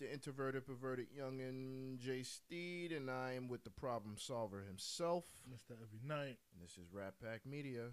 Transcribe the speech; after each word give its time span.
the 0.00 0.10
introverted, 0.10 0.66
perverted 0.66 1.06
youngin' 1.16 1.98
Jay 1.98 2.22
Steve, 2.22 2.92
and 2.92 3.10
I 3.10 3.34
am 3.34 3.48
with 3.48 3.64
the 3.64 3.70
problem 3.70 4.16
solver 4.16 4.62
himself. 4.66 5.24
Mr. 5.48 5.72
Every 5.72 6.00
Night. 6.02 6.38
And 6.54 6.62
this 6.62 6.72
is 6.72 6.86
Rap 6.90 7.14
Pack 7.22 7.42
Media. 7.44 7.88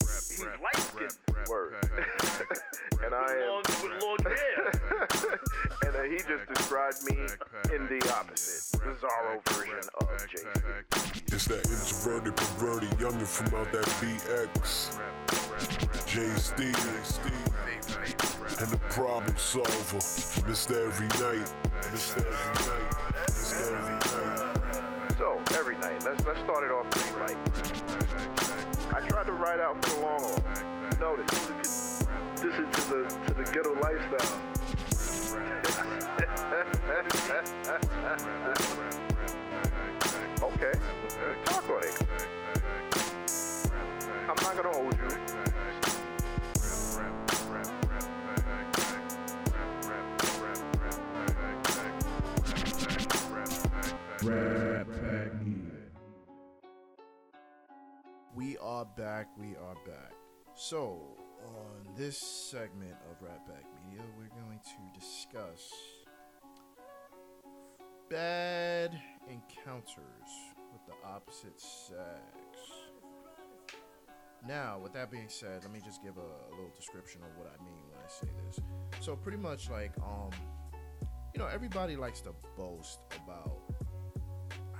He's 0.00 0.44
light 0.44 0.76
skinned. 0.76 1.48
Word. 1.48 1.74
and 3.04 3.14
I 3.14 3.32
am. 3.32 3.48
Long, 3.48 3.62
with 3.82 4.02
long 4.02 4.18
hair. 4.24 5.38
and 5.86 5.96
uh, 5.96 6.02
he 6.02 6.18
just 6.18 6.46
described 6.54 7.02
me 7.04 7.16
in 7.74 7.86
the 7.88 8.14
opposite, 8.14 8.78
bizarro 8.80 9.42
version 9.48 9.88
of 10.00 10.28
Jay. 10.28 10.44
It's 11.32 11.46
that 11.46 11.64
introverted, 11.66 12.36
perverted 12.36 12.90
youngin' 12.98 13.26
from 13.26 13.58
out 13.58 13.72
that 13.72 13.86
BX. 13.86 14.98
Jay 16.06 16.34
Steve. 16.36 18.17
And 18.60 18.68
the 18.70 18.78
problem 18.90 19.36
solver. 19.36 19.68
Mr. 19.68 20.84
Every 20.84 21.06
Night. 21.06 21.46
Mr. 21.92 22.18
Every 22.18 22.54
Night. 22.66 22.90
Mr. 23.28 23.72
Every 23.72 23.94
Night. 23.94 25.16
So 25.16 25.40
every 25.56 25.76
night, 25.78 26.04
let's 26.04 26.24
let's 26.26 26.40
start 26.40 26.64
it 26.64 26.72
off 26.72 26.90
pretty 26.90 27.14
light. 27.20 27.38
I 28.92 29.00
tried 29.06 29.26
to 29.26 29.32
ride 29.32 29.60
out 29.60 29.84
for 29.84 29.94
the 29.94 30.00
long 30.00 30.20
haul. 30.20 30.42
Notice 30.98 31.30
this 32.34 32.54
is 32.54 32.66
to 32.72 32.82
the 32.90 33.06
to 33.26 33.34
the 33.34 33.44
ghetto 33.52 33.74
lifestyle. 33.80 34.40
okay, 40.42 40.72
talk 41.44 41.70
on 41.70 41.82
it. 41.84 41.94
I'm 44.28 44.36
not 44.42 44.56
gonna 44.56 44.72
hold 44.76 44.94
you. 44.94 45.37
We 54.20 54.32
are 58.58 58.84
back. 58.96 59.28
We 59.38 59.54
are 59.54 59.76
back. 59.86 60.12
So, 60.56 61.16
on 61.46 61.94
this 61.96 62.18
segment 62.50 62.96
of 63.08 63.22
Rap 63.22 63.46
Pack 63.46 63.64
Media, 63.84 64.02
we're 64.16 64.42
going 64.42 64.58
to 64.58 64.98
discuss 64.98 65.70
bad 68.10 69.00
encounters 69.28 69.94
with 70.72 70.84
the 70.88 70.94
opposite 71.06 71.60
sex. 71.60 72.58
Now, 74.44 74.80
with 74.82 74.94
that 74.94 75.12
being 75.12 75.28
said, 75.28 75.62
let 75.62 75.72
me 75.72 75.80
just 75.84 76.02
give 76.02 76.16
a, 76.16 76.20
a 76.20 76.50
little 76.56 76.72
description 76.76 77.20
of 77.22 77.28
what 77.36 77.54
I 77.54 77.64
mean 77.64 77.84
when 77.88 78.00
I 78.00 78.08
say 78.08 78.26
this. 78.46 78.58
So, 79.00 79.14
pretty 79.14 79.38
much 79.38 79.70
like, 79.70 79.92
um, 80.02 80.30
you 81.34 81.38
know, 81.38 81.46
everybody 81.46 81.94
likes 81.94 82.20
to 82.22 82.34
boast 82.56 82.98
about 83.24 83.67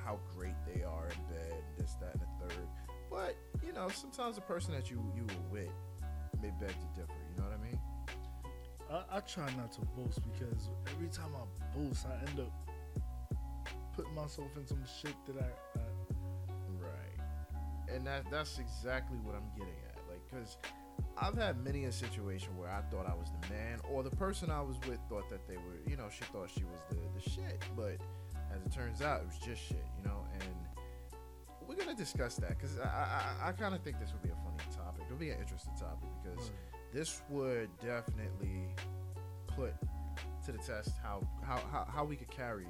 how 0.09 0.19
great 0.35 0.55
they 0.67 0.83
are 0.83 1.09
in 1.09 1.35
bed, 1.35 1.63
this, 1.77 1.95
that, 2.01 2.15
and 2.15 2.23
the 2.23 2.55
third. 2.55 2.67
But 3.11 3.37
you 3.65 3.73
know, 3.75 3.89
sometimes 3.89 4.37
the 4.37 4.41
person 4.41 4.73
that 4.73 4.91
you 4.91 5.05
you 5.15 5.25
were 5.25 5.61
with 5.61 5.69
may 6.41 6.51
beg 6.59 6.71
to 6.71 7.01
differ. 7.01 7.13
You 7.31 7.43
know 7.43 7.49
what 7.49 7.59
I 7.59 7.63
mean? 7.63 7.81
I, 8.91 9.19
I 9.19 9.21
try 9.21 9.47
not 9.57 9.73
to 9.73 9.81
boast 9.97 10.21
because 10.23 10.71
every 10.95 11.09
time 11.09 11.33
I 11.37 11.77
boast, 11.79 12.07
I 12.07 12.31
end 12.31 12.41
up 12.41 12.53
putting 13.95 14.15
myself 14.15 14.49
in 14.57 14.67
some 14.67 14.83
shit 15.01 15.15
that 15.27 15.37
I. 15.37 15.79
I 15.79 15.83
Right. 16.81 17.95
And 17.95 18.07
that 18.07 18.25
that's 18.31 18.59
exactly 18.59 19.19
what 19.19 19.35
I'm 19.35 19.51
getting 19.59 19.75
at. 19.89 19.99
Like, 20.09 20.23
cause 20.31 20.57
I've 21.21 21.37
had 21.37 21.63
many 21.63 21.85
a 21.85 21.93
situation 21.93 22.57
where 22.57 22.71
I 22.71 22.81
thought 22.91 23.07
I 23.07 23.15
was 23.15 23.29
the 23.41 23.55
man, 23.55 23.81
or 23.91 24.03
the 24.03 24.15
person 24.17 24.51
I 24.51 24.63
was 24.63 24.77
with 24.89 25.01
thought 25.09 25.29
that 25.31 25.47
they 25.49 25.57
were. 25.57 25.79
You 25.87 25.97
know, 25.97 26.09
she 26.11 26.25
thought 26.33 26.49
she 26.49 26.65
was 26.65 26.81
the 26.89 26.97
the 26.97 27.31
shit. 27.31 27.63
But 27.77 27.99
as 28.55 28.63
it 28.63 28.73
turns 28.73 29.03
out, 29.03 29.21
it 29.23 29.27
was 29.27 29.39
just 29.39 29.63
shit. 29.63 29.85
You 29.99 30.05
know, 30.05 30.25
and 30.33 30.55
we're 31.67 31.77
gonna 31.77 31.95
discuss 31.95 32.37
that 32.37 32.51
because 32.51 32.79
I 32.79 33.35
I, 33.43 33.49
I 33.49 33.53
kind 33.53 33.75
of 33.75 33.83
think 33.83 33.99
this 34.01 34.13
would 34.13 34.23
be 34.23 34.31
a 34.31 34.37
funny 34.45 34.77
topic. 34.77 35.03
It'll 35.07 35.19
be 35.19 35.31
an 35.31 35.41
interesting 35.41 35.75
topic 35.79 36.09
because 36.23 36.51
this 36.93 37.23
would 37.29 37.69
definitely 37.79 38.75
put 39.49 39.75
to 40.45 40.53
the 40.53 40.59
test 40.59 40.93
how 41.03 41.27
how 41.43 41.61
how, 41.71 41.87
how 41.91 42.05
we 42.05 42.17
could 42.17 42.31
carry 42.31 42.67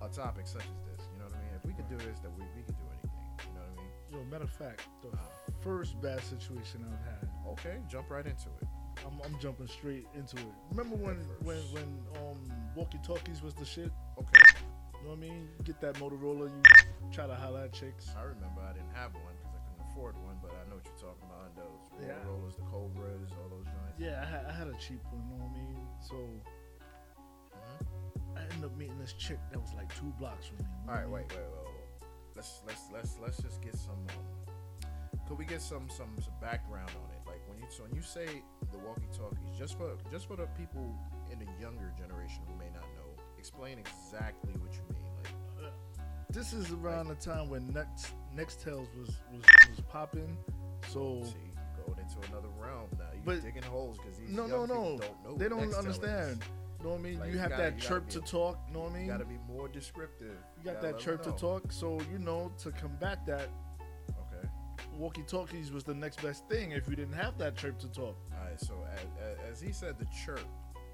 a 0.00 0.08
topic 0.08 0.46
such 0.46 0.62
as 0.62 0.80
this. 0.90 1.06
You 1.12 1.18
know 1.18 1.26
what 1.26 1.34
I 1.34 1.38
mean? 1.38 1.54
If 1.56 1.64
we 1.66 1.72
could 1.74 1.88
do 1.88 1.96
this, 1.96 2.18
then 2.20 2.32
we, 2.36 2.44
we 2.56 2.62
could 2.62 2.76
do 2.76 2.84
anything. 2.90 3.10
You 3.48 3.54
know 3.54 3.60
what 3.60 3.78
I 3.78 3.82
mean? 3.82 3.92
yo, 4.12 4.24
matter 4.30 4.44
of 4.44 4.50
fact, 4.50 4.88
the 5.02 5.16
first 5.62 6.00
bad 6.00 6.22
situation 6.22 6.84
I've 6.84 7.04
had, 7.04 7.28
Okay, 7.52 7.78
jump 7.88 8.10
right 8.10 8.24
into 8.24 8.48
it. 8.60 8.68
I'm, 9.06 9.20
I'm 9.24 9.38
jumping 9.40 9.66
straight 9.66 10.06
into 10.14 10.36
it. 10.36 10.54
Remember 10.70 10.96
when 10.96 11.16
when 11.42 11.58
when 11.72 11.98
um 12.16 12.38
walkie 12.74 13.00
talkies 13.04 13.42
was 13.42 13.54
the 13.54 13.64
shit? 13.64 13.90
You 15.02 15.08
know 15.08 15.14
what 15.14 15.26
I 15.26 15.28
mean? 15.28 15.48
Get 15.64 15.80
that 15.80 15.94
Motorola, 15.96 16.46
you 16.46 16.62
try 17.12 17.26
to 17.26 17.34
holler 17.34 17.64
at 17.64 17.72
chicks. 17.72 18.14
I 18.16 18.22
remember 18.22 18.62
I 18.62 18.72
didn't 18.72 18.94
have 18.94 19.12
one 19.14 19.34
because 19.34 19.50
I 19.58 19.60
couldn't 19.66 19.90
afford 19.90 20.14
one, 20.22 20.38
but 20.40 20.52
I 20.54 20.62
know 20.70 20.76
what 20.78 20.86
you're 20.86 21.02
talking 21.10 21.26
about. 21.26 21.50
Those 21.58 21.90
Yeah. 21.98 22.14
Motorola's, 22.22 22.54
the 22.56 22.62
Cobras, 22.70 23.30
all 23.42 23.48
those 23.50 23.66
joints. 23.66 23.98
Yeah, 23.98 24.22
I 24.22 24.26
had, 24.30 24.44
I 24.46 24.52
had 24.52 24.68
a 24.68 24.78
cheap 24.78 25.02
one. 25.10 25.26
You 25.26 25.34
know 25.34 25.42
what 25.42 25.50
I 25.50 25.58
mean? 25.58 25.88
So 26.00 26.16
Mhm. 27.58 28.38
I 28.38 28.40
ended 28.42 28.64
up 28.64 28.76
meeting 28.76 28.98
this 28.98 29.12
chick 29.14 29.38
that 29.50 29.60
was 29.60 29.74
like 29.74 29.92
two 29.98 30.12
blocks 30.18 30.46
from 30.46 30.58
me. 30.58 30.64
you 30.64 30.86
know 30.86 30.92
All 30.92 30.98
right, 30.98 31.10
wait, 31.10 31.26
wait, 31.34 31.38
wait, 31.50 31.66
wait. 31.66 32.08
Let's 32.34 32.62
let's 32.66 32.88
let's 32.92 33.18
let's 33.18 33.38
just 33.42 33.60
get 33.60 33.74
some. 33.76 34.06
Um, 34.08 34.86
could 35.26 35.36
we 35.38 35.44
get 35.44 35.60
some 35.60 35.90
some 35.90 36.14
some 36.22 36.34
background 36.40 36.90
on 37.04 37.10
it? 37.10 37.20
Like 37.26 37.42
when 37.48 37.58
you 37.58 37.66
so 37.68 37.82
when 37.82 37.94
you 37.94 38.02
say 38.02 38.26
the 38.70 38.78
walkie-talkies, 38.78 39.50
just 39.58 39.76
for 39.76 39.96
just 40.10 40.26
for 40.26 40.36
the 40.36 40.46
people 40.56 40.94
in 41.30 41.38
the 41.40 41.46
younger 41.60 41.92
generation 41.98 42.42
who 42.48 42.54
may 42.56 42.70
not 42.70 42.86
know, 42.96 43.01
explain 43.42 43.76
exactly 43.76 44.52
what 44.60 44.72
you 44.72 44.82
mean. 44.94 45.02
Like, 45.60 45.72
This 46.30 46.52
is 46.52 46.70
around 46.70 47.08
the 47.08 47.16
time 47.16 47.50
when 47.50 47.66
Next 47.72 48.14
Nextels 48.36 48.86
was 48.96 49.08
was 49.32 49.42
was 49.68 49.80
popping. 49.90 50.38
So 50.88 51.24
see, 51.24 51.50
going 51.84 51.98
into 51.98 52.18
another 52.30 52.48
realm 52.56 52.88
now. 52.96 53.06
You 53.12 53.20
But- 53.24 53.42
digging 53.42 53.64
holes 53.64 53.98
because 53.98 54.16
these 54.18 54.30
no, 54.30 54.46
young 54.46 54.50
no, 54.50 54.66
no, 54.66 54.98
don't 54.98 55.24
know. 55.24 55.34
they 55.36 55.48
don't 55.48 55.74
understand. 55.74 56.44
You 56.78 56.84
know 56.84 56.90
what 56.92 57.00
I 57.00 57.02
mean? 57.02 57.18
Like, 57.18 57.26
you 57.28 57.32
you 57.34 57.38
have 57.40 57.50
gotta- 57.50 57.62
that 57.64 57.74
you 57.74 57.80
chirp 57.80 58.06
be 58.06 58.12
to 58.12 58.20
talk. 58.20 58.58
You 58.68 58.74
know 58.74 58.80
what 58.82 58.90
I 58.90 58.94
mean? 58.94 59.02
You 59.06 59.10
gotta 59.10 59.24
be 59.24 59.38
more 59.48 59.66
descriptive. 59.68 60.36
You 60.58 60.62
got 60.64 60.74
gotta 60.80 60.86
that 60.94 60.98
chirp 61.00 61.22
to 61.24 61.32
talk. 61.32 61.72
So 61.72 62.00
you 62.12 62.18
know 62.20 62.52
to 62.58 62.70
combat 62.70 63.26
that, 63.26 63.48
Okay. 64.10 64.48
walkie 64.96 65.24
talkies 65.24 65.72
was 65.72 65.82
the 65.82 65.94
next 65.94 66.22
best 66.22 66.48
thing. 66.48 66.70
If 66.70 66.88
you 66.88 66.94
didn't 66.94 67.14
have 67.14 67.38
that 67.38 67.56
chirp 67.56 67.80
to 67.80 67.88
talk, 67.88 68.16
All 68.32 68.44
right. 68.44 68.60
So 68.60 68.74
as, 68.84 69.38
as 69.50 69.60
he 69.60 69.72
said, 69.72 69.98
the 69.98 70.06
chirp 70.24 70.46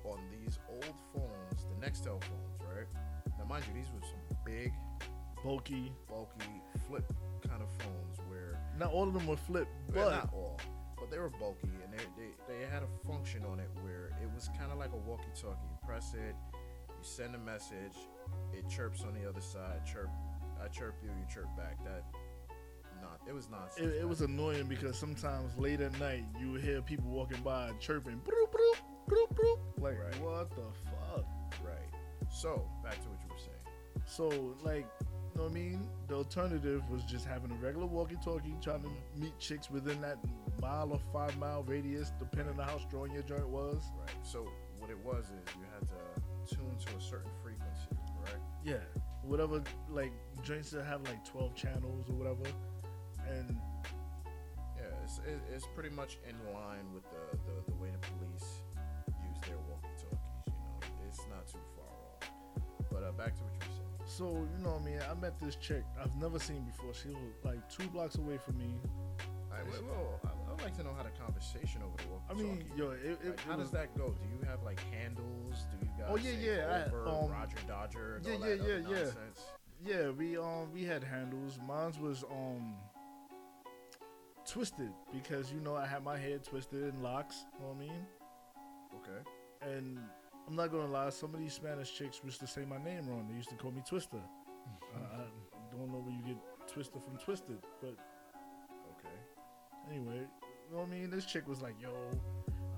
on 0.05 0.19
these 0.31 0.59
old 0.71 0.95
phones, 1.13 1.48
Nextel 1.81 2.23
phones, 2.23 2.61
right? 2.75 2.87
Now, 3.39 3.45
mind 3.45 3.65
you, 3.69 3.75
these 3.81 3.91
were 3.93 4.01
some 4.07 4.37
big, 4.45 4.73
bulky. 5.45 5.93
bulky, 6.09 6.63
flip 6.87 7.05
kind 7.49 7.63
of 7.63 7.69
phones 7.83 8.19
where 8.29 8.59
Not 8.79 8.93
all 8.93 9.07
of 9.07 9.15
them 9.15 9.27
were 9.27 9.37
flip, 9.37 9.69
but 9.93 10.11
not 10.11 10.31
all, 10.33 10.61
but 10.99 11.11
they 11.11 11.19
were 11.19 11.31
bulky 11.31 11.69
and 11.85 11.93
they, 11.93 12.05
they 12.17 12.31
they 12.61 12.67
had 12.67 12.83
a 12.83 13.07
function 13.07 13.45
on 13.45 13.61
it 13.61 13.71
where 13.83 14.11
it 14.23 14.29
was 14.35 14.49
kind 14.59 14.73
of 14.73 14.79
like 14.79 14.91
a 14.93 14.97
walkie-talkie. 14.97 15.57
You 15.71 15.79
press 15.87 16.15
it, 16.15 16.35
you 16.89 16.97
send 17.03 17.35
a 17.35 17.39
message, 17.39 17.97
it 18.53 18.69
chirps 18.69 19.03
on 19.03 19.15
the 19.15 19.29
other 19.29 19.41
side. 19.41 19.87
Chirp, 19.87 20.11
I 20.63 20.67
chirp 20.69 20.97
you, 21.03 21.09
you 21.11 21.27
chirp 21.33 21.47
back. 21.57 21.83
That 21.85 22.05
not 23.01 23.21
it 23.29 23.33
was 23.33 23.49
nonsense. 23.49 23.87
it, 23.87 24.01
it 24.01 24.09
was 24.09 24.21
annoying 24.23 24.67
because 24.67 24.99
sometimes 24.99 25.57
late 25.57 25.81
at 25.81 25.97
night 26.01 26.25
you 26.41 26.51
would 26.53 26.61
hear 26.63 26.83
people 26.83 27.09
walking 27.09 27.41
by 27.43 27.71
chirping, 27.79 28.21
broop, 28.25 28.51
broop, 28.51 28.77
broop, 29.07 29.35
broop. 29.37 29.59
like 29.79 29.97
Right. 29.99 30.21
what 30.21 30.51
the 30.51 30.63
fuck. 30.91 30.98
Right. 32.45 32.55
So 32.57 32.69
back 32.83 33.01
to 33.03 33.09
what 33.09 33.19
you 33.23 33.29
were 33.31 33.39
saying. 33.39 33.65
So 34.07 34.57
like, 34.63 34.87
you 35.01 35.37
know 35.37 35.43
what 35.45 35.51
I 35.51 35.55
mean? 35.55 35.89
The 36.09 36.15
alternative 36.15 36.83
was 36.91 37.05
just 37.05 37.27
having 37.27 37.51
a 37.51 37.55
regular 37.55 37.87
walkie-talkie, 37.87 38.57
trying 38.61 38.83
to 38.83 38.91
meet 39.17 39.39
chicks 39.39 39.71
within 39.71 40.01
that 40.01 40.19
mile 40.61 40.91
or 40.91 41.01
five 41.13 41.37
mile 41.39 41.63
radius, 41.65 42.13
depending 42.19 42.59
on 42.59 42.67
how 42.67 42.79
strong 42.79 43.11
your 43.13 43.23
joint 43.23 43.49
was. 43.49 43.83
Right. 44.01 44.11
So 44.23 44.49
what 44.79 44.91
it 44.91 44.99
was 45.05 45.27
is 45.27 45.55
you 45.57 45.67
had 45.73 45.89
to 45.89 46.57
tune 46.57 46.77
to 46.87 46.97
a 46.97 47.01
certain 47.01 47.31
frequency, 47.43 47.89
correct? 48.25 48.43
Yeah, 48.65 48.83
whatever. 49.23 49.63
Like 49.89 50.13
joints 50.43 50.71
that 50.71 50.85
have 50.87 51.03
like 51.03 51.25
twelve 51.25 51.55
channels 51.55 52.09
or 52.09 52.15
whatever, 52.15 52.51
and 53.29 53.61
Yeah, 54.79 54.85
it's, 55.05 55.21
it's 55.53 55.67
pretty 55.75 55.95
much 55.95 56.19
in 56.29 56.37
line 56.55 56.87
with 56.95 57.03
the, 57.11 57.37
the, 57.47 57.71
the 57.71 57.77
way 57.77 57.91
the 57.91 57.99
police 57.99 58.63
back 63.19 63.35
to 63.37 63.43
what 63.43 63.53
you 63.53 63.59
were 63.59 63.75
saying. 63.75 64.07
so 64.07 64.25
you 64.57 64.65
know 64.65 64.71
what 64.71 64.83
I 64.83 64.85
mean. 64.85 65.01
I 65.11 65.15
met 65.21 65.39
this 65.39 65.57
chick 65.57 65.85
I've 66.03 66.15
never 66.17 66.39
seen 66.39 66.65
before. 66.65 66.95
She 66.95 67.09
was 67.11 67.45
like 67.45 67.69
two 67.69 67.87
blocks 67.89 68.17
away 68.17 68.39
from 68.39 68.57
me. 68.59 68.71
Right, 69.51 69.67
well, 69.71 69.83
well, 69.91 70.21
I- 70.25 70.53
I'd 70.55 70.63
like 70.63 70.77
to 70.77 70.85
know 70.85 70.95
how 70.97 71.03
the 71.03 71.11
conversation 71.11 71.83
over 71.83 71.97
the 71.97 72.33
I 72.33 72.35
mean, 72.35 72.65
yo, 72.77 72.91
it, 72.91 73.01
it, 73.23 73.27
like, 73.31 73.41
how 73.41 73.55
it 73.55 73.59
does 73.59 73.71
that 73.73 73.97
go? 73.97 74.07
Do 74.09 74.29
you 74.31 74.49
have 74.49 74.63
like 74.63 74.81
handles? 74.93 75.67
Do 75.73 75.85
you 75.87 75.93
guys? 75.99 76.07
Oh, 76.09 76.17
yeah, 76.17 76.31
yeah, 76.31 76.85
I- 76.87 76.89
Over, 76.91 77.09
um, 77.09 77.31
Roger 77.31 77.57
Dodger. 77.67 78.17
And 78.17 78.27
yeah, 78.27 78.35
yeah, 78.49 78.55
yeah, 78.55 78.77
yeah. 78.77 78.95
nonsense? 79.03 79.41
Yeah, 79.85 80.11
we 80.11 80.37
um 80.37 80.73
we 80.73 80.85
had 80.85 81.03
handles. 81.05 81.59
Mine's 81.67 81.99
was 81.99 82.25
um 82.31 82.75
twisted 84.47 84.91
because 85.13 85.53
you 85.53 85.61
know 85.61 85.77
I 85.77 85.87
had 85.87 86.03
my 86.05 86.17
head 86.19 86.45
twisted 86.45 86.83
in 86.95 87.03
locks. 87.03 87.45
You 87.55 87.61
know 87.65 87.73
what 87.73 87.77
I 87.77 87.81
mean? 87.81 88.07
Okay. 88.97 89.75
And 89.77 89.99
I'm 90.49 90.57
not 90.57 90.73
gonna 90.73 90.87
lie. 90.87 91.11
Some 91.11 91.35
of 91.35 91.41
these 91.41 91.53
Spanish 91.53 91.95
chicks 91.95 92.23
used 92.25 92.41
to 92.41 92.47
say 92.47 92.65
my 92.65 92.83
name 92.83 93.07
wrong. 93.07 93.27
They 93.29 93.37
used 93.37 93.51
to 93.51 93.55
call 93.57 93.71
me 93.71 93.83
Twister. 93.87 94.17
I, 94.97 94.99
I 94.99 95.77
don't 95.77 95.93
know 95.93 95.99
where 95.99 96.15
you 96.15 96.23
get 96.23 96.39
Twister 96.67 96.99
from 96.99 97.19
Twisted, 97.19 97.59
but 97.83 97.95
Okay. 98.97 99.15
anyway, 99.91 100.23
you 100.23 100.73
know 100.73 100.79
what 100.79 100.89
I 100.89 100.91
mean. 100.91 101.11
This 101.11 101.27
chick 101.27 101.47
was 101.47 101.61
like, 101.61 101.75
"Yo, 101.79 101.91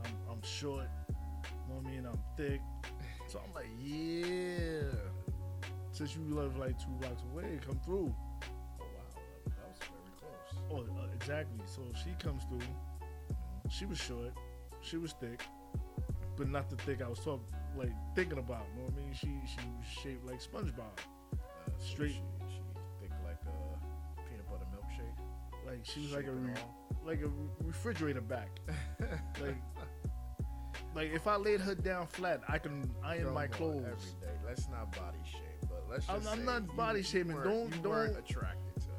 I'm, 0.04 0.16
I'm 0.28 0.42
short. 0.42 0.88
You 1.08 1.68
know 1.68 1.80
what 1.80 1.86
I 1.86 1.90
mean? 1.90 2.06
I'm 2.06 2.18
thick." 2.36 2.60
So 3.28 3.40
I'm 3.46 3.54
like, 3.54 3.68
"Yeah." 3.78 4.90
Since 5.92 6.16
you 6.16 6.22
live 6.24 6.56
like 6.56 6.76
two 6.76 6.90
blocks 6.98 7.22
away, 7.32 7.60
come 7.64 7.78
through. 7.84 8.12
Oh 8.80 8.82
wow, 8.82 9.22
that, 9.44 9.54
that 9.54 9.68
was 9.68 9.78
very 9.78 10.10
close. 10.18 10.90
Oh, 10.90 11.02
uh, 11.02 11.06
exactly. 11.14 11.60
So 11.66 11.82
she 12.02 12.16
comes 12.18 12.42
through. 12.48 12.66
She 13.70 13.86
was 13.86 13.98
short. 13.98 14.32
She 14.80 14.96
was 14.96 15.12
thick, 15.12 15.40
but 16.36 16.48
not 16.48 16.68
the 16.68 16.76
thick 16.76 17.00
I 17.00 17.08
was 17.08 17.20
talking 17.20 17.46
like 17.76 17.92
thinking 18.14 18.38
about. 18.38 18.66
You 18.74 18.80
know 18.82 18.86
what 18.88 18.94
I 18.94 19.04
mean? 19.04 19.14
She 19.14 19.26
she 19.46 19.58
was 19.78 19.86
shaped 20.02 20.26
like 20.26 20.40
SpongeBob. 20.42 20.98
Uh, 21.32 21.36
Straight- 21.78 22.12
She, 22.12 22.22
she 22.48 22.60
thick 23.00 23.10
like 23.24 23.38
a 23.46 24.22
peanut 24.28 24.48
butter 24.48 24.66
milkshake. 24.74 25.66
Like 25.66 25.84
she 25.84 26.00
was 26.00 26.12
like 26.12 26.26
a 26.26 26.32
re- 26.32 26.52
like 27.04 27.20
a 27.22 27.30
refrigerator 27.64 28.20
back. 28.20 28.48
Like 29.40 29.56
like 30.94 31.12
if 31.12 31.26
I 31.28 31.36
laid 31.36 31.60
her 31.60 31.74
down 31.74 32.06
flat, 32.08 32.40
I 32.48 32.58
can 32.58 32.90
iron 33.04 33.26
Come 33.26 33.34
my 33.34 33.46
clothes. 33.46 33.84
every 33.86 34.20
day. 34.20 34.34
Let's 34.46 34.68
not 34.68 34.90
body 34.96 35.18
shame, 35.24 35.68
but 35.68 35.84
let's 35.88 36.06
just 36.06 36.26
I'm- 36.26 36.38
I'm 36.40 36.44
not 36.44 36.76
body 36.76 37.02
shaming. 37.02 37.36
Don't- 37.42 37.74
you 37.74 37.80
don't- 37.82 38.16
attracted 38.16 38.74
to 38.82 38.88
her. 38.88 38.96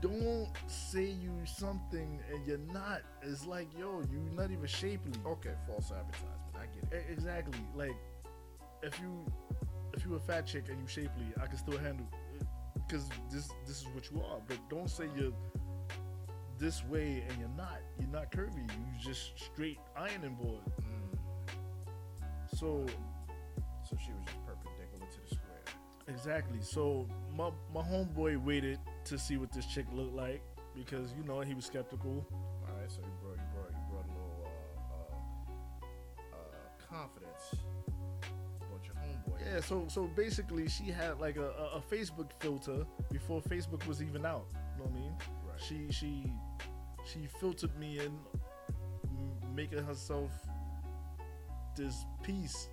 Don't 0.00 0.48
say 0.68 1.06
you 1.06 1.32
something 1.44 2.20
and 2.30 2.46
you're 2.46 2.58
not. 2.72 3.02
It's 3.22 3.44
like 3.46 3.68
yo, 3.76 4.02
you're 4.10 4.20
not 4.34 4.50
even 4.52 4.66
shapely. 4.66 5.12
Okay, 5.26 5.54
false 5.66 5.90
advertisement. 5.90 6.30
I 6.64 6.74
get 6.74 6.92
it. 6.92 7.06
Exactly. 7.10 7.58
Like 7.74 7.96
if 8.82 8.98
you 9.00 9.24
if 9.94 10.04
you 10.04 10.14
a 10.14 10.20
fat 10.20 10.46
chick 10.46 10.64
and 10.70 10.80
you 10.80 10.86
shapely, 10.86 11.26
I 11.42 11.46
can 11.46 11.58
still 11.58 11.78
handle 11.78 12.08
because 12.74 13.08
this 13.30 13.48
this 13.66 13.80
is 13.82 13.88
what 13.88 14.10
you 14.10 14.22
are. 14.22 14.40
But 14.46 14.58
don't 14.70 14.90
say 14.90 15.08
you're 15.16 15.32
this 16.58 16.84
way 16.84 17.24
and 17.28 17.38
you're 17.38 17.56
not. 17.56 17.80
You're 17.98 18.08
not 18.10 18.30
curvy. 18.32 18.62
You 18.70 18.98
just 19.00 19.38
straight 19.38 19.78
ironing 19.96 20.34
board. 20.36 20.62
Mm. 20.80 21.18
So 22.56 22.86
So 23.82 23.96
she 24.04 24.12
was 24.12 24.24
just 24.26 24.38
perpendicular 24.46 25.06
to 25.10 25.20
the 25.20 25.28
square. 25.34 25.62
exactly. 26.08 26.60
So 26.62 27.06
my 27.36 27.50
my 27.74 27.82
homeboy 27.82 28.42
waited 28.42 28.78
to 29.06 29.18
see 29.18 29.36
what 29.36 29.52
this 29.52 29.66
chick 29.66 29.86
looked 29.92 30.14
like 30.14 30.42
because 30.74 31.12
you 31.16 31.24
know 31.24 31.40
he 31.40 31.54
was 31.54 31.66
skeptical. 31.66 32.26
All 32.32 32.76
right, 32.80 32.90
so 32.90 33.00
you 33.02 33.12
brought 33.22 33.36
you 33.36 33.48
confidence 36.94 37.54
about 38.60 38.84
your 38.86 38.94
homeboy. 38.94 39.40
Yeah. 39.44 39.60
So 39.60 39.86
so 39.88 40.04
basically 40.06 40.68
she 40.68 40.84
had 40.84 41.18
like 41.20 41.36
a, 41.36 41.50
a, 41.50 41.78
a 41.78 41.82
Facebook 41.90 42.30
filter 42.40 42.84
before 43.10 43.42
Facebook 43.42 43.86
was 43.86 44.02
even 44.02 44.24
out. 44.24 44.46
You 44.52 44.84
know 44.84 44.90
what 44.90 44.96
I 44.96 45.00
mean? 45.00 45.12
Right. 45.48 45.60
she 45.60 45.86
she 45.90 46.32
she 47.04 47.26
filtered 47.40 47.76
me 47.78 47.98
in 47.98 48.12
m- 49.04 49.54
making 49.54 49.82
herself 49.84 50.30
this 51.76 52.06
piece 52.22 52.68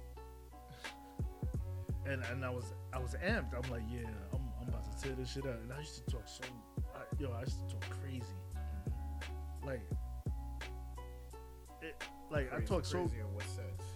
and 2.06 2.24
and 2.32 2.46
I 2.46 2.50
was 2.50 2.74
I 2.94 3.00
was 3.00 3.16
amped 3.16 3.54
I'm 3.56 3.72
like 3.72 3.82
yeah 3.92 4.08
I'm, 4.32 4.42
I'm 4.62 4.68
about 4.68 4.86
to 4.92 5.04
tear 5.04 5.16
this 5.16 5.32
shit 5.32 5.46
out 5.46 5.58
and 5.64 5.74
I 5.74 5.80
used 5.80 5.96
to 6.06 6.12
talk 6.12 6.28
so 6.28 6.44
I, 6.96 7.00
yo 7.20 7.32
I 7.32 7.40
used 7.42 7.68
to 7.68 7.74
talk 7.74 7.84
crazy 8.00 8.24
mm-hmm. 8.56 9.68
like 9.68 9.82
it 11.82 12.04
like 12.30 12.48
I 12.54 12.58
Crazy- 12.58 12.68
talk 12.68 12.86
so 12.86 13.00
in 13.00 13.34
what 13.34 13.44
sense? 13.44 13.91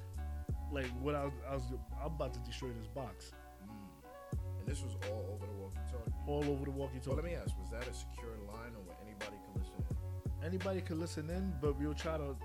Like 0.75 0.87
what 1.01 1.15
I 1.15 1.23
was, 1.25 1.33
I 1.49 1.53
was 1.55 1.63
I'm 2.01 2.07
about 2.13 2.33
to 2.35 2.39
destroy 2.41 2.69
this 2.79 2.87
box 2.87 3.31
Mm. 3.65 4.59
And 4.59 4.67
this 4.67 4.83
was 4.83 4.93
all 5.09 5.25
over 5.33 5.45
the 5.51 5.57
walkie-talkie. 5.63 6.11
all 6.27 6.43
over 6.53 6.65
the 6.65 6.71
walkie 6.71 6.99
So 7.01 7.13
let 7.13 7.23
me 7.25 7.33
ask: 7.33 7.51
Was 7.59 7.71
that 7.71 7.87
a 7.87 7.93
secure 7.93 8.37
line, 8.47 8.73
or 8.77 8.81
where 8.87 8.97
anybody 9.07 9.37
could 9.45 9.55
listen? 9.61 9.75
in? 9.89 10.45
anybody 10.45 10.81
could 10.81 10.97
listen 10.99 11.29
in, 11.29 11.53
but 11.61 11.71
we'll 11.79 11.93
try 11.95 12.17
to 12.17 12.35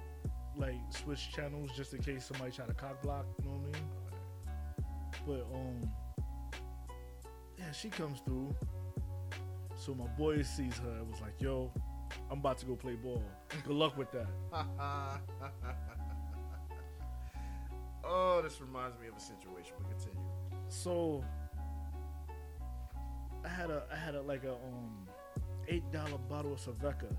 like 0.57 0.81
switch 0.91 1.31
channels 1.33 1.71
just 1.77 1.93
in 1.95 2.01
case 2.03 2.25
somebody 2.25 2.51
try 2.53 2.67
to 2.67 2.75
cock 2.75 3.03
block. 3.03 3.27
You 3.43 3.49
know 3.49 3.57
what 3.57 3.77
I 3.77 3.81
mean? 3.81 3.89
But 5.27 5.43
um, 5.55 5.91
yeah, 7.59 7.73
she 7.73 7.89
comes 7.91 8.21
through. 8.25 8.55
So 9.77 9.95
my 9.95 10.07
boy 10.19 10.43
sees 10.43 10.77
her. 10.79 10.91
and 11.01 11.11
was 11.11 11.21
like, 11.21 11.41
"Yo, 11.41 11.71
I'm 12.31 12.39
about 12.39 12.59
to 12.59 12.67
go 12.67 12.77
play 12.77 12.95
ball. 12.95 13.23
Good 13.67 13.75
luck 13.77 13.97
with 13.99 14.11
that." 14.13 14.29
oh, 18.41 18.43
this 18.43 18.61
reminds 18.61 18.99
me 18.99 19.09
of 19.09 19.17
a 19.17 19.21
situation. 19.21 19.75
But 19.79 19.91
continue. 19.91 20.19
So 20.69 21.25
I 23.45 23.49
had 23.49 23.71
a 23.71 23.83
I 23.93 23.97
had 23.97 24.15
a 24.15 24.23
like 24.23 24.45
a 24.45 24.53
um 24.53 25.09
eight 25.69 25.91
dollar 25.93 26.19
bottle 26.29 26.53
of 26.53 26.61
Saveka. 26.61 27.15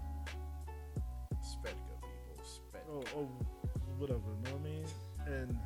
Svedka, 1.42 1.96
people. 2.02 2.44
Svedka. 2.44 2.82
Oh, 2.90 3.04
oh, 3.18 3.30
whatever. 3.98 4.20
You 4.20 4.52
know 4.52 4.58
what 4.58 4.62
I 4.62 4.64
mean? 4.64 4.86
And 5.28 5.58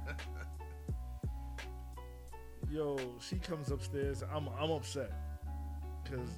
yo, 2.72 2.98
she 3.20 3.38
comes 3.38 3.72
upstairs. 3.72 4.24
I'm 4.34 4.50
I'm 4.60 4.72
upset 4.72 5.12
because 6.04 6.30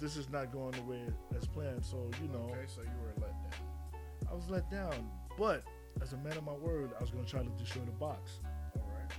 this 0.00 0.16
is 0.16 0.28
not 0.30 0.52
going 0.52 0.72
the 0.72 0.82
way 0.82 1.02
as 1.36 1.46
planned. 1.46 1.84
So 1.84 2.10
you 2.22 2.28
know, 2.28 2.50
Okay, 2.50 2.66
so 2.66 2.82
you 2.82 2.88
were 3.02 3.14
let 3.20 3.30
down. 3.30 4.30
I 4.30 4.34
was 4.34 4.48
let 4.48 4.70
down. 4.70 5.10
But 5.38 5.64
as 6.00 6.12
a 6.12 6.16
man 6.18 6.36
of 6.36 6.44
my 6.44 6.52
word, 6.52 6.90
I 6.98 7.00
was 7.00 7.10
gonna 7.10 7.26
try 7.26 7.42
to 7.42 7.50
destroy 7.50 7.82
the 7.84 7.92
box. 7.92 8.40
All 8.76 8.90
right. 8.94 9.12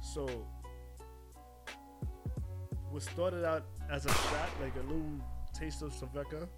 So 0.00 0.26
what 2.90 3.02
started 3.02 3.44
out 3.44 3.66
as 3.90 4.06
a 4.06 4.08
shot, 4.08 4.48
like 4.60 4.74
a 4.76 4.86
little 4.86 5.20
taste 5.54 5.82
of 5.82 5.92
Saveka, 5.92 6.48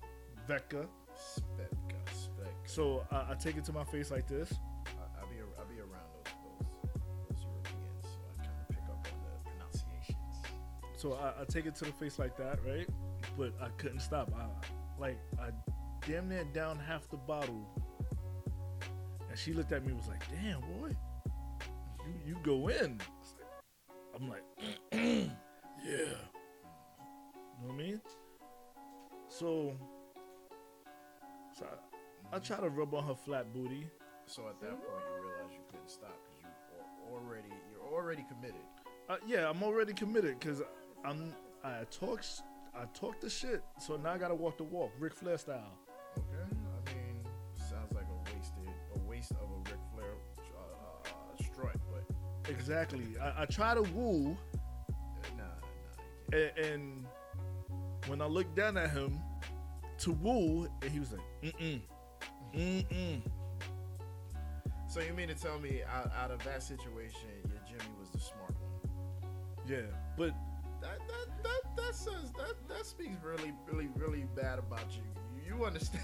Vecca. 0.49 0.87
Svedka. 1.14 1.99
Svedka. 2.11 2.49
So 2.64 3.05
I, 3.11 3.32
I 3.32 3.35
take 3.35 3.56
it 3.56 3.64
to 3.67 3.73
my 3.73 3.85
face 3.85 4.11
like 4.11 4.26
this. 4.26 4.53
I, 4.87 5.20
I'll 5.20 5.29
be 5.29 5.37
I'll 5.59 5.67
be 5.67 5.79
around 5.79 6.09
those 6.14 6.32
those, 6.94 7.03
those 7.29 7.44
Europeans, 7.44 8.05
so 8.05 8.19
I 8.32 8.44
kind 8.44 8.59
of 8.61 8.69
pick 8.69 8.85
up 8.88 9.06
on 9.06 9.19
the 9.25 9.50
pronunciations. 9.50 10.43
So 10.97 11.14
I, 11.14 11.43
I 11.43 11.44
take 11.44 11.67
it 11.67 11.75
to 11.76 11.85
the 11.85 11.93
face 11.93 12.19
like 12.19 12.37
that, 12.38 12.59
right? 12.67 12.88
But 13.37 13.55
I 13.61 13.69
couldn't 13.76 14.00
stop. 14.00 14.32
I 14.35 14.47
like 15.00 15.19
I 15.38 15.50
damn 16.06 16.29
near 16.29 16.44
down 16.44 16.79
half 16.79 17.09
the 17.11 17.17
bottle, 17.17 17.69
and 19.32 19.38
she 19.38 19.55
looked 19.55 19.73
at 19.73 19.82
me 19.82 19.88
and 19.88 19.96
was 19.96 20.08
like, 20.08 20.23
"Damn 20.31 20.61
boy, 20.61 20.94
you 22.04 22.14
you 22.26 22.37
go 22.42 22.68
in." 22.68 23.00
I'm 24.14 24.28
like, 24.28 24.42
"Yeah." 24.92 25.30
You 25.83 27.68
know 27.68 27.68
what 27.68 27.73
I 27.73 27.76
mean? 27.76 28.00
So, 29.28 29.75
so 31.59 31.64
I, 32.30 32.37
I 32.37 32.38
try 32.40 32.59
to 32.59 32.68
rub 32.68 32.92
on 32.92 33.07
her 33.07 33.14
flat 33.14 33.54
booty. 33.54 33.87
So 34.26 34.42
at 34.49 34.61
that 34.61 34.71
point, 34.71 34.83
you 34.83 35.30
realize 35.30 35.52
you 35.54 35.64
couldn't 35.71 35.88
stop 35.88 36.14
because 36.25 36.42
you 36.42 37.14
already 37.14 37.49
you're 37.73 37.90
already 37.90 38.26
committed. 38.28 38.61
Uh, 39.09 39.16
yeah, 39.26 39.49
I'm 39.49 39.62
already 39.62 39.95
committed 39.95 40.40
because 40.40 40.61
I'm 41.07 41.35
I 41.64 41.85
talk 41.90 42.23
I 42.75 42.85
talk 42.92 43.18
the 43.23 43.30
shit. 43.30 43.64
So 43.78 43.97
now 43.97 44.12
I 44.12 44.18
gotta 44.18 44.35
walk 44.35 44.59
the 44.59 44.64
walk, 44.64 44.92
Ric 44.99 45.14
Flair 45.14 45.38
style. 45.38 45.78
Okay. 46.18 46.62
Exactly. 52.52 53.04
I, 53.21 53.42
I 53.42 53.44
try 53.47 53.75
to 53.75 53.82
woo, 53.82 54.37
nah, 55.37 55.44
nah, 55.44 56.38
and, 56.38 56.59
and 56.59 57.06
when 58.06 58.21
I 58.21 58.26
looked 58.26 58.54
down 58.56 58.76
at 58.76 58.90
him 58.90 59.18
to 59.99 60.12
woo, 60.12 60.68
and 60.82 60.90
he 60.90 61.00
was 61.00 61.12
like, 61.12 61.23
mm 61.42 61.54
mm, 61.61 61.80
mm 62.54 62.87
mm. 62.88 63.23
So 64.88 65.00
you 65.00 65.14
mean 65.14 65.28
to 65.28 65.35
tell 65.35 65.59
me 65.59 65.82
out, 65.90 66.12
out 66.14 66.30
of 66.30 66.42
that 66.44 66.62
situation, 66.62 67.30
your 67.49 67.59
Jimmy 67.66 67.90
was 67.99 68.11
the 68.11 68.21
smart 68.21 68.54
one? 68.61 68.92
Yeah, 69.66 69.87
but 70.18 70.32
That 70.82 70.99
that 71.09 71.42
that 71.44 71.76
that 71.76 71.94
says 71.94 72.32
that 72.37 72.54
that 72.68 72.85
speaks 72.87 73.16
really 73.25 73.52
really 73.71 73.88
really 73.94 74.25
bad 74.37 74.59
about 74.59 74.88
you. 74.97 75.04
You 75.47 75.64
understand? 75.64 76.02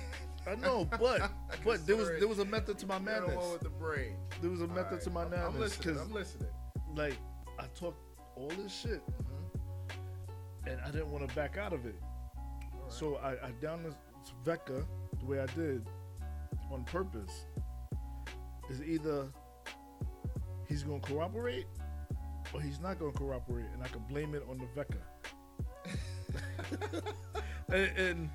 I 0.49 0.55
know, 0.55 0.89
but 0.99 1.31
but 1.65 1.87
there 1.87 1.97
was 1.97 2.09
there 2.19 2.29
was 2.29 2.39
a 2.39 2.45
method 2.45 2.79
to 2.79 2.87
my 2.87 2.99
the 2.99 3.05
madness. 3.05 3.37
one 3.37 3.53
with 3.53 3.63
the 3.63 3.71
brain. 3.71 4.17
There 4.41 4.51
was 4.51 4.61
a 4.61 4.67
method 4.69 4.85
Alright, 4.85 5.03
to 5.03 5.11
my 5.11 5.25
madness 5.25 5.47
I'm 5.47 5.61
listening. 5.61 5.95
because 5.95 6.03
I'm 6.03 6.13
listening. 6.13 6.49
like 6.95 7.17
I 7.59 7.65
talked 7.79 8.01
all 8.37 8.49
this 8.63 8.73
shit, 8.73 9.03
mm-hmm. 9.07 10.69
and 10.71 10.81
I 10.81 10.91
didn't 10.91 11.11
want 11.11 11.29
to 11.29 11.35
back 11.35 11.59
out 11.59 11.73
of 11.73 11.87
it. 11.87 11.97
Alright. 12.75 12.93
So 12.93 13.17
I, 13.17 13.33
I 13.33 13.51
down 13.61 13.83
this 13.83 13.95
Vecca 14.45 14.85
the 15.19 15.27
way 15.27 15.41
I 15.41 15.47
did 15.47 15.87
on 16.71 16.85
purpose 16.85 17.47
is 18.71 18.83
either 18.83 19.27
he's 20.69 20.83
gonna 20.83 21.01
cooperate 21.01 21.67
or 22.53 22.61
he's 22.61 22.81
not 22.81 22.99
gonna 22.99 23.13
cooperate, 23.13 23.67
and 23.75 23.83
I 23.83 23.89
can 23.89 24.03
blame 24.09 24.35
it 24.35 24.45
on 24.49 24.59
the 24.59 24.67
Vecca. 24.77 24.99
and, 27.73 27.99
and 27.99 28.31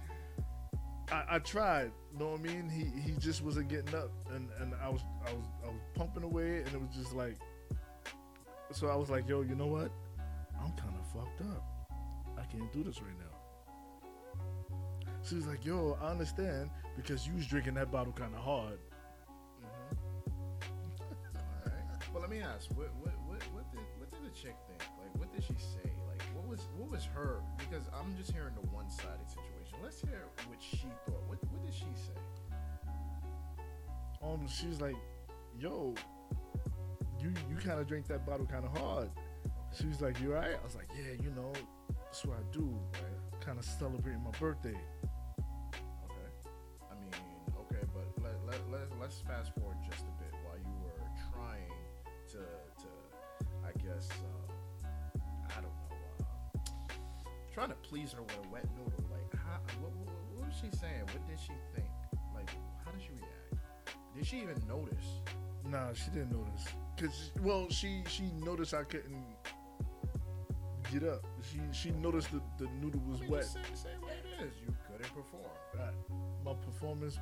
I, 1.12 1.36
I 1.36 1.40
tried. 1.40 1.92
Know 2.18 2.30
what 2.30 2.42
I 2.42 2.44
mean? 2.44 2.70
He 2.70 3.02
he 3.02 3.18
just 3.18 3.44
wasn't 3.44 3.70
getting 3.70 3.96
up, 3.96 4.12
and 4.32 4.50
and 4.60 4.74
I 4.84 4.90
was 4.90 5.02
I 5.28 5.34
was 5.34 5.46
I 5.66 5.68
was 5.68 5.82
pumping 5.96 6.24
away, 6.24 6.58
and 6.58 6.68
it 6.68 6.80
was 6.80 6.96
just 6.96 7.14
like. 7.14 7.40
So 8.72 8.88
I 8.88 8.96
was 8.96 9.10
like, 9.10 9.28
yo, 9.28 9.42
you 9.42 9.56
know 9.56 9.68
what? 9.68 9.92
I'm 10.60 10.72
kind 10.74 10.96
of 11.00 11.06
fucked 11.12 11.42
up. 11.42 11.64
I 12.38 12.44
can't 12.52 12.72
do 12.72 12.84
this 12.84 13.02
right 13.02 13.18
now. 13.20 13.34
She 15.24 15.36
was 15.36 15.48
like, 15.48 15.66
yo, 15.66 15.98
I 16.02 16.08
understand 16.10 16.70
because 16.96 17.28
you 17.28 17.34
was 17.34 17.48
drinking 17.48 17.76
that 17.76 17.92
bottle 17.92 18.14
kind 18.14 18.34
of 18.34 18.42
hard. 18.42 18.80
Mm-hmm. 19.62 19.96
All 21.36 21.66
right. 21.66 22.14
Well, 22.14 22.22
let 22.22 22.30
me 22.30 22.42
ask. 22.42 22.70
What 22.72 22.94
what 23.00 23.14
what 23.26 23.42
what 23.54 23.72
did 23.72 23.82
what 23.98 24.12
did 24.12 24.22
the 24.24 24.36
chick 24.36 24.56
think? 24.68 24.82
Like, 25.02 25.18
what 25.18 25.34
did 25.34 25.44
she 25.44 25.54
say? 25.54 25.90
Like, 26.08 26.22
what 26.36 26.48
was 26.48 26.68
what 26.78 26.92
was 26.92 27.06
her? 27.06 27.42
Because 27.58 27.84
I'm 27.94 28.16
just 28.18 28.32
hearing 28.32 28.54
the 28.56 28.68
one 28.70 28.90
sided 28.90 29.30
situation. 29.30 29.43
Let's 29.84 30.00
hear 30.00 30.30
what 30.48 30.62
she 30.62 30.88
thought. 31.06 31.22
What 31.28 31.40
what 31.52 31.62
did 31.66 31.74
she 31.74 31.92
say? 31.94 32.18
Um, 34.24 34.48
she 34.48 34.68
was 34.68 34.80
like, 34.80 34.96
yo, 35.60 35.94
you 37.20 37.34
you 37.50 37.58
kind 37.58 37.82
of 37.82 37.88
drink 37.88 38.08
that 38.08 38.26
bottle 38.26 38.46
kind 38.46 38.64
of 38.64 38.78
hard. 38.78 39.10
She 39.78 39.88
was 39.88 40.00
like, 40.00 40.22
you 40.22 40.34
alright? 40.34 40.56
I 40.60 40.64
was 40.64 40.76
like, 40.76 40.88
yeah, 40.96 41.22
you 41.22 41.32
know, 41.32 41.52
that's 42.06 42.24
what 42.24 42.38
I 42.38 42.44
do. 42.54 42.80
Right. 42.94 43.42
Kind 43.42 43.60
of 43.60 43.66
celebrating 43.66 44.24
my 44.24 44.32
birthday. 44.40 44.70
Okay. 44.70 46.30
I 46.90 46.96
mean, 46.96 47.12
okay, 47.60 47.86
but 47.94 48.08
let, 48.24 48.36
let, 48.46 48.62
let, 48.72 49.00
let's 49.02 49.20
fast 49.20 49.52
forward 49.56 49.76
just 49.84 50.04
a 50.04 50.24
bit 50.24 50.34
while 50.46 50.58
you 50.58 50.78
were 50.82 51.04
trying 51.34 51.74
to, 52.30 52.38
to 52.84 52.90
I 53.66 53.72
guess, 53.84 54.08
uh, 54.12 54.88
I 55.50 55.56
don't 55.56 55.64
know, 55.64 55.98
uh, 56.22 56.92
trying 57.54 57.70
to 57.70 57.76
please 57.76 58.14
her 58.14 58.22
with 58.22 58.38
a 58.46 58.50
wet 58.50 58.66
noodle. 58.78 59.03
What, 59.82 59.92
what, 59.92 60.16
what 60.38 60.48
was 60.48 60.56
she 60.56 60.70
saying? 60.78 61.02
What 61.02 61.28
did 61.28 61.40
she 61.40 61.54
think? 61.76 61.88
Like, 62.36 62.50
how 62.86 62.92
did 62.92 63.02
she 63.02 63.10
react? 63.12 63.66
Did 64.16 64.26
she 64.26 64.38
even 64.42 64.62
notice? 64.68 65.06
Nah, 65.70 65.94
she 65.94 66.10
didn't 66.12 66.32
notice. 66.32 66.66
Cause 67.00 67.32
well, 67.42 67.68
she 67.70 68.04
she 68.08 68.24
noticed 68.44 68.74
I 68.74 68.84
couldn't 68.84 69.26
get 70.92 71.04
up. 71.04 71.26
She 71.42 71.60
she 71.72 71.92
noticed 71.92 72.30
the, 72.32 72.42
the 72.58 72.70
noodle 72.82 73.02
was 73.08 73.20
I 73.20 73.24
mean, 73.24 73.32
wet. 73.32 73.46
say, 73.46 73.60
say 73.74 73.90
what 74.00 74.12
it 74.12 74.46
is. 74.46 74.54
You 74.62 74.76
couldn't 74.88 75.10
perform. 75.14 75.50
My 76.46 76.54
performance 76.54 77.18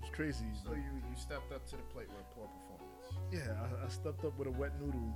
was 0.00 0.10
crazy. 0.12 0.46
So 0.64 0.72
you, 0.72 0.78
you 0.78 1.16
stepped 1.16 1.52
up 1.52 1.66
to 1.66 1.76
the 1.76 1.82
plate 1.92 2.08
with 2.08 2.20
a 2.20 2.34
poor 2.34 2.46
performance. 2.48 3.06
yeah, 3.32 3.52
I, 3.60 3.86
I 3.86 3.88
stepped 3.88 4.24
up 4.24 4.38
with 4.38 4.48
a 4.48 4.52
wet 4.52 4.80
noodle. 4.80 5.12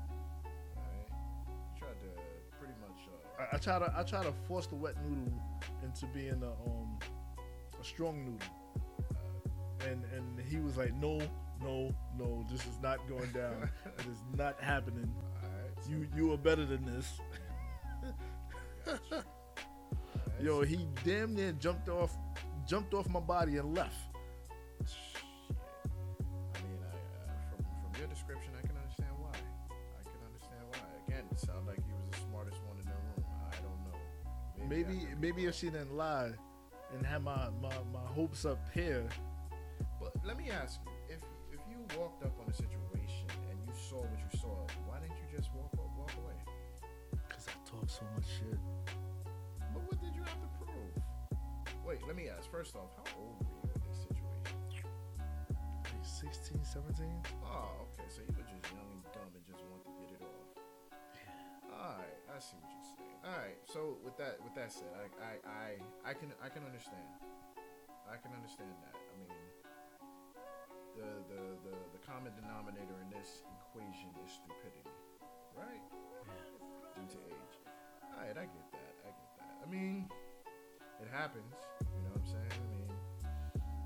I, 3.38 3.56
I 3.56 3.58
try 3.58 3.78
to 3.78 3.92
I 3.96 4.02
try 4.02 4.22
to 4.22 4.32
force 4.46 4.66
the 4.66 4.74
wet 4.74 4.94
noodle 5.04 5.32
into 5.82 6.06
being 6.06 6.42
a 6.42 6.52
um 6.68 6.98
a 7.80 7.84
strong 7.84 8.24
noodle. 8.24 8.48
And 9.88 10.04
and 10.14 10.40
he 10.48 10.58
was 10.58 10.76
like, 10.76 10.94
no, 10.94 11.20
no, 11.62 11.94
no, 12.18 12.44
this 12.50 12.60
is 12.62 12.78
not 12.82 12.98
going 13.08 13.30
down. 13.32 13.68
it 13.98 14.06
is 14.06 14.22
not 14.36 14.60
happening. 14.60 15.12
You 15.88 16.06
you 16.16 16.32
are 16.32 16.38
better 16.38 16.64
than 16.64 16.84
this. 16.84 17.20
Yo, 20.40 20.62
he 20.62 20.86
damn 21.04 21.34
near 21.34 21.52
jumped 21.52 21.88
off 21.88 22.16
jumped 22.66 22.94
off 22.94 23.08
my 23.08 23.20
body 23.20 23.56
and 23.58 23.76
left. 23.76 24.15
Maybe 35.36 35.48
I 35.48 35.50
could 35.50 35.50
be 35.50 35.50
maybe 35.50 35.50
if 35.50 35.54
she 35.54 35.66
didn't 35.66 35.96
lie 35.96 36.32
and 36.94 37.06
had 37.06 37.22
my, 37.22 37.48
my, 37.60 37.74
my 37.92 38.06
hopes 38.14 38.44
up 38.46 38.58
here, 38.72 39.06
But 40.00 40.14
let 40.24 40.38
me 40.38 40.50
ask 40.50 40.80
you: 40.84 40.92
if 41.08 41.20
if 41.52 41.60
you 41.68 41.76
walked 41.98 42.24
up 42.24 42.32
on 42.40 42.48
a 42.48 42.54
situation 42.54 43.26
and 43.50 43.58
you 43.60 43.72
saw 43.74 44.00
what 44.00 44.18
you 44.18 44.38
saw, 44.40 44.66
why 44.88 44.98
didn't 45.00 45.16
you 45.20 45.36
just 45.36 45.50
walk 45.52 45.72
up, 45.74 45.90
walk 45.98 46.12
away? 46.24 46.32
because 47.28 47.46
I 47.48 47.52
talk 47.68 47.88
so 47.88 48.02
much 48.14 48.24
shit. 48.24 48.58
But 49.74 49.82
what 49.84 50.00
did 50.00 50.14
you 50.14 50.22
have 50.22 50.40
to 50.40 50.48
prove? 50.56 50.96
Wait, 51.84 52.00
let 52.06 52.16
me 52.16 52.28
ask. 52.28 52.50
First 52.50 52.76
off, 52.76 52.96
how 52.96 53.20
old 53.20 53.44
were 53.44 53.60
you 53.60 53.72
in 53.74 53.82
this 53.88 54.08
situation? 54.08 54.88
Like 55.84 56.00
16, 56.00 56.64
17? 56.64 57.06
Oh, 57.44 57.84
okay. 57.92 58.08
So 58.08 58.22
you 58.24 58.32
were 58.36 58.48
just 58.48 58.72
young 58.72 58.88
and 58.88 59.04
dumb 59.12 59.30
and 59.36 59.44
just 59.44 59.62
wanted 59.68 59.84
to 59.84 60.04
get 60.08 60.20
it 60.20 60.32
off. 60.32 60.64
All 61.76 61.96
right, 62.00 62.20
I 62.24 62.40
see 62.40 62.56
what 62.56 62.72
you're 62.72 62.84
saying. 62.84 62.85
All 63.26 63.34
right, 63.42 63.58
so 63.66 63.98
with 64.06 64.14
that 64.22 64.38
with 64.46 64.54
that 64.54 64.70
said, 64.70 64.86
I 64.94 65.10
I 65.18 65.32
I, 65.50 65.66
I 66.06 66.12
can 66.14 66.30
I 66.38 66.46
can 66.46 66.62
understand. 66.62 67.10
I 68.06 68.22
can 68.22 68.30
understand 68.30 68.70
that. 68.86 68.94
I 68.94 69.14
mean, 69.18 69.34
the 70.94 71.10
the 71.34 71.42
the 71.66 71.74
the 71.74 72.00
common 72.06 72.30
denominator 72.38 72.94
in 73.02 73.10
this 73.10 73.42
equation 73.50 74.14
is 74.22 74.30
stupidity, 74.30 74.94
right? 75.58 75.82
Due 76.94 77.02
to 77.02 77.18
age. 77.26 77.54
All 78.14 78.22
right, 78.22 78.30
I 78.30 78.46
get 78.46 78.66
that. 78.78 78.94
I 79.02 79.10
get 79.10 79.30
that. 79.42 79.54
I 79.58 79.66
mean, 79.66 80.06
it 81.02 81.10
happens. 81.10 81.50
You 81.82 82.06
know 82.06 82.14
what 82.14 82.22
I'm 82.22 82.30
saying? 82.30 82.54
I 82.54 82.68
mean, 82.78 82.94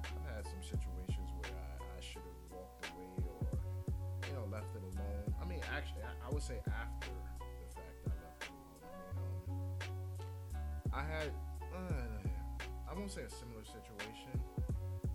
I've 0.04 0.36
had 0.36 0.44
some 0.44 0.60
situations 0.60 1.32
where 1.40 1.56
I, 1.56 1.80
I 1.80 2.00
should 2.04 2.28
have 2.28 2.44
walked 2.52 2.92
away 2.92 3.08
or 3.24 3.56
you 4.28 4.36
know, 4.36 4.44
left 4.52 4.68
it 4.76 4.84
alone. 4.84 5.32
I 5.40 5.48
mean, 5.48 5.64
actually, 5.72 6.04
I, 6.04 6.12
I 6.28 6.28
would 6.28 6.44
say 6.44 6.60
after 6.68 7.08
I 10.92 11.02
had, 11.02 11.30
uh, 11.74 12.90
I 12.90 12.94
won't 12.94 13.10
say 13.10 13.22
a 13.22 13.30
similar 13.30 13.64
situation. 13.64 14.40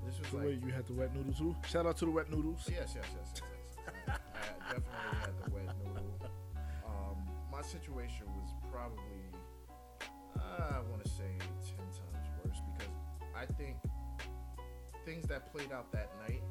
This 0.05 0.19
was 0.19 0.29
The 0.29 0.37
like, 0.37 0.45
way 0.45 0.59
you 0.65 0.71
had 0.71 0.85
the 0.87 0.93
wet 0.93 1.13
noodle 1.15 1.33
too. 1.33 1.55
Shout 1.67 1.85
out 1.85 1.97
to 1.97 2.05
the 2.05 2.11
wet 2.11 2.29
noodles. 2.31 2.67
yes, 2.71 2.93
yes, 2.95 3.07
yes, 3.15 3.33
yes, 3.35 3.41
yes. 3.75 3.97
I, 4.07 4.11
I 4.11 4.73
definitely 4.73 5.19
had 5.19 5.33
the 5.43 5.51
wet 5.51 5.75
noodle. 5.83 6.19
Um, 6.85 7.17
my 7.51 7.61
situation 7.61 8.25
was 8.27 8.49
probably, 8.71 9.25
uh, 10.37 10.75
I 10.77 10.79
want 10.89 11.03
to 11.03 11.09
say, 11.09 11.35
ten 11.65 11.85
times 11.91 12.27
worse 12.43 12.61
because 12.73 12.93
I 13.35 13.45
think 13.45 13.77
things 15.05 15.25
that 15.27 15.51
played 15.51 15.71
out 15.71 15.91
that 15.91 16.09
night 16.27 16.43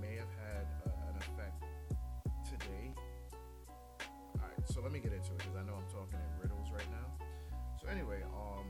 may 0.00 0.16
have 0.16 0.32
had 0.40 0.66
uh, 0.86 1.10
an 1.10 1.16
effect 1.16 1.62
today. 2.44 2.92
All 4.40 4.44
right, 4.48 4.68
so 4.68 4.80
let 4.80 4.92
me 4.92 4.98
get 4.98 5.12
into 5.12 5.30
it 5.32 5.38
because 5.38 5.56
I 5.56 5.62
know 5.62 5.74
I'm 5.74 5.88
talking 5.92 6.18
in 6.18 6.42
riddles 6.42 6.70
right 6.72 6.88
now. 6.90 7.26
So 7.88 7.94
anyway, 7.94 8.22
um, 8.34 8.66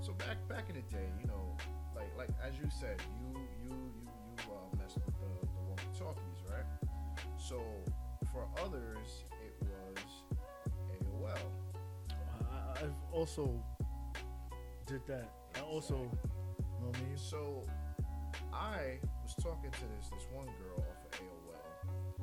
so 0.00 0.12
back 0.12 0.36
back 0.48 0.68
in 0.68 0.76
the 0.76 0.82
day, 0.82 1.08
you 1.20 1.26
know, 1.26 1.56
like 1.96 2.16
like 2.16 2.28
as 2.46 2.54
you 2.56 2.70
said, 2.70 3.02
you 3.18 3.40
you 3.64 3.70
you 3.70 3.76
you 4.06 4.52
uh, 4.52 4.76
messed 4.76 4.98
with 5.04 5.14
the 5.18 5.46
the 5.46 5.60
walkie 5.68 5.98
talkies, 5.98 6.44
right? 6.48 6.64
So 7.36 7.60
for 8.32 8.46
others, 8.64 9.24
it 9.42 9.54
was 9.60 10.06
AOL. 11.02 11.36
I, 12.48 12.84
I've 12.84 12.94
also 13.12 13.60
did 14.86 15.04
that. 15.08 15.30
I 15.56 15.60
also, 15.62 15.94
you 15.94 16.80
know 16.80 16.88
what 16.88 16.96
I 16.96 17.00
mean? 17.00 17.16
So 17.16 17.66
I 18.52 18.98
was 19.24 19.34
talking 19.42 19.70
to 19.70 19.80
this 19.96 20.10
this 20.10 20.26
one 20.32 20.46
girl 20.46 20.78
off 20.78 21.12
of 21.12 21.20
AOL, 21.20 22.18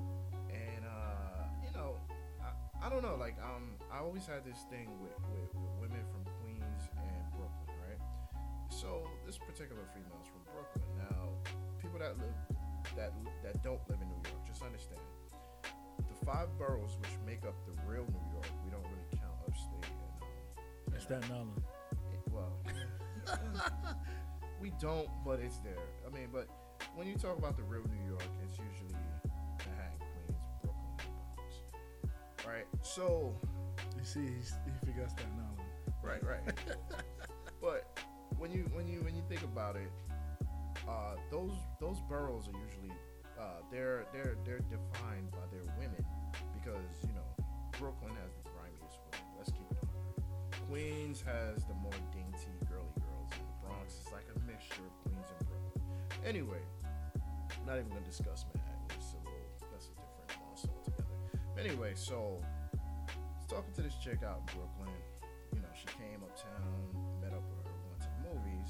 and 0.50 0.86
uh, 0.86 1.44
you 1.65 1.74
know, 1.74 1.98
I, 2.41 2.86
I 2.86 2.89
don't 2.89 3.03
know, 3.03 3.17
like 3.20 3.36
um, 3.44 3.76
I 3.97 4.01
always 4.01 4.27
had 4.27 4.45
this 4.45 4.61
thing 4.69 4.85
with, 5.01 5.17
with, 5.33 5.49
with 5.57 5.73
women 5.81 6.05
from 6.13 6.21
Queens 6.45 6.85
and 7.01 7.25
Brooklyn, 7.33 7.73
right? 7.81 7.97
So 8.69 9.01
this 9.25 9.39
particular 9.41 9.81
female 9.89 10.13
is 10.21 10.29
from 10.29 10.45
Brooklyn. 10.53 10.85
Now, 11.01 11.33
people 11.81 11.97
that 11.97 12.13
live 12.21 12.37
that 12.95 13.11
that 13.43 13.63
don't 13.63 13.81
live 13.89 13.97
in 13.99 14.07
New 14.07 14.21
York, 14.29 14.45
just 14.45 14.61
understand 14.61 15.01
the 15.97 16.25
five 16.25 16.47
boroughs 16.59 16.93
which 17.01 17.09
make 17.25 17.41
up 17.43 17.55
the 17.65 17.73
real 17.89 18.05
New 18.05 18.25
York. 18.37 18.45
We 18.63 18.69
don't 18.69 18.85
really 18.85 19.09
count 19.17 19.33
upstate 19.49 19.89
and 19.89 20.21
um, 20.21 20.93
It's 20.93 21.03
Staten 21.05 21.25
Island. 21.33 21.57
it- 22.13 22.21
well, 22.29 22.53
we 24.61 24.71
don't, 24.79 25.09
but 25.25 25.39
it's 25.39 25.57
there. 25.65 25.89
I 26.05 26.13
mean, 26.13 26.29
but 26.31 26.45
when 26.95 27.07
you 27.07 27.15
talk 27.15 27.37
about 27.39 27.57
the 27.57 27.63
real 27.63 27.81
New 27.89 28.05
York, 28.07 28.21
it's 28.45 28.59
usually 28.61 28.93
Manhattan, 29.65 29.97
Queens, 29.97 30.45
Brooklyn, 30.61 30.93
Bronx. 31.33 32.45
Right? 32.45 32.67
So, 32.83 33.33
You 33.97 34.05
see, 34.05 34.19
he 34.21 34.85
figured 34.85 35.09
that 35.09 35.25
Island. 35.25 35.69
right, 36.03 36.23
right. 36.23 36.53
but 37.61 37.99
when 38.37 38.51
you 38.51 38.69
when 38.73 38.87
you 38.87 39.01
when 39.01 39.15
you 39.15 39.23
think 39.27 39.41
about 39.41 39.75
it, 39.75 39.89
uh, 40.87 41.15
those 41.31 41.53
those 41.81 41.99
boroughs 42.01 42.47
are 42.47 42.57
usually 42.61 42.93
uh, 43.39 43.65
they're 43.71 44.05
they're 44.13 44.37
they're 44.45 44.61
defined 44.69 45.31
by 45.31 45.45
their 45.51 45.65
women 45.79 46.05
because 46.53 46.85
you 47.01 47.13
know 47.13 47.25
Brooklyn 47.79 48.13
has 48.21 48.37
the 48.37 48.45
grimiest 48.53 49.01
women. 49.09 49.25
Let's 49.37 49.49
keep 49.49 49.65
it 49.71 49.81
100. 49.81 50.69
Queens 50.69 51.23
has 51.25 51.65
the 51.65 51.73
more 51.81 51.97
dainty, 52.13 52.53
girly 52.69 52.93
girls, 53.01 53.33
and 53.33 53.41
the 53.49 53.57
Bronx 53.65 53.97
is 53.97 54.07
like 54.13 54.29
a 54.29 54.37
mixture 54.45 54.85
of 54.85 54.93
Queens 55.01 55.25
and 55.25 55.41
Brooklyn. 55.49 55.81
Anyway, 56.21 56.61
I'm 57.17 57.65
not 57.65 57.81
even 57.81 57.89
gonna 57.89 58.05
discuss 58.05 58.45
Manhattan. 58.53 58.93
It's 58.93 59.17
a 59.17 59.21
little 59.25 59.57
that's 59.73 59.89
a 59.89 59.97
different 59.97 60.29
monster 60.45 60.69
altogether. 60.69 61.17
But 61.57 61.65
anyway, 61.65 61.97
so 61.97 62.37
talking 63.57 63.73
to 63.73 63.81
this 63.81 63.97
chick 63.97 64.21
out 64.21 64.37
in 64.37 64.45
Brooklyn. 64.53 64.93
You 65.49 65.65
know, 65.65 65.73
she 65.73 65.89
came 65.97 66.21
uptown, 66.21 66.93
met 67.17 67.33
up 67.33 67.41
with 67.49 67.65
her, 67.65 67.73
went 67.89 68.05
to 68.05 68.09
the 68.13 68.21
movies. 68.29 68.69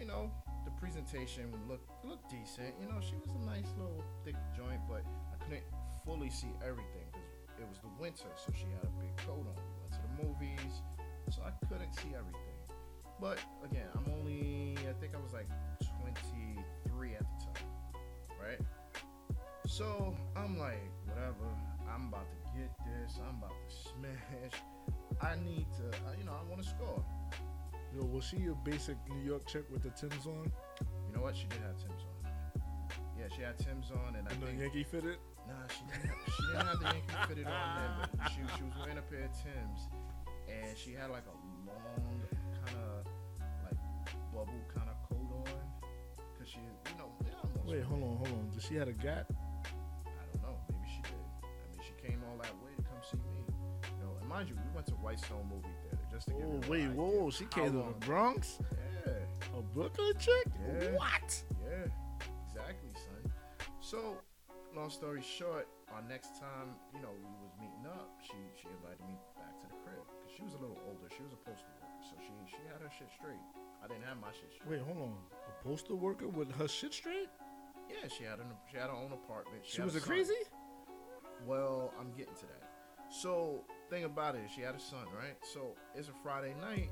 you 0.00 0.08
know, 0.08 0.32
the 0.64 0.72
presentation 0.80 1.52
looked 1.68 1.84
looked 2.00 2.32
decent. 2.32 2.72
You 2.80 2.88
know, 2.88 2.96
she 3.04 3.12
was 3.20 3.28
a 3.36 3.44
nice 3.44 3.68
little 3.76 4.00
thick 4.24 4.36
joint, 4.56 4.80
but 4.88 5.04
I 5.04 5.36
couldn't 5.44 5.68
fully 6.06 6.30
see 6.30 6.48
everything 6.64 7.12
because 7.12 7.60
it 7.60 7.68
was 7.68 7.76
the 7.84 7.92
winter, 8.00 8.32
so 8.40 8.48
she 8.56 8.72
had 8.72 8.88
a 8.88 8.94
big 8.96 9.12
coat 9.20 9.44
on. 9.44 9.52
We 9.52 9.76
went 9.84 9.92
to 9.92 10.02
the 10.08 10.14
movies, 10.24 10.80
so 11.28 11.44
I 11.44 11.52
couldn't 11.68 11.92
see 12.00 12.16
everything. 12.16 12.56
But 13.20 13.36
again, 13.68 13.92
I'm 13.92 14.08
only 14.16 14.80
I 14.88 14.96
think 14.96 15.12
I 15.12 15.20
was 15.20 15.36
like 15.36 15.48
23 16.00 17.20
at 17.20 17.20
the 17.20 17.36
time, 17.52 17.68
right? 18.40 18.64
So 19.68 20.16
I'm 20.34 20.56
like, 20.56 20.80
whatever. 21.04 21.52
I'm 21.92 22.08
about 22.08 22.24
to 22.32 22.41
get 22.56 22.70
this. 22.86 23.18
I'm 23.26 23.36
about 23.38 23.52
to 23.68 23.74
smash. 23.74 24.60
I 25.20 25.36
need 25.44 25.66
to, 25.78 25.86
uh, 26.06 26.12
you 26.18 26.24
know, 26.24 26.32
I 26.32 26.42
want 26.48 26.62
to 26.62 26.68
score. 26.68 27.04
Yo, 27.94 28.04
was 28.06 28.24
she 28.24 28.46
a 28.46 28.54
basic 28.64 28.96
New 29.08 29.22
York 29.24 29.46
chick 29.46 29.64
with 29.70 29.82
the 29.82 29.90
Tim's 29.90 30.26
on? 30.26 30.50
You 31.08 31.14
know 31.16 31.22
what? 31.22 31.36
She 31.36 31.46
did 31.46 31.60
have 31.60 31.76
Tim's 31.78 32.02
on. 32.02 32.32
Yeah, 33.18 33.26
she 33.36 33.42
had 33.42 33.58
Tim's 33.58 33.90
on, 33.90 34.16
and 34.16 34.26
I 34.26 34.32
And 34.32 34.42
the 34.42 34.46
think 34.46 34.60
Yankee 34.60 34.84
fitted? 34.84 35.18
nah, 35.46 35.54
she 35.68 35.84
didn't. 35.92 36.08
Have, 36.08 36.34
she 36.34 36.42
didn't 36.46 36.66
have 36.66 36.78
the 36.80 36.84
Yankee 36.86 37.28
fitted 37.28 37.46
on 37.46 37.76
then, 37.76 38.08
but 38.16 38.30
she 38.32 38.40
she 38.56 38.62
was 38.64 38.72
wearing 38.80 38.98
a 38.98 39.02
pair 39.02 39.24
of 39.24 39.32
Tim's, 39.36 39.88
and 40.48 40.76
she 40.76 40.92
had 40.92 41.10
like 41.10 41.24
a 41.28 41.36
long 41.68 42.22
kind 42.64 42.76
of 42.78 43.06
like 43.62 43.78
bubble 44.32 44.64
kind 44.74 44.88
of 44.88 44.96
coat 45.08 45.30
on, 45.46 45.62
cause 46.38 46.48
she, 46.48 46.58
you 46.60 46.96
know, 46.98 47.12
Wait, 47.66 47.82
hold 47.84 48.02
on, 48.02 48.16
hold 48.16 48.28
on. 48.28 48.50
Did 48.50 48.62
she 48.62 48.74
had 48.74 48.88
a 48.88 48.92
gap? 48.92 49.30
All 52.32 52.38
that 52.40 52.54
way 52.64 52.72
to 52.76 52.82
come 52.82 53.00
see 53.04 53.18
me. 53.28 53.44
You 53.98 54.04
know, 54.04 54.12
and 54.20 54.28
mind 54.28 54.48
you, 54.48 54.56
we 54.56 54.74
went 54.74 54.86
to 54.88 54.94
Whitestone 54.94 55.44
movie 55.52 55.68
theater 55.84 56.04
just 56.10 56.28
to 56.28 56.34
get. 56.34 56.44
Oh, 56.44 56.60
wait, 56.68 56.88
whoa. 56.96 57.30
She 57.30 57.44
came 57.46 57.72
to 57.72 57.84
the 57.92 58.06
Bronx? 58.06 58.58
Yeah, 59.06 59.58
A 59.58 59.62
Brooklyn 59.62 60.12
chick? 60.18 60.46
Yeah. 60.48 60.96
What? 60.96 61.28
yeah, 61.68 61.86
exactly, 62.48 62.92
son. 62.96 63.32
So, 63.80 64.16
long 64.74 64.88
story 64.90 65.20
short, 65.22 65.68
our 65.92 66.02
next 66.08 66.40
time, 66.40 66.72
you 66.94 67.02
know, 67.02 67.12
we 67.12 67.28
was 67.44 67.52
meeting 67.60 67.84
up. 67.84 68.08
She 68.24 68.38
she 68.56 68.68
invited 68.72 69.04
me 69.04 69.12
back 69.36 69.52
to 69.60 69.66
the 69.68 69.76
crib 69.84 70.00
because 70.08 70.32
she 70.32 70.42
was 70.42 70.54
a 70.54 70.60
little 70.62 70.78
older. 70.88 71.12
She 71.12 71.22
was 71.22 71.32
a 71.36 71.40
postal 71.44 71.68
worker, 71.76 72.00
so 72.00 72.14
she 72.24 72.32
she 72.48 72.62
had 72.72 72.80
her 72.80 72.88
shit 72.96 73.12
straight. 73.12 73.42
I 73.84 73.88
didn't 73.88 74.04
have 74.08 74.16
my 74.16 74.32
shit 74.32 74.48
straight. 74.56 74.70
Wait, 74.70 74.80
hold 74.80 74.96
on. 75.12 75.12
A 75.52 75.52
postal 75.66 75.96
worker 75.98 76.28
with 76.28 76.48
her 76.56 76.68
shit 76.68 76.94
straight? 76.94 77.28
Yeah, 77.90 78.08
she 78.08 78.24
had 78.24 78.38
an 78.40 78.48
she 78.70 78.78
had 78.78 78.88
her 78.88 78.96
own 78.96 79.12
apartment. 79.12 79.60
She, 79.66 79.76
had 79.76 79.84
was 79.84 79.96
a 79.96 80.00
son. 80.00 80.08
crazy? 80.08 80.40
Well, 81.46 81.92
I'm 81.98 82.10
getting 82.12 82.34
to 82.34 82.46
that. 82.46 82.62
So, 83.10 83.64
thing 83.90 84.04
about 84.04 84.34
it, 84.36 84.42
she 84.54 84.62
had 84.62 84.74
a 84.74 84.80
son, 84.80 85.04
right? 85.16 85.36
So 85.52 85.74
it's 85.94 86.08
a 86.08 86.12
Friday 86.22 86.54
night, 86.60 86.90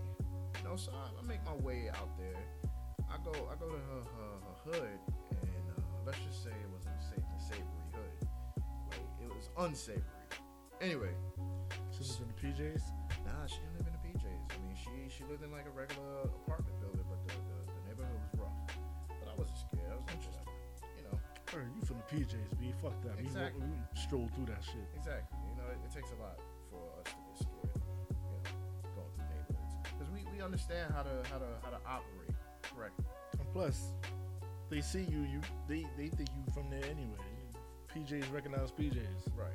you 0.58 0.64
know. 0.68 0.76
So 0.76 0.92
I, 0.92 1.08
I 1.18 1.22
make 1.22 1.44
my 1.46 1.54
way 1.54 1.88
out 1.96 2.10
there. 2.18 2.36
I 3.10 3.16
go, 3.24 3.32
I 3.50 3.54
go 3.58 3.66
to 3.66 3.80
her, 3.90 4.02
her, 4.04 4.32
her 4.44 4.72
hood, 4.72 4.98
and 5.42 5.64
uh, 5.76 5.82
let's 6.04 6.18
just 6.18 6.44
say 6.44 6.50
it 6.50 6.70
wasn't 6.70 6.94
a 7.00 7.02
safe 7.02 7.24
and 7.32 7.40
savory 7.40 7.88
hood. 7.94 8.28
Like 8.90 9.00
it 9.22 9.28
was 9.34 9.48
unsavory. 9.58 10.04
Anyway, 10.80 11.10
She 11.90 11.98
was 11.98 12.20
in 12.20 12.28
the 12.28 12.38
PJs? 12.38 12.82
nah, 13.26 13.46
she 13.46 13.56
didn't 13.60 13.78
live 13.78 13.86
in 13.88 13.94
the 13.96 14.04
PJs. 14.08 14.42
I 14.52 14.56
mean, 14.66 14.76
she 14.76 15.08
she 15.14 15.24
lived 15.24 15.42
in 15.42 15.50
like 15.50 15.66
a 15.66 15.70
regular 15.70 16.22
apartment 16.44 16.78
building, 16.80 17.04
but 17.08 17.18
the 17.26 17.34
the, 17.48 17.59
PJs, 22.10 22.58
B. 22.58 22.72
Fuck 22.82 23.00
that. 23.02 23.16
We- 23.16 23.22
Exactly. 23.24 23.62
We, 23.62 24.00
strolled 24.00 24.34
through 24.34 24.46
that 24.46 24.64
shit. 24.64 24.88
Exactly. 24.96 25.38
You 25.48 25.56
know, 25.56 25.68
it, 25.70 25.78
it 25.84 25.92
takes 25.94 26.10
a 26.10 26.20
lot 26.20 26.38
for 26.70 26.82
us 26.98 27.06
to 27.06 27.18
get 27.22 27.36
scared. 27.38 27.82
You 28.10 28.26
know, 28.26 28.42
going 28.94 29.10
through 29.14 29.30
neighborhoods 29.30 29.74
because 29.82 30.10
we, 30.10 30.26
we 30.34 30.42
understand 30.42 30.92
how 30.92 31.02
to 31.02 31.22
how 31.30 31.38
to 31.38 31.46
how 31.62 31.70
to 31.70 31.80
operate 31.86 32.34
correctly. 32.62 33.04
And 33.38 33.46
plus, 33.52 33.92
they 34.70 34.80
see 34.80 35.02
you, 35.02 35.20
you 35.22 35.40
they, 35.68 35.86
they 35.96 36.08
think 36.08 36.28
you 36.34 36.42
from 36.52 36.70
there 36.70 36.84
anyway. 36.84 37.18
PJs 37.94 38.32
recognize 38.32 38.70
PJs. 38.70 39.30
Right. 39.36 39.52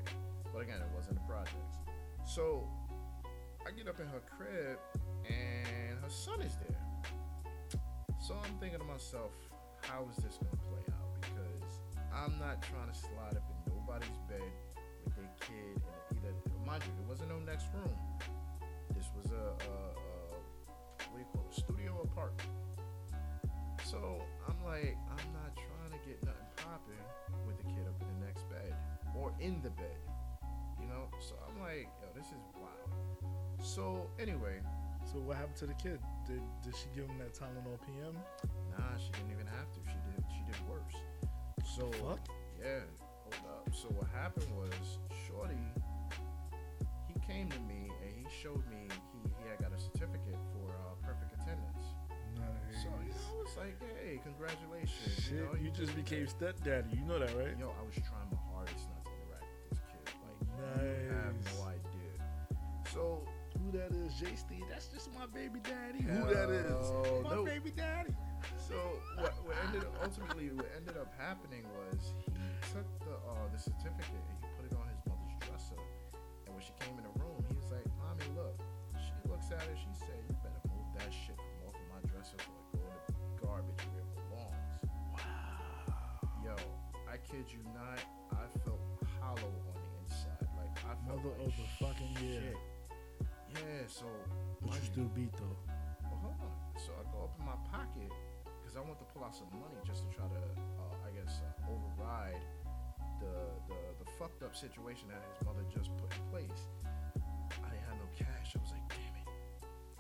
But 0.54 0.60
again, 0.60 0.80
it 0.82 0.90
wasn't 0.96 1.18
a 1.18 1.28
project. 1.28 1.56
So 2.26 2.68
I 3.68 3.72
get 3.72 3.88
up 3.88 4.00
in 4.00 4.08
her 4.08 4.22
crib 4.38 4.78
and 5.28 5.98
her 6.00 6.10
son 6.10 6.42
is 6.42 6.56
there. 6.58 7.82
So 8.22 8.36
I'm 8.44 8.58
thinking 8.60 8.80
to 8.80 8.86
myself, 8.86 9.32
how 9.82 10.08
is 10.10 10.18
this 10.24 10.38
gonna 10.38 10.56
play 10.70 10.84
out? 10.94 10.95
I'm 12.16 12.40
not 12.40 12.62
trying 12.64 12.88
to 12.92 12.98
slide 12.98 13.36
up 13.36 13.44
in 13.52 13.74
nobody's 13.74 14.18
bed 14.30 14.42
with 15.04 15.16
their 15.16 15.30
kid 15.42 15.76
in 16.12 16.18
either. 16.18 16.34
Mind 16.66 16.84
you, 16.88 16.92
it 17.04 17.08
wasn't 17.08 17.30
no 17.30 17.40
next 17.40 17.68
room. 17.76 17.94
This 18.96 19.06
was 19.16 19.32
a, 19.32 19.36
a, 19.36 19.76
a 20.00 21.06
what 21.12 21.18
do 21.18 21.20
you 21.20 21.26
call 21.34 21.46
it? 21.50 21.58
A 21.58 21.60
studio 21.60 22.02
apartment. 22.04 22.50
So 23.84 24.22
I'm 24.48 24.58
like, 24.66 24.98
I'm 25.12 25.28
not 25.36 25.54
trying 25.56 25.92
to 25.92 26.02
get 26.08 26.24
nothing 26.24 26.50
popping 26.58 27.04
with 27.46 27.58
the 27.58 27.64
kid 27.66 27.86
up 27.88 28.02
in 28.02 28.08
the 28.20 28.26
next 28.26 28.50
bed 28.50 28.74
or 29.16 29.34
in 29.40 29.62
the 29.62 29.70
bed. 29.70 30.00
You 30.82 30.88
know? 30.88 31.08
So 31.20 31.36
I'm 31.48 31.60
like, 31.62 31.88
yo, 32.02 32.08
this 32.16 32.28
is 32.28 32.42
wild. 32.56 32.90
So 33.62 34.08
anyway, 34.20 34.60
So 35.06 35.20
what 35.22 35.38
happened 35.38 35.58
to 35.58 35.68
the 35.68 35.78
kid? 35.78 36.00
Did 36.26 36.42
did 36.64 36.74
she 36.76 36.88
give 36.96 37.06
him 37.06 37.18
that 37.20 37.34
Tylenol 37.38 37.78
PM? 37.86 38.18
nah, 38.74 38.98
she 38.98 39.12
didn't 39.14 39.32
even 39.32 39.46
have 39.48 39.70
to. 39.78 39.80
She 39.86 39.98
So 41.76 41.92
Fuck. 42.00 42.24
yeah, 42.58 42.88
hold 43.28 43.36
up. 43.52 43.68
So 43.76 43.90
what 44.00 44.08
happened 44.16 44.48
was 44.56 44.72
Shorty, 45.28 45.60
he 47.12 47.20
came 47.20 47.50
to 47.50 47.60
me 47.68 47.92
and 48.00 48.16
he 48.16 48.24
showed 48.32 48.64
me 48.72 48.88
he, 48.88 49.20
he 49.44 49.50
had 49.50 49.60
got 49.60 49.76
a 49.76 49.82
certificate 49.82 50.40
for 50.56 50.72
uh, 50.72 50.96
perfect 51.04 51.36
attendance. 51.36 51.84
Nice. 52.40 52.80
So 52.80 52.88
you 53.04 53.12
know, 53.12 53.44
it's 53.44 53.58
like, 53.58 53.76
hey, 54.00 54.22
congratulations. 54.24 55.20
Shit, 55.20 55.34
you, 55.34 55.40
know, 55.44 55.56
you 55.60 55.70
just 55.72 55.94
became 55.98 56.28
stepdaddy. 56.28 56.96
You 56.96 57.04
know 57.04 57.20
that, 57.20 57.36
right? 57.36 57.60
Yo, 57.60 57.68
I 57.76 57.84
was 57.84 58.00
trying 58.08 58.32
my 58.32 58.40
hardest 58.56 58.88
not 58.96 59.04
to 59.04 59.12
interact 59.12 59.52
with 59.52 59.76
this 59.76 59.84
kid. 59.92 60.16
Like, 60.24 60.40
you 60.80 61.12
have 61.12 61.36
no 61.60 61.76
idea. 61.76 62.16
So 62.88 63.28
Who 63.60 63.76
that 63.76 63.92
is? 63.92 64.16
J. 64.16 64.32
Steve. 64.40 64.64
That's 64.72 64.88
just 64.88 65.12
my 65.12 65.28
baby 65.28 65.60
daddy. 65.60 66.08
Who 66.08 66.24
that 66.32 66.48
is? 66.48 66.72
My 67.24 67.36
no. 67.36 67.44
baby 67.44 67.72
daddy. 67.76 68.16
So 68.66 68.98
what, 69.22 69.38
what 69.46 69.54
ended 69.70 69.86
ultimately 70.02 70.50
what 70.50 70.66
ended 70.74 70.98
up 70.98 71.14
happening 71.22 71.62
was 71.70 72.18
he 72.26 72.34
took 72.74 72.90
the 73.06 73.14
uh, 73.14 73.46
the 73.54 73.62
certificate 73.62 74.18
and 74.18 74.38
he 74.42 74.50
put 74.58 74.66
it 74.66 74.74
on 74.74 74.90
his 74.90 74.98
mother's 75.06 75.38
dresser. 75.46 75.78
And 76.50 76.58
when 76.58 76.66
she 76.66 76.74
came 76.82 76.98
in 76.98 77.06
the 77.06 77.14
room, 77.22 77.46
he 77.46 77.54
was 77.54 77.70
like, 77.70 77.86
"Mommy, 78.02 78.26
look." 78.34 78.58
She 78.98 79.14
looks 79.30 79.54
at 79.54 79.62
it. 79.70 79.78
She 79.78 79.94
said, 79.94 80.18
"You 80.26 80.34
better 80.42 80.66
move 80.66 80.82
that 80.98 81.14
shit 81.14 81.38
from 81.38 81.54
off 81.70 81.78
of 81.78 81.86
my 81.94 82.02
dresser 82.10 82.42
or 82.42 82.58
go 82.74 82.82
in 82.90 83.06
the 83.06 83.38
garbage 83.38 83.86
where 83.94 84.02
it 84.02 84.12
belongs." 84.18 84.74
Wow. 85.14 86.26
Yo, 86.42 86.58
I 87.06 87.22
kid 87.22 87.46
you 87.54 87.62
not. 87.70 88.02
I 88.34 88.50
felt 88.66 88.82
hollow 89.22 89.54
on 89.70 89.78
the 89.78 89.92
inside. 90.10 90.42
Like 90.58 90.74
I 90.90 90.98
felt 91.06 91.22
Mother 91.22 91.38
like 91.38 91.46
of 91.46 91.54
the 91.54 91.70
fucking 91.78 92.14
year. 92.18 92.58
Yeah. 93.54 93.86
So. 93.86 94.10
But 94.66 94.82
you, 94.82 94.90
still 94.90 95.10
beat 95.14 95.38
though. 95.38 95.54
well, 96.10 96.34
hold 96.34 96.42
on. 96.42 96.82
So 96.82 96.98
I 96.98 97.06
go 97.14 97.30
up 97.30 97.38
in 97.38 97.46
my 97.46 97.62
pocket 97.70 98.10
because 98.76 98.84
I 98.84 98.90
want 98.92 99.00
to 99.00 99.08
pull 99.16 99.24
out 99.24 99.32
some 99.32 99.48
money 99.56 99.80
just 99.88 100.04
to 100.04 100.10
try 100.12 100.28
to, 100.28 100.44
uh, 100.84 101.08
I 101.08 101.10
guess, 101.16 101.40
uh, 101.40 101.72
override 101.72 102.44
the, 103.24 103.56
the 103.72 103.80
the 104.04 104.08
fucked 104.20 104.44
up 104.44 104.52
situation 104.52 105.08
that 105.08 105.24
his 105.32 105.40
mother 105.48 105.64
just 105.72 105.96
put 105.96 106.12
in 106.12 106.20
place. 106.28 106.68
I 107.64 107.72
didn't 107.72 107.88
have 107.88 108.00
no 108.04 108.10
cash. 108.12 108.52
I 108.52 108.60
was 108.60 108.76
like, 108.76 108.84
damn 108.92 109.16
it. 109.16 109.28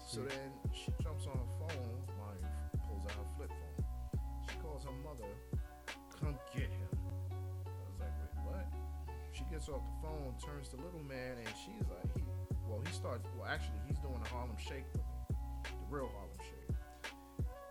So 0.03 0.19
See. 0.19 0.27
then 0.27 0.49
she 0.75 0.91
jumps 0.99 1.23
on 1.23 1.39
her 1.39 1.51
phone. 1.55 2.03
Pulls 2.83 3.07
out 3.07 3.15
her 3.15 3.29
flip 3.39 3.51
phone. 3.55 3.85
She 4.43 4.55
calls 4.59 4.83
her 4.83 4.97
mother. 5.07 5.31
Come 6.19 6.35
get 6.51 6.67
him. 6.67 6.91
I 6.99 7.79
was 7.88 7.99
like, 8.03 8.11
wait, 8.19 8.35
what? 8.43 8.67
She 9.31 9.47
gets 9.47 9.71
off 9.71 9.88
the 9.88 9.97
phone, 10.03 10.35
turns 10.43 10.67
to 10.69 10.77
little 10.83 11.03
man, 11.07 11.39
and 11.39 11.47
she's 11.63 11.88
like, 11.88 12.11
he, 12.11 12.27
well, 12.67 12.83
he 12.83 12.91
starts. 12.91 13.23
Well, 13.39 13.47
actually, 13.47 13.79
he's 13.88 13.99
doing 14.03 14.19
the 14.19 14.29
Harlem 14.29 14.59
Shake 14.59 14.83
with 14.91 15.07
me, 15.07 15.39
the 15.63 15.88
real 15.88 16.11
Harlem. 16.11 16.24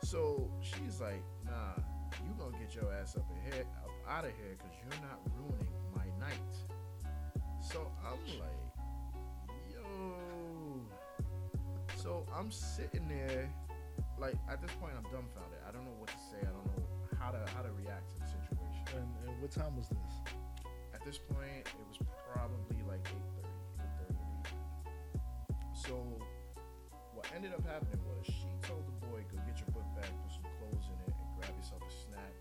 So 0.05 0.51
she's 0.61 1.01
like, 1.01 1.25
nah, 1.47 1.81
you 2.23 2.35
gonna 2.39 2.59
get 2.59 2.75
your 2.75 2.93
ass 2.93 3.17
up 3.17 3.25
ahead, 3.41 3.67
up 3.83 3.91
out 4.07 4.25
of 4.27 4.33
here, 4.37 4.55
cause 4.59 4.77
you're 4.77 5.01
not 5.01 5.19
ruining 5.33 5.73
my 5.97 6.05
night. 6.21 6.53
So 7.63 7.91
I'm 8.05 8.21
like, 8.39 8.61
yo. 9.73 10.85
So 11.97 12.27
I'm 12.37 12.53
sitting 12.53 13.09
there, 13.09 13.51
like 14.19 14.37
at 14.51 14.61
this 14.61 14.73
point, 14.79 14.93
I'm 14.95 15.05
dumbfounded. 15.05 15.65
I 15.67 15.73
don't 15.73 15.87
know 15.87 15.97
what 15.99 16.09
to 16.09 16.19
say. 16.19 16.37
I 16.43 16.53
don't 16.53 16.67
know 16.67 16.85
how 17.19 17.31
to 17.31 17.39
how 17.57 17.63
to 17.63 17.73
react 17.73 18.11
to 18.11 18.19
the 18.21 18.27
situation. 18.27 19.01
And, 19.01 19.09
and 19.27 19.41
what 19.41 19.53
time 19.53 19.75
was 19.75 19.89
this? 19.89 20.13
At 20.93 21.03
this 21.07 21.17
point, 21.17 21.65
it 21.65 21.87
was 21.89 21.97
probably 22.31 22.77
like 22.87 23.03
8.30, 23.05 23.81
8.30 23.81 24.11
in 24.11 24.17
the 24.17 24.29
evening. 24.37 24.53
So 25.73 26.21
what 27.15 27.27
ended 27.35 27.55
up 27.55 27.65
happening 27.65 28.05
was 28.05 28.44
told 28.65 28.85
the 28.89 28.97
boy, 29.09 29.21
go 29.29 29.37
get 29.45 29.61
your 29.61 29.69
book 29.77 29.85
bag, 29.93 30.09
put 30.25 30.33
some 30.33 30.49
clothes 30.57 30.89
in 30.89 30.99
it, 31.05 31.13
and 31.13 31.29
grab 31.37 31.53
yourself 31.53 31.85
a 31.85 31.93
snack. 31.93 32.33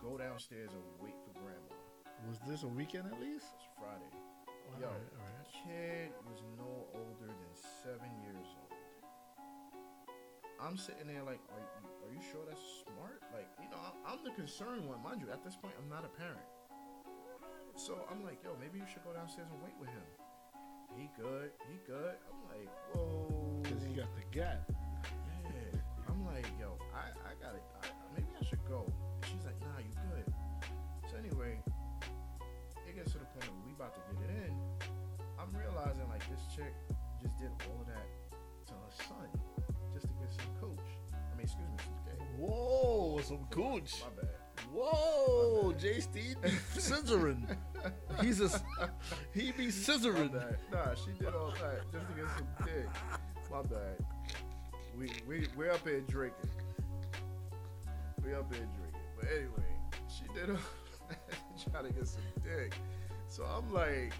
Go 0.00 0.16
downstairs 0.16 0.72
and 0.72 0.84
wait 0.96 1.16
for 1.24 1.36
grandma. 1.36 1.76
Was 2.28 2.40
this 2.48 2.64
a 2.64 2.70
weekend 2.72 3.08
at 3.12 3.20
least? 3.20 3.52
It's 3.56 3.68
Friday. 3.76 4.12
All 4.48 4.80
Yo, 4.80 4.88
right, 4.88 5.12
all 5.20 5.24
right. 5.24 5.48
kid 5.52 6.08
was 6.24 6.40
no 6.56 6.88
older 6.96 7.28
than 7.28 7.52
seven 7.84 8.08
years 8.24 8.48
old. 8.56 8.72
I'm 10.60 10.76
sitting 10.76 11.08
there 11.08 11.24
like, 11.24 11.40
are 11.52 11.60
you, 11.60 11.72
are 12.04 12.12
you 12.12 12.20
sure 12.20 12.44
that's 12.48 12.60
smart? 12.84 13.20
Like, 13.32 13.48
you 13.60 13.68
know, 13.72 13.80
I'm, 13.80 13.96
I'm 14.04 14.20
the 14.24 14.32
concerned 14.36 14.84
one, 14.88 15.02
mind 15.02 15.20
you. 15.20 15.28
At 15.32 15.44
this 15.44 15.56
point, 15.56 15.72
I'm 15.80 15.88
not 15.88 16.04
a 16.04 16.12
parent, 16.20 16.44
so 17.76 18.04
I'm 18.12 18.24
like, 18.24 18.44
yo, 18.44 18.56
maybe 18.60 18.78
you 18.78 18.88
should 18.88 19.04
go 19.04 19.12
downstairs 19.12 19.48
and 19.52 19.60
wait 19.64 19.72
with 19.80 19.88
him. 19.88 20.04
He 20.96 21.08
good, 21.16 21.52
he 21.68 21.80
good. 21.86 22.16
I'm 22.28 22.40
like, 22.48 22.68
whoa. 22.92 23.60
Because 23.62 23.84
he 23.84 23.92
got 23.94 24.12
the 24.14 24.24
gap. 24.32 24.70
Like, 26.32 26.46
yo, 26.58 26.78
I, 26.94 27.10
I 27.26 27.34
got 27.42 27.54
it. 27.54 27.62
I, 27.82 27.86
maybe 28.14 28.28
I 28.40 28.44
should 28.44 28.64
go. 28.68 28.86
And 28.86 29.24
she's 29.30 29.44
like, 29.44 29.58
nah, 29.60 29.78
you 29.78 29.92
good. 30.08 30.32
So 31.10 31.16
anyway, 31.18 31.60
it 32.86 32.94
gets 32.94 33.12
to 33.12 33.18
the 33.18 33.24
point 33.24 33.50
where 33.50 33.66
we 33.66 33.72
about 33.72 33.94
to 33.94 34.00
get 34.14 34.30
it 34.30 34.46
in. 34.46 34.54
I'm 35.38 35.50
realizing 35.56 36.08
like 36.08 36.22
this 36.30 36.40
chick 36.54 36.74
just 37.20 37.36
did 37.38 37.50
all 37.66 37.80
of 37.80 37.86
that 37.88 38.06
to 38.66 38.72
her 38.72 38.92
son 39.08 39.28
just 39.92 40.06
to 40.06 40.14
get 40.14 40.30
some 40.30 40.54
coach. 40.60 40.86
I 41.12 41.36
mean, 41.36 41.44
excuse 41.44 41.68
me, 41.68 41.76
some 41.82 41.98
gay. 42.06 42.24
Whoa, 42.38 43.20
some 43.22 43.44
cooch. 43.50 44.02
My 44.02 44.22
bad. 44.22 44.36
Whoa, 44.72 45.74
J. 45.78 46.00
Steve 46.00 46.36
scissoring. 46.74 47.56
He's 48.20 48.40
a 48.40 48.48
he 49.34 49.50
be 49.52 49.66
scissoring. 49.66 50.32
Nah, 50.70 50.94
she 50.94 51.12
did 51.18 51.34
all 51.34 51.52
that 51.60 51.90
just 51.90 52.06
to 52.06 52.14
get 52.14 52.28
some 52.36 52.48
dick. 52.64 52.88
My 53.50 53.62
bad. 53.62 53.96
We 55.00 55.08
we 55.26 55.48
we're 55.56 55.70
up 55.70 55.88
here 55.88 56.02
drinking. 56.02 56.50
We 58.22 58.34
up 58.34 58.54
here 58.54 58.68
drinking. 58.76 59.00
But 59.18 59.28
anyway, 59.34 59.70
she 60.08 60.24
did 60.34 60.54
that 61.08 61.70
trying 61.72 61.86
to 61.86 61.92
get 61.92 62.06
some 62.06 62.20
dick. 62.44 62.74
So 63.26 63.44
I'm 63.44 63.72
like, 63.72 64.12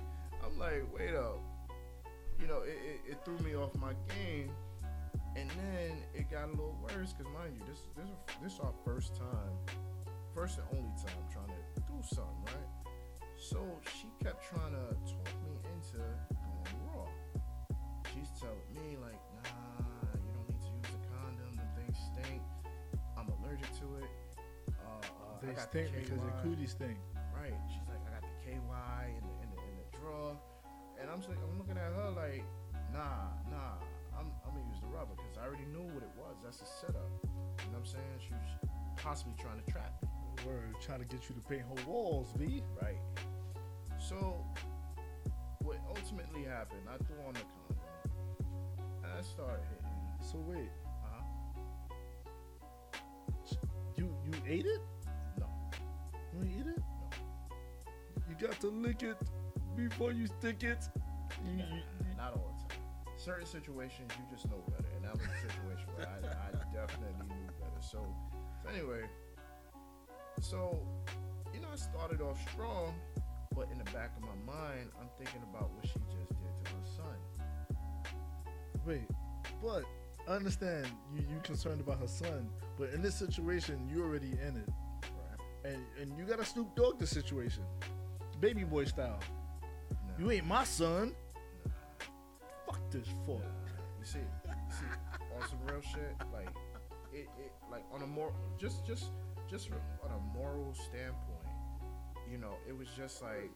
I'm 0.43 0.59
like, 0.59 0.83
wait 0.97 1.15
up. 1.15 1.39
You 2.41 2.47
know, 2.47 2.63
it, 2.63 2.79
it, 2.83 3.11
it 3.11 3.19
threw 3.27 3.37
me 3.41 3.55
off 3.55 3.75
my 3.75 3.93
game. 4.09 4.51
And 5.37 5.51
then 5.51 5.99
it 6.15 6.31
got 6.31 6.47
a 6.47 6.51
little 6.53 6.79
worse 6.83 7.13
because 7.13 7.31
mind 7.35 7.57
you, 7.59 7.67
this 7.67 7.83
this 7.95 8.09
this 8.43 8.59
our 8.61 8.73
first 8.83 9.15
time, 9.17 9.77
first 10.35 10.59
and 10.59 10.67
only 10.79 10.97
time 10.97 11.23
trying 11.31 11.49
to 11.49 11.81
do 11.83 12.01
something, 12.03 12.45
right? 12.47 12.91
So 13.39 13.59
she 13.85 14.09
kept 14.25 14.49
trying 14.49 14.73
to 14.73 14.97
talk 15.05 15.29
me 15.45 15.61
into 15.75 15.99
going 15.99 16.81
raw. 16.89 17.07
She's 18.15 18.31
telling 18.41 18.57
me 18.75 18.97
like, 18.97 19.20
They 25.43 25.55
stink 25.57 25.93
the 25.93 26.01
because 26.01 26.21
their 26.21 26.37
cooties 26.43 26.73
stink. 26.73 26.99
Right. 27.33 27.55
She's 27.69 27.89
like, 27.89 28.03
I 28.05 28.21
got 28.21 28.23
the 28.23 28.37
KY 28.45 28.53
in 29.17 29.25
the 29.25 29.35
in 29.41 29.49
the, 29.49 29.59
in 29.65 29.75
the 29.81 29.89
drawer, 29.97 30.37
and 31.01 31.09
I'm 31.09 31.19
just 31.19 31.31
like, 31.31 31.39
I'm 31.41 31.57
looking 31.57 31.79
at 31.79 31.93
her 31.93 32.11
like, 32.13 32.45
nah, 32.93 33.33
nah. 33.49 33.81
I'm 34.19 34.29
I'm 34.45 34.53
gonna 34.53 34.69
use 34.69 34.81
the 34.81 34.89
rubber 34.93 35.17
because 35.17 35.39
I 35.41 35.47
already 35.49 35.65
knew 35.73 35.87
what 35.97 36.03
it 36.05 36.13
was. 36.19 36.37
That's 36.45 36.61
a 36.61 36.67
setup. 36.67 37.09
You 37.25 37.73
know 37.73 37.81
what 37.81 37.87
I'm 37.87 37.87
saying? 37.87 38.17
She 38.21 38.33
was 38.35 38.71
possibly 38.97 39.33
trying 39.41 39.63
to 39.65 39.71
trap 39.71 39.97
me. 40.03 40.09
Word, 40.47 40.75
trying 40.81 41.01
to 41.01 41.07
get 41.07 41.29
you 41.29 41.35
to 41.35 41.41
paint 41.49 41.63
her 41.63 41.91
walls, 41.91 42.33
B. 42.39 42.63
Right. 42.81 43.01
So, 43.99 44.45
what 45.61 45.77
ultimately 45.89 46.45
happened? 46.45 46.83
I 46.89 46.97
threw 47.05 47.17
on 47.27 47.33
the 47.35 47.41
condom, 47.41 47.81
and 49.05 49.13
I 49.13 49.23
started 49.23 49.65
hitting. 49.73 49.89
So 50.21 50.37
wait, 50.47 50.69
Uh 51.05 51.23
you 53.97 54.15
you 54.25 54.33
ate 54.47 54.67
it? 54.67 54.81
You 56.33 56.45
eat 56.45 56.67
it? 56.67 56.79
No. 56.79 57.11
You 58.29 58.47
got 58.47 58.61
to 58.61 58.69
lick 58.69 59.03
it 59.03 59.17
before 59.77 60.13
you 60.13 60.27
stick 60.27 60.63
it. 60.63 60.79
You, 61.45 61.57
Nah, 61.59 61.65
you, 61.75 62.17
not 62.17 62.33
all 62.35 62.55
the 62.69 62.75
time. 62.75 62.83
Certain 63.17 63.47
situations 63.47 64.11
you 64.19 64.25
just 64.35 64.49
know 64.49 64.63
better, 64.71 64.89
and 64.97 65.05
that 65.05 65.13
was 65.15 65.23
a 65.27 65.49
situation 65.49 65.87
where 65.97 66.07
I, 66.09 66.49
I 66.49 66.75
definitely 66.75 67.27
knew 67.29 67.47
better. 67.61 67.81
So, 67.81 68.05
so 68.63 68.69
anyway, 68.75 69.03
so 70.41 70.81
you 71.53 71.61
know 71.61 71.69
I 71.73 71.77
started 71.77 72.21
off 72.21 72.39
strong, 72.53 72.95
but 73.55 73.69
in 73.71 73.79
the 73.79 73.85
back 73.93 74.13
of 74.17 74.23
my 74.23 74.53
mind, 74.53 74.91
I'm 75.01 75.09
thinking 75.19 75.43
about 75.53 75.71
what 75.75 75.87
she 75.87 75.99
just 76.17 76.29
did 76.29 76.65
to 76.65 76.75
my 76.75 76.87
son. 76.97 77.17
wait, 78.87 79.09
but 79.63 79.85
I 80.29 80.33
understand 80.37 80.87
you 81.15 81.21
you 81.21 81.41
concerned 81.43 81.81
about 81.81 82.01
her 82.01 82.09
son, 82.09 82.49
but 82.79 82.91
in 82.91 83.03
this 83.03 83.15
situation 83.15 83.89
you 83.93 84.03
already 84.03 84.33
in 84.33 84.57
it? 84.57 84.69
And 85.65 85.83
and 86.01 86.17
you 86.19 86.25
gotta 86.25 86.45
Snoop 86.45 86.75
Dogg 86.77 86.99
the 86.99 87.07
situation, 87.07 87.63
baby 88.41 88.65
boy 88.65 88.85
style. 88.85 89.19
Nah, 89.91 90.19
You 90.19 90.31
ain't 90.31 90.47
my 90.47 90.65
son. 90.65 91.15
nah, 91.67 91.73
Fuck 92.67 92.91
this 92.91 93.07
fuck. 93.27 93.39
nah. 93.39 93.45
You 93.99 94.05
see, 94.05 94.19
you 94.19 94.53
see, 94.71 94.87
on 95.37 95.49
some 95.49 95.59
real 95.67 95.83
shit, 95.83 96.15
like 96.33 96.49
it, 97.13 97.29
it, 97.39 97.53
like 97.71 97.85
on 97.93 98.03
a 98.03 98.07
more 98.07 98.33
just 98.59 98.87
just 98.87 99.07
just 99.49 99.69
from 99.69 99.79
on 100.05 100.11
a 100.13 100.39
moral 100.39 100.73
standpoint, 100.75 101.55
you 102.31 102.39
know, 102.39 102.55
it 102.69 102.77
was 102.77 102.89
just 102.97 103.21
like 103.23 103.51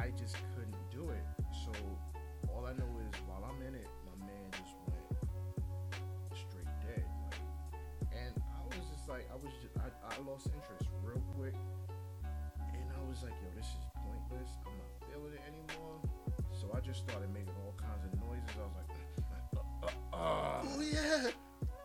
I 0.00 0.10
just 0.18 0.36
couldn't 0.54 0.76
do 0.90 1.10
it. 1.10 1.24
So 1.64 1.72
all 2.52 2.64
I 2.66 2.72
know 2.72 2.88
is 3.08 3.20
while 3.26 3.44
I'm 3.48 3.60
in 3.66 3.74
it, 3.74 3.86
I, 10.18 10.20
I 10.20 10.30
lost 10.30 10.46
interest 10.46 10.90
real 11.02 11.22
quick. 11.36 11.54
And 12.74 12.90
I 12.90 13.08
was 13.08 13.22
like, 13.22 13.32
yo, 13.42 13.48
this 13.56 13.66
is 13.66 13.84
pointless. 13.94 14.50
I'm 14.66 14.72
not 14.78 15.10
feeling 15.10 15.32
it 15.34 15.42
anymore. 15.46 15.98
So 16.52 16.70
I 16.76 16.80
just 16.80 17.00
started 17.08 17.32
making 17.32 17.54
all 17.64 17.74
kinds 17.78 18.04
of 18.04 18.18
noises. 18.20 18.56
I 18.58 18.62
was 18.66 18.76
like, 18.76 18.90
uh, 19.54 20.16
uh, 20.16 20.16
uh, 20.16 20.62
Oh 20.64 20.80
yeah, 20.80 21.30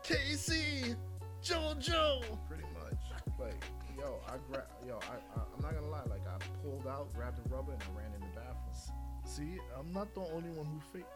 K-Ci, 0.02 0.94
JoJo. 1.42 2.22
pretty 2.48 2.64
much. 2.74 2.98
Like, 3.38 3.64
yo, 3.98 4.18
I 4.28 4.36
gra- 4.50 4.66
yo, 4.86 4.98
I, 5.10 5.14
I, 5.38 5.42
I'm 5.56 5.62
not 5.62 5.74
gonna 5.74 5.88
lie. 5.90 6.02
Like, 6.08 6.22
I 6.26 6.38
pulled 6.62 6.86
out, 6.86 7.12
grabbed 7.14 7.38
the 7.44 7.48
rubber, 7.54 7.72
and 7.72 7.82
I 7.82 7.98
ran 7.98 8.12
in 8.14 8.20
the 8.20 8.26
bathroom. 8.34 8.94
See, 9.26 9.58
I'm 9.78 9.92
not 9.92 10.12
the 10.14 10.20
only 10.20 10.50
one 10.50 10.66
who 10.66 10.80
fake. 10.92 11.06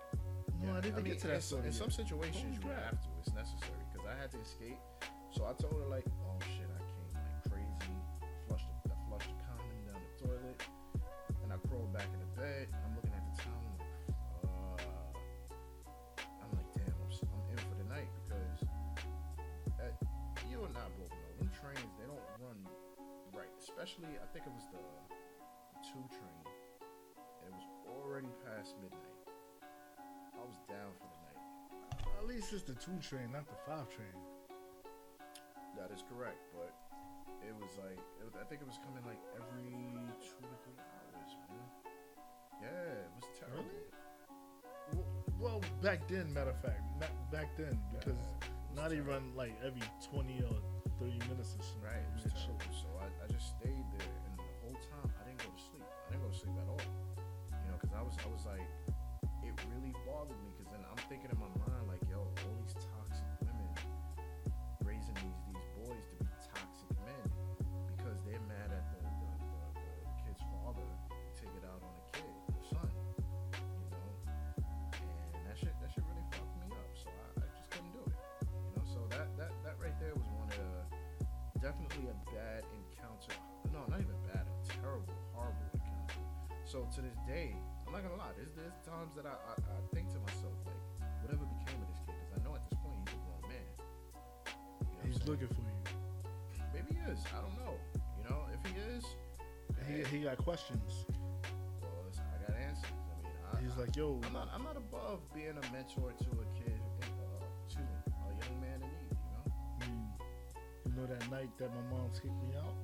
No, 0.62 0.72
Yeah, 0.72 0.78
I 0.78 0.80
didn't 0.80 0.96
mean, 0.96 1.04
get 1.14 1.20
to 1.22 1.26
that. 1.28 1.34
In, 1.36 1.40
some- 1.40 1.46
story 1.48 1.60
in 1.66 1.72
yet. 1.72 1.74
some 1.74 1.90
situations, 1.90 2.54
you 2.56 2.68
crap. 2.68 2.82
have 2.84 3.00
to. 3.02 3.08
It's 3.20 3.32
necessary 3.34 3.78
because 3.92 4.06
I 4.08 4.20
had 4.20 4.30
to 4.32 4.40
escape. 4.40 4.78
So 5.30 5.44
I 5.44 5.52
told 5.60 5.74
her 5.82 5.88
like, 5.90 6.06
"Oh 6.24 6.38
shit, 6.56 6.67
back 11.98 12.14
in 12.14 12.22
the 12.22 12.32
bed. 12.38 12.70
I'm 12.86 12.94
looking 12.94 13.10
at 13.10 13.26
the 13.26 13.34
time. 13.42 13.74
I'm 14.46 14.70
like. 14.70 15.18
I'm 16.38 16.50
like, 16.54 16.70
damn, 16.78 16.94
I'm, 16.94 17.10
I'm 17.10 17.42
in 17.50 17.58
for 17.58 17.74
the 17.74 17.88
night 17.90 18.06
because 18.22 18.62
uh, 19.82 19.90
you 20.46 20.62
and 20.62 20.78
I 20.78 20.86
both 20.94 21.10
know 21.10 21.32
them 21.42 21.50
trains 21.58 21.90
they 21.98 22.06
don't 22.06 22.22
run 22.38 22.54
right. 23.34 23.50
Especially, 23.58 24.14
I 24.14 24.26
think 24.30 24.46
it 24.46 24.54
was 24.54 24.70
the, 24.70 24.78
the 24.78 25.80
two 25.82 26.06
train. 26.14 26.42
And 27.42 27.50
it 27.50 27.54
was 27.58 27.66
already 27.90 28.30
past 28.46 28.78
midnight. 28.78 29.18
I 30.38 30.42
was 30.46 30.62
down 30.70 30.94
for 31.02 31.10
the 31.10 31.18
night. 31.26 31.42
At 32.14 32.30
least 32.30 32.54
it's 32.54 32.62
the 32.62 32.78
two 32.78 32.94
train, 33.02 33.34
not 33.34 33.50
the 33.50 33.58
five 33.66 33.90
train. 33.90 34.14
That 35.74 35.90
is 35.90 36.06
correct, 36.06 36.46
but 36.54 36.70
it 37.42 37.54
was 37.58 37.74
like 37.82 37.98
it 37.98 38.24
was, 38.26 38.38
I 38.38 38.46
think 38.46 38.62
it 38.62 38.70
was 38.70 38.78
coming 38.86 39.02
like 39.02 39.18
every 39.34 39.97
Really? 43.52 43.66
Well, 45.38 45.60
back 45.82 46.08
then, 46.08 46.32
matter 46.32 46.50
of 46.50 46.60
fact, 46.62 46.82
not 46.98 47.10
back 47.30 47.56
then 47.56 47.78
because 47.92 48.18
Yeah, 48.74 48.88
terrible. 48.88 49.12
run 49.12 49.34
like 49.34 49.54
every 49.64 49.82
20 50.10 50.42
or 50.42 50.56
30 50.98 51.18
minutes 51.30 51.54
or 51.58 51.62
something. 51.62 51.82
Right, 51.84 52.06
terrible. 52.46 52.74
So 52.74 52.88
I, 52.98 53.06
I 53.22 53.26
just 53.30 53.54
stayed 53.58 53.86
there, 53.98 54.12
and 54.26 54.34
the 54.38 54.48
whole 54.62 54.74
time 54.90 55.10
I 55.20 55.22
didn't 55.28 55.38
go 55.38 55.50
to 55.54 55.62
sleep. 55.62 55.86
I 55.86 56.12
didn't 56.12 56.24
go 56.26 56.30
to 56.30 56.38
sleep 56.38 56.56
at 56.58 56.68
all. 56.68 56.82
You 57.54 57.68
know, 57.70 57.78
because 57.78 57.94
I 57.94 58.02
was 58.02 58.14
I 58.18 58.28
was 58.28 58.44
like, 58.46 58.66
it 59.46 59.54
really 59.70 59.94
bothered 60.06 60.38
me. 60.42 60.50
Because 60.58 60.70
then 60.74 60.82
I'm 60.90 60.98
thinking 61.06 61.30
in 61.30 61.38
my 61.38 61.50
So 86.68 86.84
to 86.94 87.00
this 87.00 87.16
day, 87.26 87.56
I'm 87.86 87.92
not 87.94 88.02
gonna 88.02 88.16
lie. 88.20 88.36
There's 88.36 88.52
there's 88.52 88.76
times 88.84 89.16
that 89.16 89.24
I 89.24 89.32
I, 89.32 89.54
I 89.56 89.80
think 89.94 90.12
to 90.12 90.20
myself 90.20 90.52
like, 90.68 90.76
whatever 91.24 91.48
became 91.64 91.80
of 91.80 91.88
this 91.88 92.00
kid, 92.04 92.12
because 92.20 92.36
I 92.36 92.44
know 92.44 92.54
at 92.54 92.68
this 92.68 92.76
point 92.84 93.00
he's 93.08 93.16
a 93.16 93.24
grown 93.24 93.44
man. 93.48 93.68
You 94.84 94.84
know 94.84 95.04
He's 95.08 95.20
looking 95.24 95.48
for 95.48 95.64
you. 95.64 95.80
Maybe 96.76 97.00
he 97.00 97.00
is. 97.08 97.24
I 97.32 97.40
don't 97.40 97.56
know. 97.56 97.72
You 98.20 98.24
know, 98.28 98.44
if 98.52 98.60
he 98.68 98.76
is, 98.92 99.04
He, 99.88 100.04
he 100.18 100.24
got 100.24 100.36
questions. 100.36 101.08
well, 101.80 102.12
I 102.20 102.36
got 102.44 102.52
answers. 102.60 102.84
I 102.84 103.16
mean, 103.24 103.32
I, 103.48 103.60
He's 103.64 103.72
I- 103.72 103.80
like, 103.88 103.96
yo, 103.96 104.20
I'm 104.28 104.32
not 104.36 104.48
I'm 104.52 104.62
not 104.62 104.76
above 104.76 105.24
being 105.32 105.56
a 105.56 105.64
mentor 105.72 106.12
to 106.12 106.30
a 106.36 106.46
kid, 106.52 106.76
uh, 107.00 107.48
excuse 107.64 107.88
me, 107.88 108.12
a 108.28 108.44
young 108.44 108.60
man 108.60 108.84
in 108.84 108.92
need. 108.92 109.16
the 111.08 111.16
night 111.32 111.48
that 111.56 111.72
my 111.72 111.80
mom 111.96 112.10
kicked 112.12 112.36
me 112.44 112.52
out, 112.60 112.76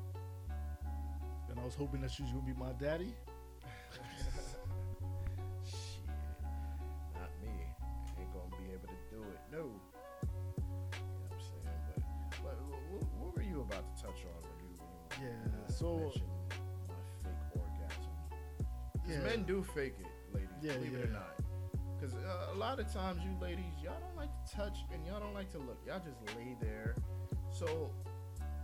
and 1.50 1.60
I 1.60 1.64
was 1.68 1.74
hoping 1.74 2.00
that 2.00 2.10
she 2.10 2.22
was 2.22 2.32
gonna 2.32 2.46
be 2.48 2.56
my 2.56 2.72
daddy. 2.80 3.12
You 9.54 9.60
know 9.60 9.70
what 11.20 11.32
I'm 11.32 11.40
saying? 11.40 11.78
But, 12.42 12.42
but 12.42 12.56
what, 12.90 13.02
what 13.18 13.36
were 13.36 13.42
you 13.42 13.60
about 13.60 13.96
to 13.96 14.02
touch 14.02 14.20
on 14.24 14.42
when 14.42 14.58
you 14.60 14.76
when 14.78 15.22
you 15.22 15.28
Yeah, 15.28 15.68
so- 15.68 15.98
mentioned 15.98 16.28
my 16.88 16.94
fake 17.22 17.54
orgasm? 17.54 18.12
'Cause 19.02 19.10
Yeah. 19.10 19.18
men 19.22 19.44
do 19.44 19.62
fake 19.62 19.94
it, 20.00 20.06
ladies. 20.34 20.50
Yeah, 20.60 20.74
believe 20.74 20.94
it 20.94 21.04
or 21.08 21.12
not. 21.12 21.34
Because 21.96 22.14
uh, 22.14 22.50
a 22.52 22.54
lot 22.56 22.80
of 22.80 22.92
times, 22.92 23.22
you 23.24 23.30
ladies, 23.40 23.72
y'all 23.82 24.00
don't 24.00 24.16
like 24.16 24.30
to 24.44 24.56
touch 24.56 24.78
and 24.92 25.06
y'all 25.06 25.20
don't 25.20 25.34
like 25.34 25.50
to 25.52 25.58
look. 25.58 25.78
Y'all 25.86 26.00
just 26.00 26.20
lay 26.36 26.56
there. 26.60 26.94
So 27.50 27.90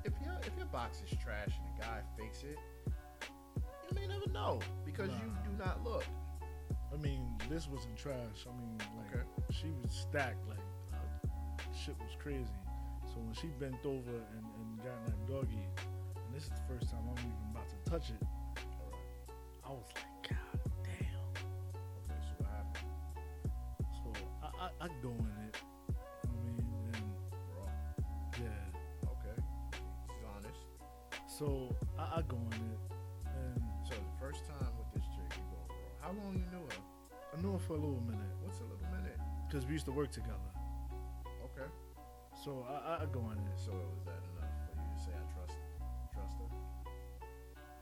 if 0.05 0.13
your 0.25 0.35
if 0.45 0.57
your 0.57 0.67
box 0.67 1.01
is 1.03 1.17
trash 1.19 1.53
and 1.59 1.79
a 1.79 1.81
guy 1.87 2.03
fakes 2.19 2.43
it, 2.43 2.59
you 3.89 3.95
may 3.95 4.07
never 4.09 4.29
know 4.31 4.59
because 4.85 5.11
you 5.11 5.33
do 5.45 5.53
not 5.57 5.85
look. 5.85 6.05
I 6.93 6.97
mean, 6.97 7.39
this 7.49 7.69
wasn't 7.69 7.97
trash. 7.97 8.47
I 8.49 8.53
mean, 8.61 8.77
like 8.99 9.15
Okay. 9.15 9.25
she 9.51 9.71
was 9.71 9.93
stacked. 9.93 10.47
Like 10.49 10.59
shit 11.85 11.97
was 11.99 12.15
crazy. 12.23 12.45
So 13.07 13.17
when 13.21 13.33
she 13.35 13.47
bent 13.59 13.85
over 13.85 14.11
and, 14.37 14.45
and 14.45 14.79
got 14.85 14.97
in 15.01 15.05
that 15.07 15.27
doggy, 15.27 15.65
and 16.17 16.35
this 16.35 16.45
is 16.45 16.51
the 16.51 16.65
first 16.69 16.91
time 16.91 17.01
I'm 17.09 17.19
even 17.19 17.47
about 17.53 17.69
to 17.71 17.91
touch 17.91 18.11
it, 18.11 18.23
I 19.65 19.71
was 19.71 19.87
like, 19.97 20.29
God 20.29 20.61
damn. 20.85 21.25
Okay, 22.05 22.21
so 22.21 22.33
what 22.39 22.51
happened? 22.53 22.85
So 23.97 24.13
I 24.45 24.67
I, 24.67 24.85
I 24.85 24.89
go 25.03 25.09
in 25.09 25.35
it. 25.49 25.57
I 26.29 26.33
mean, 26.45 26.69
and 26.93 27.05
Raw. 27.57 27.73
yeah. 28.39 29.09
Okay. 29.17 29.41
He's 29.73 30.25
honest. 30.37 30.61
So 31.27 31.75
I, 31.99 32.19
I 32.19 32.23
go 32.29 32.37
in 32.37 32.61
it, 32.61 32.81
and 33.25 33.63
So 33.89 33.95
the 33.95 34.17
first 34.21 34.45
time 34.45 34.69
with 34.77 34.93
this 35.01 35.09
chick, 35.17 35.33
you 35.39 35.45
go 35.49 35.65
raw. 35.73 36.09
How 36.09 36.13
long 36.13 36.35
you 36.37 36.45
knew 36.53 36.61
her? 36.67 36.83
I 37.37 37.41
knew 37.41 37.53
her 37.53 37.59
for 37.59 37.73
a 37.75 37.81
little 37.81 38.03
minute 38.05 38.27
What's 38.43 38.59
a 38.59 38.65
little 38.65 38.85
minute? 38.93 39.17
because 39.49 39.65
we 39.67 39.73
used 39.73 39.87
to 39.87 39.93
work 39.93 40.11
together. 40.11 40.51
Okay. 42.41 42.45
So 42.45 42.67
I, 42.69 42.73
I, 42.73 43.03
I 43.03 43.07
go 43.13 43.21
in 43.31 43.39
it. 43.39 43.59
So 43.59 43.73
was 43.73 44.05
that 44.07 44.23
enough 44.33 44.51
for 44.67 44.81
you 44.81 44.89
to 44.97 45.01
say 45.03 45.11
I 45.13 45.25
trust 45.35 45.59
trust 46.13 46.37
her? 46.39 46.49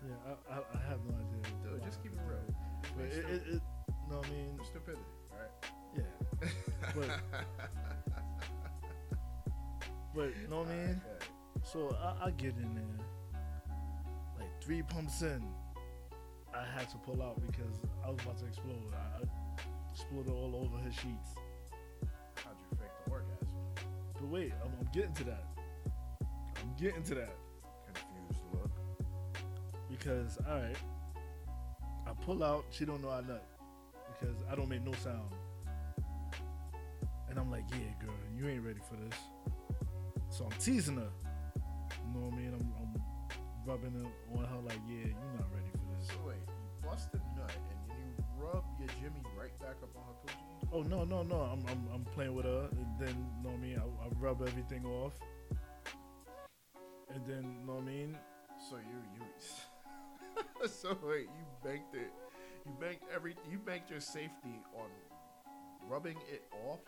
Yeah, 0.06 0.32
I, 0.50 0.54
I, 0.54 0.58
I 0.58 0.90
have 0.90 1.00
no 1.04 1.14
idea. 1.14 1.42
Dude, 1.62 1.80
why 1.80 1.86
just 1.86 2.02
keep 2.02 2.12
it 2.12 2.18
real. 2.26 2.38
But 2.96 3.04
it, 3.06 3.12
sure- 3.14 3.30
it, 3.30 3.42
it, 3.56 3.62
no, 4.10 4.22
I 4.24 4.28
mean, 4.30 4.58
stupidity, 4.64 5.02
right? 5.30 5.52
yeah. 5.96 6.48
But- 6.94 7.20
But 10.14 10.30
know 10.50 10.60
what 10.60 10.68
I 10.68 10.74
mean? 10.74 11.00
Okay. 11.16 11.26
So 11.64 11.94
I, 12.00 12.26
I 12.26 12.30
get 12.30 12.54
in 12.56 12.74
there, 12.74 13.04
like 14.38 14.62
three 14.62 14.82
pumps 14.82 15.20
in, 15.22 15.42
I 16.54 16.64
had 16.78 16.88
to 16.90 16.96
pull 16.98 17.20
out 17.22 17.40
because 17.44 17.80
I 18.04 18.10
was 18.10 18.20
about 18.22 18.38
to 18.38 18.46
explode. 18.46 18.92
I, 18.94 19.20
I 19.20 19.22
exploded 19.92 20.32
all 20.32 20.54
over 20.64 20.78
her 20.82 20.90
sheets. 20.92 21.34
But 24.28 24.34
wait, 24.40 24.52
I'm, 24.62 24.70
I'm 24.80 24.88
getting 24.92 25.14
to 25.14 25.24
that. 25.24 25.44
I'm 26.60 26.74
getting 26.78 27.02
to 27.04 27.14
that 27.14 27.34
Confused 27.86 28.44
look. 28.52 28.70
because 29.88 30.38
all 30.48 30.60
right, 30.60 30.76
I 32.06 32.10
pull 32.24 32.44
out. 32.44 32.66
She 32.70 32.84
don't 32.84 33.02
know 33.02 33.10
I 33.10 33.20
nut 33.22 33.46
because 34.20 34.36
I 34.50 34.54
don't 34.54 34.68
make 34.68 34.84
no 34.84 34.92
sound. 35.02 35.32
And 37.30 37.38
I'm 37.38 37.50
like, 37.50 37.64
yeah, 37.70 38.04
girl, 38.04 38.14
you 38.36 38.48
ain't 38.48 38.64
ready 38.64 38.80
for 38.88 38.96
this. 38.96 39.18
So 40.30 40.44
I'm 40.44 40.58
teasing 40.58 40.96
her. 40.96 41.10
You 42.06 42.14
know 42.14 42.26
what 42.26 42.34
I 42.34 42.36
mean? 42.36 42.54
I'm, 42.54 42.72
I'm 42.82 43.00
rubbing 43.66 43.92
her 43.92 44.38
on 44.38 44.44
her 44.44 44.60
like, 44.66 44.80
yeah, 44.88 45.06
you're 45.06 45.36
not 45.36 45.48
ready 45.54 45.70
for 45.72 45.96
this. 45.96 46.08
So 46.08 46.14
wait, 46.26 46.36
you 46.46 46.88
bust 46.88 47.08
a 47.14 47.16
nut 47.38 47.52
and 47.70 47.78
then 47.88 47.96
you 47.96 48.24
rub 48.36 48.64
your 48.78 48.88
Jimmy 49.00 49.22
right 49.38 49.58
back 49.60 49.76
up 49.82 49.96
on 49.96 50.02
her 50.04 50.16
coochie? 50.26 50.57
Oh 50.72 50.83
no, 50.83 51.04
no, 51.04 51.22
no! 51.22 51.37
I'm 51.37 51.64
I'm, 51.68 51.88
I'm 51.94 52.04
playing 52.14 52.35
with 52.35 52.44
her, 52.44 52.68
and 52.72 52.87
then 52.98 53.09
you 53.38 53.42
know 53.42 53.50
what 53.50 53.59
I 53.59 53.62
mean. 53.62 53.78
I, 53.78 54.04
I 54.04 54.09
rub 54.18 54.42
everything 54.42 54.85
off, 54.85 55.14
and 57.14 57.24
then 57.26 57.57
you 57.61 57.66
know 57.66 57.74
what 57.74 57.83
I 57.83 57.87
mean. 57.87 58.16
So 58.68 58.76
you 58.76 58.98
you 59.16 60.68
so 60.68 60.96
wait, 61.04 61.22
you 61.22 61.44
banked 61.64 61.94
it. 61.94 62.12
You 62.66 62.72
banked 62.81 63.04
every 63.14 63.35
you 63.50 63.59
banked 63.59 63.90
your 63.90 64.00
safety 64.00 64.61
on 64.76 64.90
rubbing 65.88 66.18
it 66.31 66.44
off. 66.68 66.81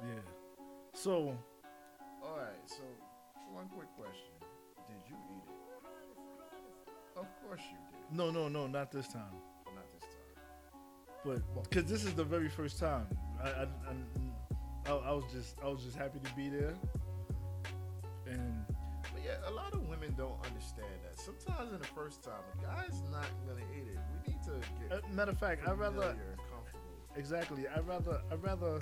Yeah. 0.00 0.20
So 0.94 1.36
All 2.22 2.36
right. 2.36 2.62
So 2.66 2.82
one 3.52 3.68
quick 3.68 3.88
question: 3.96 4.34
Did 4.88 5.10
you 5.10 5.16
eat 5.36 5.48
it? 5.48 7.18
Of 7.18 7.26
course 7.44 7.62
you 7.70 7.78
did. 7.90 8.16
no, 8.16 8.30
no, 8.30 8.48
no, 8.48 8.66
not 8.68 8.92
this 8.92 9.08
time. 9.08 9.34
But 11.24 11.40
because 11.70 11.84
this 11.90 12.04
is 12.04 12.14
the 12.14 12.24
very 12.24 12.48
first 12.48 12.78
time, 12.78 13.06
I 13.42 13.48
I, 13.48 13.62
I 13.62 14.90
I 14.90 14.92
I 14.92 15.12
was 15.12 15.24
just 15.32 15.56
I 15.64 15.68
was 15.68 15.82
just 15.84 15.96
happy 15.96 16.18
to 16.18 16.32
be 16.34 16.48
there, 16.48 16.74
and 18.26 18.64
But 19.12 19.22
yeah, 19.24 19.36
a 19.46 19.52
lot 19.52 19.72
of 19.72 19.86
women 19.88 20.14
don't 20.16 20.38
understand 20.44 20.88
that. 21.04 21.18
Sometimes 21.20 21.72
in 21.72 21.78
the 21.78 21.86
first 21.86 22.22
time, 22.24 22.42
a 22.58 22.62
guy's 22.62 23.00
not 23.10 23.26
gonna 23.46 23.64
eat 23.76 23.86
it. 23.94 23.98
We 24.26 24.32
need 24.32 24.42
to 24.44 24.54
uh, 24.94 25.00
get 25.00 25.12
matter 25.12 25.30
of 25.32 25.38
fact, 25.38 25.66
I'd 25.68 25.78
rather 25.78 26.00
familiar 26.00 26.30
and 26.30 26.40
comfortable. 26.50 27.16
exactly. 27.16 27.68
I'd 27.68 27.86
rather 27.86 28.20
I'd 28.30 28.42
rather 28.42 28.80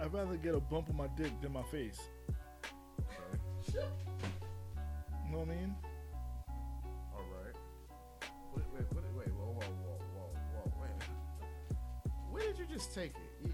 I'd 0.00 0.12
rather 0.12 0.36
get 0.36 0.54
a 0.54 0.60
bump 0.60 0.90
on 0.90 0.96
my 0.96 1.08
dick 1.16 1.32
than 1.40 1.52
my 1.52 1.62
face. 1.64 2.00
Okay. 3.00 3.86
You 5.24 5.32
know 5.32 5.38
what 5.38 5.48
I 5.48 5.50
mean? 5.56 5.74
Just 12.76 12.94
take 12.94 13.12
it? 13.12 13.46
You, 13.46 13.52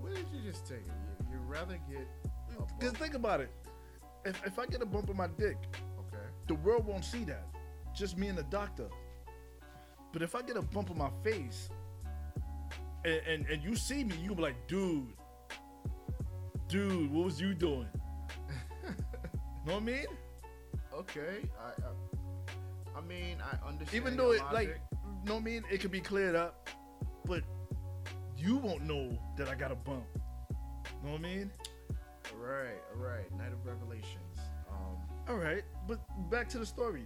where 0.00 0.12
did 0.12 0.26
you 0.34 0.40
just 0.50 0.66
take 0.66 0.78
it? 0.78 0.92
You, 1.30 1.38
you'd 1.38 1.48
rather 1.48 1.78
get? 1.90 2.06
Because 2.78 2.94
think 2.98 3.14
about 3.14 3.40
it. 3.40 3.50
If, 4.26 4.44
if 4.46 4.58
I 4.58 4.66
get 4.66 4.82
a 4.82 4.86
bump 4.86 5.08
on 5.08 5.16
my 5.16 5.28
dick, 5.38 5.56
Okay. 5.98 6.24
the 6.48 6.54
world 6.56 6.86
won't 6.86 7.04
see 7.04 7.24
that. 7.24 7.46
Just 7.94 8.18
me 8.18 8.28
and 8.28 8.36
the 8.36 8.42
doctor. 8.44 8.88
But 10.12 10.20
if 10.22 10.34
I 10.34 10.42
get 10.42 10.56
a 10.56 10.62
bump 10.62 10.90
on 10.90 10.98
my 10.98 11.10
face 11.24 11.70
and, 13.04 13.20
and, 13.26 13.46
and 13.46 13.62
you 13.62 13.74
see 13.74 14.04
me, 14.04 14.14
you'll 14.22 14.34
be 14.34 14.42
like, 14.42 14.66
dude, 14.68 15.06
dude, 16.68 17.10
what 17.10 17.24
was 17.24 17.40
you 17.40 17.54
doing? 17.54 17.88
know 18.84 18.92
what 19.64 19.76
I 19.76 19.80
mean? 19.80 20.06
Okay. 20.94 21.48
I, 21.58 21.68
I, 21.68 22.98
I 22.98 23.00
mean, 23.00 23.38
I 23.40 23.66
understand. 23.66 23.94
Even 23.96 24.16
though 24.16 24.32
it 24.32 24.42
like, 24.52 24.68
logic. 24.68 24.80
know 25.24 25.34
what 25.34 25.40
I 25.40 25.44
mean? 25.44 25.64
It 25.70 25.80
could 25.80 25.90
be 25.90 26.00
cleared 26.00 26.36
up, 26.36 26.61
you 28.42 28.56
won't 28.56 28.82
know 28.82 29.16
that 29.36 29.48
I 29.48 29.54
got 29.54 29.70
a 29.70 29.76
bump. 29.76 30.04
Know 31.04 31.12
what 31.12 31.20
I 31.20 31.22
mean? 31.22 31.50
All 32.32 32.44
right, 32.44 32.80
all 32.94 33.02
right. 33.02 33.30
Night 33.38 33.52
of 33.52 33.64
Revelations. 33.64 34.38
Um, 34.68 34.96
All 35.28 35.36
right, 35.36 35.62
but 35.86 36.00
back 36.30 36.48
to 36.50 36.58
the 36.58 36.66
story. 36.66 37.04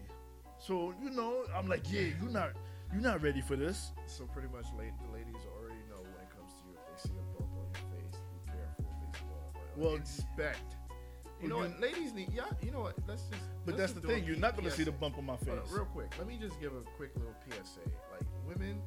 So 0.58 0.94
you 1.02 1.10
know, 1.10 1.44
I'm 1.54 1.66
like, 1.68 1.90
yeah, 1.92 2.02
you're 2.20 2.30
not, 2.30 2.52
you're 2.92 3.02
not 3.02 3.22
ready 3.22 3.40
for 3.40 3.56
this. 3.56 3.92
so 4.06 4.24
pretty 4.24 4.48
much, 4.48 4.66
late, 4.78 4.92
the 5.04 5.12
ladies 5.12 5.34
already 5.58 5.80
know 5.90 6.00
when 6.00 6.22
it 6.22 6.30
comes 6.30 6.52
to 6.52 6.68
you. 6.70 6.76
If 6.78 7.02
they 7.02 7.08
see 7.08 7.14
a 7.16 7.38
bump 7.38 7.50
on 7.52 7.66
your 7.74 7.84
face, 7.92 8.20
be 8.32 8.52
careful. 8.52 8.84
If 9.02 9.12
they 9.12 9.18
see 9.18 9.80
a, 9.80 9.84
Well, 9.84 9.94
expect. 9.96 10.76
You 11.42 11.48
know 11.48 11.58
what, 11.58 11.78
ladies 11.80 12.14
need. 12.14 12.28
Yeah, 12.32 12.44
you 12.62 12.70
know 12.70 12.80
what? 12.80 12.96
Let's 13.06 13.24
just. 13.24 13.42
But 13.66 13.76
let's 13.76 13.92
that's 13.92 13.92
the 13.92 14.00
just 14.00 14.12
thing, 14.12 14.24
you're 14.24 14.36
not 14.36 14.56
gonna 14.56 14.70
see 14.70 14.84
the 14.84 14.92
bump 14.92 15.18
on 15.18 15.26
my 15.26 15.36
face. 15.36 15.52
Real 15.70 15.84
quick, 15.86 16.12
let 16.18 16.26
me 16.26 16.38
just 16.40 16.58
give 16.60 16.72
a 16.72 16.80
quick 16.96 17.10
little 17.16 17.34
PSA. 17.50 17.80
Like 18.12 18.24
women, 18.46 18.80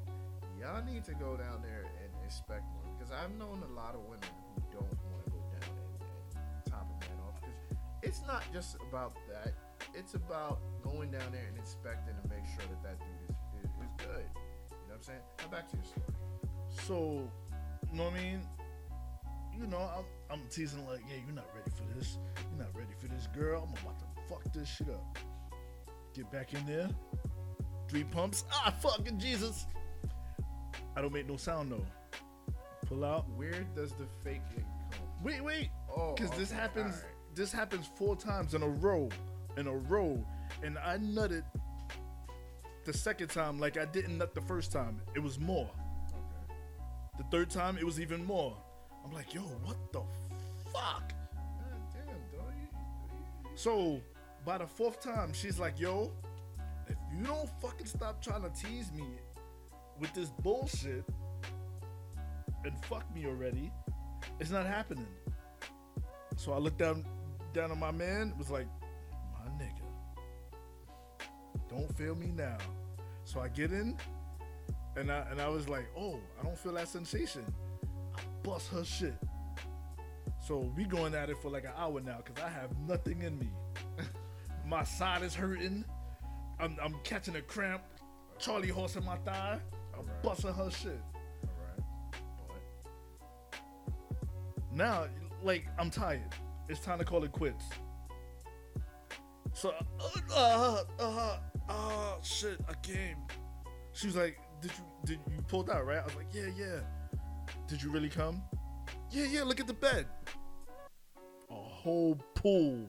y'all 0.60 0.84
need 0.84 1.04
to 1.06 1.14
go 1.14 1.36
down 1.38 1.62
there 1.62 1.86
and 2.02 2.09
inspect 2.30 2.62
one 2.78 2.86
because 2.94 3.12
I've 3.12 3.34
known 3.40 3.64
a 3.66 3.74
lot 3.74 3.96
of 3.96 4.02
women 4.02 4.30
who 4.54 4.62
don't 4.70 4.94
want 5.10 5.26
to 5.26 5.32
go 5.32 5.42
down 5.50 5.74
and, 5.82 6.38
and 6.38 6.66
top 6.70 6.86
a 6.86 6.94
man 7.02 7.18
off 7.26 7.42
because 7.42 7.58
it's 8.04 8.22
not 8.28 8.44
just 8.54 8.78
about 8.88 9.18
that. 9.34 9.54
It's 9.96 10.14
about 10.14 10.60
going 10.84 11.10
down 11.10 11.32
there 11.32 11.48
and 11.50 11.58
inspecting 11.58 12.14
to 12.22 12.30
make 12.30 12.46
sure 12.46 12.70
that 12.70 12.84
that 12.86 13.00
dude 13.00 13.34
is, 13.34 13.66
is, 13.66 13.72
is 13.82 13.94
good. 13.98 14.30
You 14.70 14.78
know 14.86 14.94
what 14.94 14.96
I'm 14.98 15.02
saying? 15.02 15.26
Now 15.40 15.48
back 15.48 15.70
to 15.72 15.76
your 15.78 15.86
story. 15.86 16.14
So, 16.86 17.26
you 17.90 17.98
know 17.98 18.04
what 18.06 18.14
I 18.14 18.22
mean? 18.22 18.42
You 19.58 19.66
know, 19.66 19.90
I'm, 19.98 20.06
I'm 20.30 20.48
teasing 20.52 20.86
like, 20.86 21.02
yeah, 21.10 21.18
you're 21.26 21.36
not 21.36 21.50
ready 21.58 21.72
for 21.72 21.98
this. 21.98 22.20
You're 22.52 22.64
not 22.64 22.76
ready 22.78 22.94
for 23.00 23.08
this, 23.08 23.26
girl. 23.36 23.68
I'm 23.68 23.74
about 23.82 23.98
to 23.98 24.06
fuck 24.30 24.54
this 24.54 24.70
shit 24.70 24.90
up. 24.92 25.18
Get 26.14 26.32
back 26.32 26.54
in 26.54 26.64
there. 26.68 26.90
Three 27.88 28.04
pumps. 28.04 28.44
Ah, 28.54 28.72
fucking 28.82 29.18
Jesus. 29.20 29.66
I 30.96 31.02
don't 31.02 31.12
make 31.12 31.28
no 31.28 31.36
sound 31.36 31.72
though. 31.72 31.86
Pull 32.90 33.06
out. 33.06 33.26
Where 33.36 33.66
does 33.76 33.92
the 33.94 34.06
fake 34.24 34.42
faking 34.50 34.66
come? 34.92 35.00
Wait, 35.24 35.44
wait. 35.44 35.70
Oh, 35.96 36.16
Because 36.16 36.32
this 36.38 36.52
happens. 36.52 36.96
alright. 36.96 37.36
This 37.36 37.52
happens 37.52 37.90
four 37.96 38.16
times 38.16 38.54
in 38.56 38.64
a 38.64 38.68
row. 38.68 39.10
In 39.58 39.68
a 39.68 39.76
row, 39.76 40.24
and 40.64 40.78
I 40.80 40.98
nutted 40.98 41.44
the 42.86 42.94
second 42.94 43.30
time 43.30 43.60
like 43.60 43.78
I 43.78 43.86
didn't 43.86 44.18
nut 44.18 44.34
the 44.34 44.42
first 44.42 44.72
time. 44.72 45.02
It 45.16 45.20
was 45.20 45.40
more. 45.40 45.70
Okay. 46.10 46.54
The 47.18 47.24
third 47.26 47.50
time, 47.50 47.78
it 47.78 47.84
was 47.84 48.00
even 48.00 48.24
more. 48.26 48.56
I'm 49.04 49.12
like, 49.12 49.34
yo, 49.34 49.42
what 49.42 49.78
the 49.92 50.02
fuck? 50.72 51.12
God 51.14 51.82
damn, 51.94 52.40
dog. 52.40 52.54
So 53.56 54.02
by 54.46 54.58
the 54.60 54.68
fourth 54.68 55.02
time, 55.02 55.34
she's 55.34 55.60
like, 55.60 55.80
"Yo, 55.80 56.12
if 56.88 56.96
you 57.16 57.24
don't 57.24 57.50
fucking 57.62 57.88
stop 57.88 58.22
trying 58.24 58.44
to 58.44 58.50
tease 58.50 58.92
me 58.92 59.06
with 60.00 60.14
this 60.14 60.30
bullshit 60.42 61.04
and 62.66 62.74
fuck 62.86 63.04
me 63.14 63.26
already, 63.26 63.72
it's 64.40 64.52
not 64.52 64.66
happening." 64.66 65.08
So 66.38 66.54
I 66.54 66.58
looked 66.58 66.78
down 66.78 67.06
down 67.54 67.72
on 67.72 67.80
my 67.80 67.92
man. 67.92 68.34
Was 68.38 68.50
like, 68.50 68.68
"My 69.34 69.52
nigga, 69.64 69.88
don't 71.70 71.96
feel 71.98 72.16
me 72.16 72.32
now." 72.32 72.58
So 73.24 73.40
I 73.40 73.48
get 73.48 73.72
in, 73.72 73.98
and 74.96 75.12
I 75.12 75.20
and 75.32 75.42
I 75.42 75.48
was 75.50 75.68
like, 75.68 75.88
"Oh, 75.98 76.20
I 76.40 76.44
don't 76.44 76.58
feel 76.58 76.74
that 76.74 76.88
sensation." 76.88 77.46
I 78.16 78.22
bust 78.44 78.70
her 78.70 78.84
shit. 78.84 79.16
So 80.50 80.72
we 80.76 80.86
going 80.86 81.14
at 81.14 81.30
it 81.30 81.38
for 81.42 81.50
like 81.50 81.66
an 81.66 81.74
hour 81.78 82.02
now 82.02 82.22
because 82.26 82.44
I 82.44 82.50
have 82.50 82.76
nothing 82.88 83.22
in 83.22 83.38
me. 83.38 83.50
my 84.66 84.84
side 84.84 85.22
is 85.22 85.36
hurting. 85.36 85.86
I'm, 86.60 86.76
I'm 86.82 86.96
catching 87.04 87.36
a 87.36 87.42
cramp. 87.42 87.84
Charlie 88.40 88.70
horse 88.70 88.96
in 88.96 89.06
my 89.06 89.18
thigh. 89.18 89.60
I'm 89.98 90.06
busting 90.24 90.54
her 90.54 90.72
shit. 90.72 91.02
Now, 94.80 95.08
like, 95.44 95.68
I'm 95.78 95.90
tired. 95.90 96.34
It's 96.70 96.80
time 96.80 97.00
to 97.00 97.06
call 97.06 97.26
it 97.26 97.34
quits. 97.34 97.66
So, 99.52 99.74
uh, 100.34 100.34
uh, 100.34 100.84
uh, 101.02 101.38
uh, 101.68 102.22
shit, 102.22 102.62
I 102.70 102.74
came. 102.76 103.18
She 103.92 104.08
was 104.08 104.16
like, 104.16 104.38
"Did 104.62 104.72
you, 104.78 104.86
did 105.04 105.20
you 105.36 105.42
pulled 105.50 105.70
out, 105.70 105.86
right?" 105.86 106.00
I 106.00 106.06
was 106.06 106.16
like, 106.16 106.28
"Yeah, 106.32 106.48
yeah." 106.58 106.80
Did 107.68 107.84
you 107.84 107.92
really 107.92 108.08
come? 108.08 108.42
Yeah, 109.12 109.26
yeah. 109.26 109.44
Look 109.44 109.60
at 109.60 109.68
the 109.68 109.74
bed. 109.74 110.06
A 111.50 111.54
whole 111.54 112.16
pool 112.36 112.88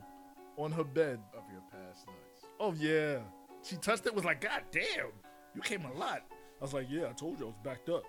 on 0.59 0.71
her 0.71 0.85
bed. 0.85 1.19
of 1.37 1.43
your 1.51 1.63
past 1.73 2.07
nuts. 2.07 2.47
Oh 2.61 2.73
yeah. 2.79 3.19
She 3.65 3.75
touched 3.75 4.07
it. 4.07 4.15
Was 4.15 4.25
like, 4.25 4.41
"God 4.41 4.63
damn, 4.71 5.11
you 5.57 5.61
came 5.61 5.85
a 5.85 5.93
lot." 5.95 6.23
I 6.61 6.63
was 6.63 6.73
like, 6.73 6.87
"Yeah, 6.89 7.09
I 7.09 7.15
told 7.15 7.41
you 7.41 7.47
I 7.47 7.49
was 7.49 7.59
backed 7.65 7.89
up." 7.89 8.05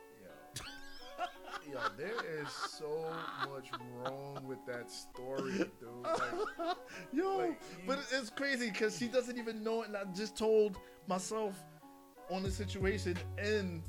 Yo. 1.72 1.80
There 1.98 2.42
is 2.42 2.50
so 2.50 3.06
much 3.50 3.72
wrong 3.96 4.44
with 4.46 4.60
that 4.66 4.92
story, 4.92 5.52
dude. 5.54 5.70
Like, 6.04 6.78
Yo, 7.14 7.38
Like, 7.38 7.62
but 7.88 8.00
it's 8.12 8.30
crazy 8.30 8.70
because 8.70 8.98
she 8.98 9.08
doesn't 9.08 9.38
even 9.38 9.64
know 9.64 9.84
it, 9.84 9.88
and 9.88 9.98
I 9.98 10.04
just 10.14 10.36
told 10.38 10.78
myself 11.08 11.56
on 12.30 12.44
the 12.44 12.52
situation, 12.52 13.18
and 13.38 13.84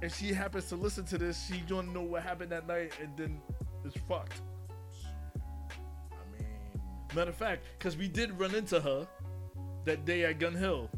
if 0.00 0.16
she 0.16 0.32
happens 0.32 0.68
to 0.70 0.76
listen 0.76 1.04
to 1.06 1.18
this, 1.18 1.46
she 1.46 1.62
don't 1.66 1.92
know 1.92 2.02
what 2.02 2.22
happened 2.22 2.50
that 2.52 2.66
night, 2.66 2.92
and 3.02 3.14
then 3.16 3.42
it's 3.84 3.96
fucked. 4.08 4.40
I 5.36 6.38
mean, 6.38 6.46
Matter 7.14 7.30
of 7.30 7.36
fact, 7.36 7.64
because 7.78 7.96
we 7.96 8.08
did 8.08 8.38
run 8.38 8.54
into 8.54 8.80
her 8.80 9.06
that 9.84 10.04
day 10.06 10.24
at 10.24 10.38
Gun 10.38 10.54
Hill. 10.54 10.88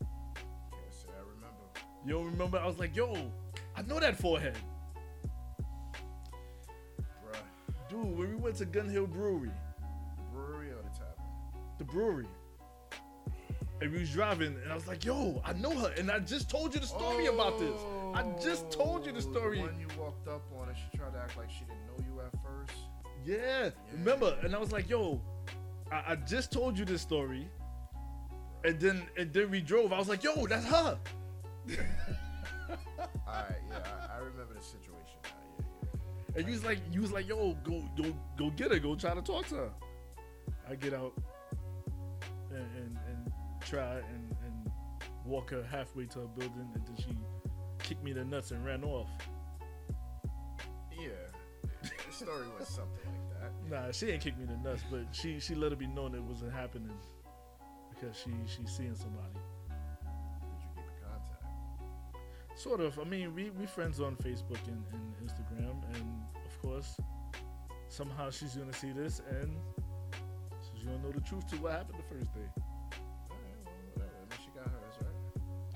can't 0.00 0.82
I 1.08 1.20
remember. 1.20 1.64
You 2.06 2.12
don't 2.12 2.32
remember? 2.32 2.58
I 2.58 2.66
was 2.66 2.78
like, 2.78 2.96
yo, 2.96 3.30
I 3.76 3.82
know 3.82 4.00
that 4.00 4.16
forehead. 4.16 4.56
Dude, 7.88 8.16
when 8.18 8.28
we 8.30 8.34
went 8.36 8.56
to 8.56 8.64
Gun 8.64 8.88
Hill 8.88 9.06
Brewery, 9.06 9.50
the 10.16 10.22
brewery 10.32 10.70
or 10.70 10.82
the 10.82 10.90
tavern? 10.90 11.12
the 11.78 11.84
brewery. 11.84 12.26
And 13.80 13.92
we 13.92 14.00
was 14.00 14.10
driving, 14.10 14.56
and 14.62 14.72
I 14.72 14.74
was 14.74 14.86
like, 14.86 15.04
"Yo, 15.04 15.42
I 15.44 15.52
know 15.52 15.70
her," 15.78 15.92
and 15.98 16.10
I 16.10 16.18
just 16.20 16.48
told 16.48 16.74
you 16.74 16.80
the 16.80 16.86
story 16.86 17.26
about 17.26 17.58
this. 17.58 17.78
I 18.14 18.22
just 18.42 18.70
told 18.70 19.04
you 19.04 19.12
the 19.12 19.18
Oh, 19.18 19.32
story. 19.32 19.60
When 19.60 19.78
you 19.78 19.86
walked 19.98 20.26
up 20.28 20.42
on 20.58 20.68
her, 20.68 20.74
she 20.74 20.96
tried 20.96 21.12
to 21.12 21.18
act 21.18 21.36
like 21.36 21.50
she 21.50 21.64
didn't 21.66 21.86
know 21.86 21.98
you 22.08 22.20
at 22.22 22.32
first. 22.42 22.72
Yeah, 23.24 23.68
remember? 23.92 24.34
And 24.42 24.54
I 24.54 24.58
was 24.58 24.72
like, 24.72 24.88
"Yo, 24.88 25.20
I, 25.92 26.12
I 26.12 26.16
just 26.16 26.50
told 26.50 26.78
you 26.78 26.86
this 26.86 27.02
story," 27.02 27.50
and 28.64 28.80
then 28.80 29.02
and 29.18 29.30
then 29.32 29.50
we 29.50 29.60
drove. 29.60 29.92
I 29.92 29.98
was 29.98 30.08
like, 30.08 30.24
"Yo, 30.24 30.46
that's 30.46 30.64
her." 30.64 30.98
Alright, 33.28 33.60
yeah, 33.68 33.78
I, 34.10 34.14
I 34.14 34.18
remember 34.18 34.54
the 34.54 34.62
situation. 34.62 34.94
Yeah, 34.94 34.94
yeah. 34.94 34.95
And 36.36 36.46
you 36.46 36.52
was 36.52 36.64
like, 36.64 36.78
you 36.92 37.00
was 37.00 37.12
like, 37.12 37.26
"Yo, 37.26 37.54
go 37.64 37.82
go 37.96 38.14
go 38.36 38.50
get 38.50 38.70
her. 38.70 38.78
Go 38.78 38.94
try 38.94 39.14
to 39.14 39.22
talk 39.22 39.48
to 39.48 39.54
her." 39.54 39.70
I 40.68 40.74
get 40.74 40.92
out 40.92 41.14
and 42.50 42.66
and, 42.76 42.98
and 43.08 43.32
try 43.60 43.94
and, 43.94 44.36
and 44.44 44.70
walk 45.24 45.50
her 45.50 45.62
halfway 45.62 46.04
to 46.06 46.20
her 46.20 46.26
building, 46.26 46.68
and 46.74 46.86
then 46.86 46.96
she 46.96 47.16
kicked 47.82 48.04
me 48.04 48.12
the 48.12 48.24
nuts 48.24 48.50
and 48.50 48.64
ran 48.64 48.84
off. 48.84 49.08
Yeah, 50.92 51.08
the 51.82 52.12
story 52.12 52.46
was 52.58 52.68
something 52.68 52.92
like 53.06 53.40
that. 53.40 53.52
Nah, 53.70 53.90
she 53.90 54.10
ain't 54.10 54.22
kicked 54.22 54.38
me 54.38 54.44
the 54.44 54.56
nuts, 54.56 54.82
but 54.90 55.06
she 55.12 55.40
she 55.40 55.54
let 55.54 55.72
it 55.72 55.78
be 55.78 55.86
known 55.86 56.14
it 56.14 56.22
wasn't 56.22 56.52
happening 56.52 56.96
because 57.90 58.16
she 58.16 58.30
she's 58.46 58.70
seeing 58.76 58.94
somebody. 58.94 59.40
Sort 62.56 62.80
of. 62.80 62.98
I 62.98 63.04
mean, 63.04 63.34
we 63.34 63.50
we 63.50 63.66
friends 63.66 64.00
on 64.00 64.16
Facebook 64.16 64.66
and, 64.66 64.82
and 64.92 65.14
Instagram, 65.22 65.76
and 65.94 66.22
of 66.44 66.62
course, 66.62 66.98
somehow 67.88 68.30
she's 68.30 68.54
gonna 68.54 68.72
see 68.72 68.92
this 68.92 69.20
and 69.30 69.54
she's 70.72 70.84
gonna 70.84 70.98
know 70.98 71.12
the 71.12 71.20
truth 71.20 71.46
to 71.50 71.56
what 71.56 71.72
happened 71.72 71.98
the 71.98 72.14
first 72.16 72.32
day. 72.34 72.48
Alright, 73.30 73.60
well, 73.64 73.74
whatever. 73.94 74.16
I 74.16 74.24
mean, 74.30 74.38
she 74.42 74.50
got 74.58 74.64
hers, 74.64 74.96
right? 75.00 75.18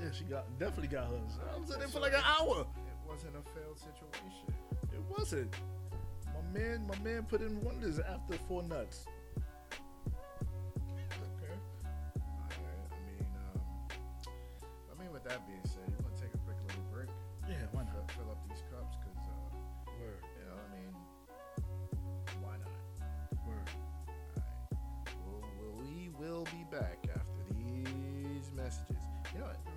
Yeah, 0.01 0.11
she 0.11 0.25
got 0.25 0.59
definitely 0.59 0.89
got 0.89 1.09
hers. 1.09 1.39
I 1.55 1.59
was 1.61 1.71
in 1.71 1.79
there 1.79 1.89
for 1.89 2.01
like 2.01 2.15
an 2.15 2.25
hour. 2.25 2.67
It 2.87 2.99
wasn't 3.07 3.37
a 3.37 3.43
failed 3.55 3.79
situation. 3.79 4.55
It 4.93 5.03
wasn't. 5.19 5.55
My 6.35 6.59
man, 6.59 6.87
my 6.89 6.99
man 7.05 7.25
put 7.25 7.43
in 7.43 7.61
wonders 7.61 7.99
after 8.01 8.39
four 8.49 8.63
nuts. 8.63 9.05
Okay. 10.09 11.55
Alright, 12.25 12.89
I 12.91 12.97
mean, 13.07 13.27
um, 13.55 13.61
I 14.91 15.03
mean, 15.03 15.13
with 15.13 15.25
that 15.25 15.47
being 15.47 15.60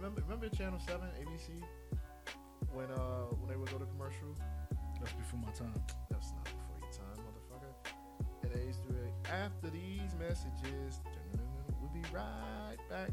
remember 0.03 0.21
remember 0.27 0.49
Channel 0.49 0.79
Seven, 0.85 1.07
ABC, 1.15 1.63
when 2.73 2.91
uh 2.91 3.31
when 3.39 3.47
they 3.47 3.55
would 3.55 3.71
go 3.71 3.77
to 3.77 3.85
commercial. 3.85 4.35
That's 4.99 5.13
before 5.13 5.39
my 5.39 5.51
time. 5.51 5.79
That's 6.09 6.31
not 6.31 6.43
before 6.43 6.75
your 6.79 6.91
time, 6.91 7.23
motherfucker. 7.23 7.71
And 8.43 8.51
they 8.51 8.67
used 8.67 8.83
to 8.83 8.87
be 8.91 8.99
like, 8.99 9.15
after 9.31 9.69
these 9.69 10.15
messages, 10.19 10.99
we'll 11.79 11.91
be 11.91 12.03
right 12.11 12.79
back. 12.89 13.11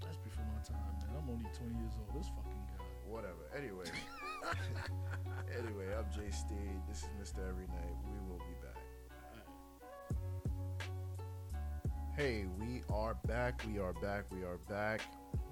That's 0.00 0.16
before 0.18 0.44
my 0.44 0.60
time, 0.64 0.84
man. 1.00 1.16
I'm 1.16 1.28
only 1.28 1.48
20 1.52 1.80
years 1.80 1.92
old. 2.00 2.16
This 2.16 2.28
fucking 2.28 2.64
guy. 2.76 2.84
Whatever. 3.08 3.44
Anyway. 3.56 3.88
anyway, 5.58 5.92
I'm 5.96 6.08
Jay 6.12 6.30
Steve. 6.30 6.80
This 6.88 7.04
is 7.04 7.12
Mr. 7.20 7.48
Every 7.48 7.66
Night. 7.68 7.96
We 8.08 8.16
will 8.28 8.38
be 8.38 8.56
back. 8.62 8.63
Hey, 12.16 12.46
we 12.60 12.80
are 12.94 13.16
back. 13.26 13.60
We 13.66 13.80
are 13.80 13.92
back. 13.92 14.26
We 14.30 14.44
are 14.44 14.58
back. 14.68 15.00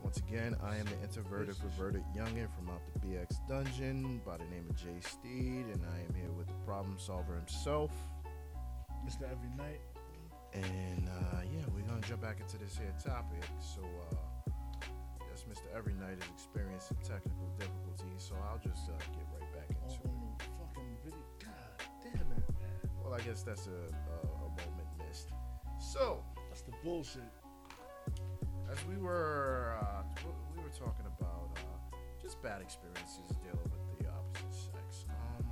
Once 0.00 0.18
again, 0.18 0.54
I 0.62 0.76
am 0.76 0.84
the 0.84 1.02
introverted, 1.02 1.58
perverted 1.58 2.04
youngin 2.16 2.46
from 2.54 2.70
out 2.70 2.80
the 2.94 3.04
BX 3.04 3.48
dungeon 3.48 4.20
by 4.24 4.36
the 4.36 4.44
name 4.44 4.66
of 4.70 4.76
Jay 4.76 5.00
Steve, 5.00 5.66
and 5.72 5.82
I 5.84 5.98
am 6.06 6.14
here 6.14 6.30
with 6.30 6.46
the 6.46 6.54
problem 6.64 7.00
solver 7.00 7.34
himself. 7.34 7.90
Mr. 9.04 9.24
Every 9.24 9.50
Night. 9.58 9.80
And 10.52 11.08
uh, 11.08 11.40
yeah, 11.52 11.64
we're 11.74 11.82
gonna 11.82 12.00
jump 12.02 12.22
back 12.22 12.38
into 12.38 12.58
this 12.58 12.78
here 12.78 12.94
topic. 13.04 13.42
So, 13.58 13.82
uh, 14.12 14.52
yes, 15.28 15.44
Mr. 15.50 15.66
Every 15.76 15.94
Night 15.94 16.18
is 16.22 16.30
experiencing 16.32 16.98
technical 17.02 17.50
difficulties, 17.58 18.22
so 18.22 18.36
I'll 18.48 18.62
just 18.62 18.88
uh, 18.88 18.92
get 19.10 19.26
right 19.34 19.52
back 19.52 19.76
into 19.82 19.98
oh, 20.06 20.36
it. 20.38 20.46
fucking 20.62 20.96
video. 21.04 21.24
God 21.40 21.86
damn 22.04 22.22
it, 22.22 22.54
man. 22.54 22.90
Well, 23.02 23.14
I 23.14 23.20
guess 23.22 23.42
that's 23.42 23.66
a, 23.66 23.70
a, 23.70 24.46
a 24.46 24.48
moment 24.48 24.86
missed. 25.08 25.32
So, 25.80 26.22
bullshit. 26.82 27.22
as 28.70 28.78
we 28.86 28.96
were 28.96 29.76
uh, 29.80 30.02
we 30.56 30.62
were 30.62 30.68
talking 30.70 31.06
about 31.06 31.56
uh, 31.56 31.96
just 32.20 32.42
bad 32.42 32.60
experiences 32.60 33.28
dealing 33.42 33.70
with 33.70 33.98
the 33.98 34.08
opposite 34.08 34.72
sex. 34.72 35.06
Um, 35.08 35.46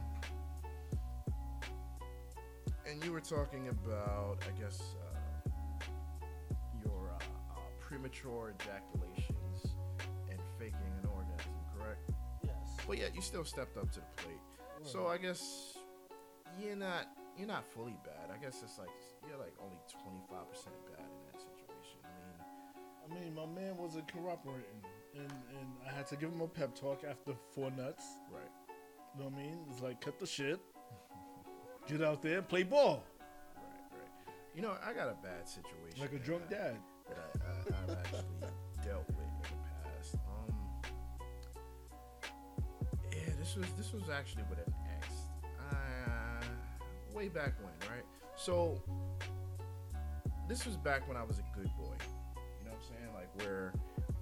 and 2.86 3.04
you 3.04 3.12
were 3.12 3.20
talking 3.20 3.68
about, 3.68 4.38
I 4.48 4.60
guess, 4.60 4.96
uh, 5.00 5.50
your 6.82 7.10
uh, 7.10 7.54
uh, 7.54 7.60
premature 7.78 8.54
ejaculations 8.58 9.74
and 10.30 10.40
faking 10.58 10.92
an 11.02 11.08
orgasm, 11.08 11.52
correct? 11.78 12.10
Yes. 12.42 12.76
But 12.88 12.98
yet 12.98 13.14
you 13.14 13.22
still 13.22 13.44
stepped 13.44 13.76
up 13.76 13.92
to 13.92 14.00
the 14.00 14.22
plate. 14.22 14.40
So 14.82 15.06
I 15.06 15.18
guess 15.18 15.76
you're 16.58 16.74
not 16.74 17.06
you're 17.36 17.46
not 17.46 17.64
fully 17.72 17.96
bad. 18.04 18.34
I 18.34 18.42
guess 18.42 18.62
it's 18.62 18.78
like 18.78 18.88
you're 19.28 19.38
like 19.38 19.54
only 19.62 19.76
25% 19.86 20.64
bad 20.92 21.08
I 23.10 23.14
mean, 23.14 23.34
my 23.34 23.46
man 23.46 23.76
wasn't 23.76 24.12
cooperating, 24.12 24.80
and 25.14 25.24
and 25.58 25.66
I 25.88 25.92
had 25.92 26.06
to 26.08 26.16
give 26.16 26.30
him 26.30 26.40
a 26.40 26.48
pep 26.48 26.74
talk 26.74 27.02
after 27.08 27.32
four 27.54 27.70
nuts. 27.70 28.04
right. 28.32 28.42
You 29.16 29.24
know 29.24 29.30
what 29.30 29.40
I 29.40 29.42
mean? 29.42 29.58
It's 29.70 29.82
like 29.82 30.00
cut 30.00 30.18
the 30.20 30.26
shit, 30.26 30.60
get 31.88 32.02
out 32.02 32.22
there, 32.22 32.42
play 32.42 32.62
ball. 32.62 33.02
Right, 33.56 33.64
right. 33.98 34.34
You 34.54 34.62
know, 34.62 34.74
I 34.86 34.92
got 34.92 35.08
a 35.08 35.16
bad 35.22 35.48
situation. 35.48 36.00
Like 36.00 36.12
a 36.12 36.18
drunk 36.24 36.42
I- 36.48 36.52
dad. 36.52 36.76
that 37.08 37.18
I, 37.18 37.44
I, 37.48 37.82
I've 37.82 37.98
actually 37.98 38.24
dealt 38.84 39.06
with 39.08 39.16
in 39.18 39.24
the 39.42 39.48
past. 39.98 40.14
Um, 40.14 40.54
yeah, 43.12 43.32
this 43.38 43.56
was 43.56 43.66
this 43.76 43.92
was 43.92 44.08
actually 44.08 44.44
with 44.48 44.58
an 44.60 44.72
ex. 44.96 45.08
Uh, 45.72 46.44
way 47.12 47.28
back 47.28 47.54
when, 47.60 47.90
right? 47.90 48.04
So 48.36 48.80
this 50.48 50.64
was 50.66 50.76
back 50.76 51.08
when 51.08 51.16
I 51.16 51.24
was 51.24 51.38
a 51.40 51.44
good 51.58 51.70
boy. 51.76 51.96
Where 53.44 53.72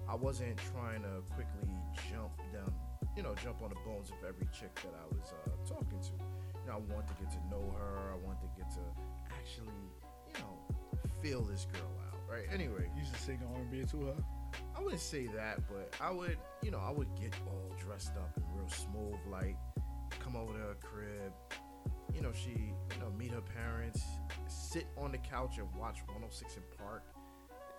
I 0.07 0.15
wasn't 0.15 0.57
trying 0.73 1.03
to 1.03 1.21
quickly 1.35 1.69
jump 2.11 2.31
down, 2.53 2.73
you 3.15 3.23
know, 3.23 3.35
jump 3.43 3.61
on 3.61 3.69
the 3.69 3.75
bones 3.85 4.09
of 4.09 4.17
every 4.27 4.47
chick 4.57 4.73
that 4.75 4.93
I 4.95 5.05
was 5.13 5.33
uh, 5.45 5.51
talking 5.67 5.99
to. 5.99 6.11
You 6.61 6.67
know, 6.67 6.73
I 6.73 6.93
wanted 6.93 7.07
to 7.09 7.13
get 7.21 7.31
to 7.31 7.37
know 7.49 7.73
her. 7.77 8.11
I 8.13 8.17
wanted 8.25 8.41
to 8.41 8.49
get 8.57 8.69
to 8.71 8.79
actually, 9.31 9.81
you 10.27 10.39
know, 10.39 10.99
feel 11.21 11.41
this 11.41 11.65
girl 11.71 11.91
out, 12.07 12.19
right? 12.29 12.45
Anyway, 12.51 12.89
You 12.95 13.01
used 13.01 13.13
to 13.13 13.19
sing 13.19 13.39
R&B 13.55 13.85
to 13.91 14.05
her. 14.07 14.15
I 14.75 14.81
wouldn't 14.81 15.01
say 15.01 15.27
that, 15.27 15.61
but 15.67 15.93
I 16.01 16.11
would, 16.11 16.37
you 16.63 16.71
know, 16.71 16.79
I 16.79 16.91
would 16.91 17.13
get 17.19 17.33
all 17.45 17.71
dressed 17.77 18.15
up 18.17 18.31
and 18.35 18.45
real 18.55 18.69
smooth, 18.69 19.19
like 19.29 19.57
come 20.23 20.35
over 20.35 20.53
to 20.53 20.59
her 20.59 20.77
crib. 20.81 21.33
You 22.15 22.21
know, 22.21 22.31
she, 22.33 22.49
you 22.49 22.99
know, 22.99 23.11
meet 23.17 23.31
her 23.31 23.41
parents, 23.41 24.01
sit 24.47 24.87
on 24.97 25.11
the 25.11 25.19
couch 25.19 25.57
and 25.59 25.67
watch 25.75 25.99
106 26.07 26.57
& 26.67 26.77
Park, 26.77 27.03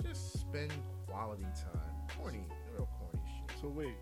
just 0.02 0.40
spend 0.40 0.72
quality 1.06 1.44
time. 1.54 2.18
Corny, 2.18 2.44
real 2.72 2.88
corny 2.98 3.22
shit. 3.26 3.60
So 3.60 3.68
wait, 3.68 3.94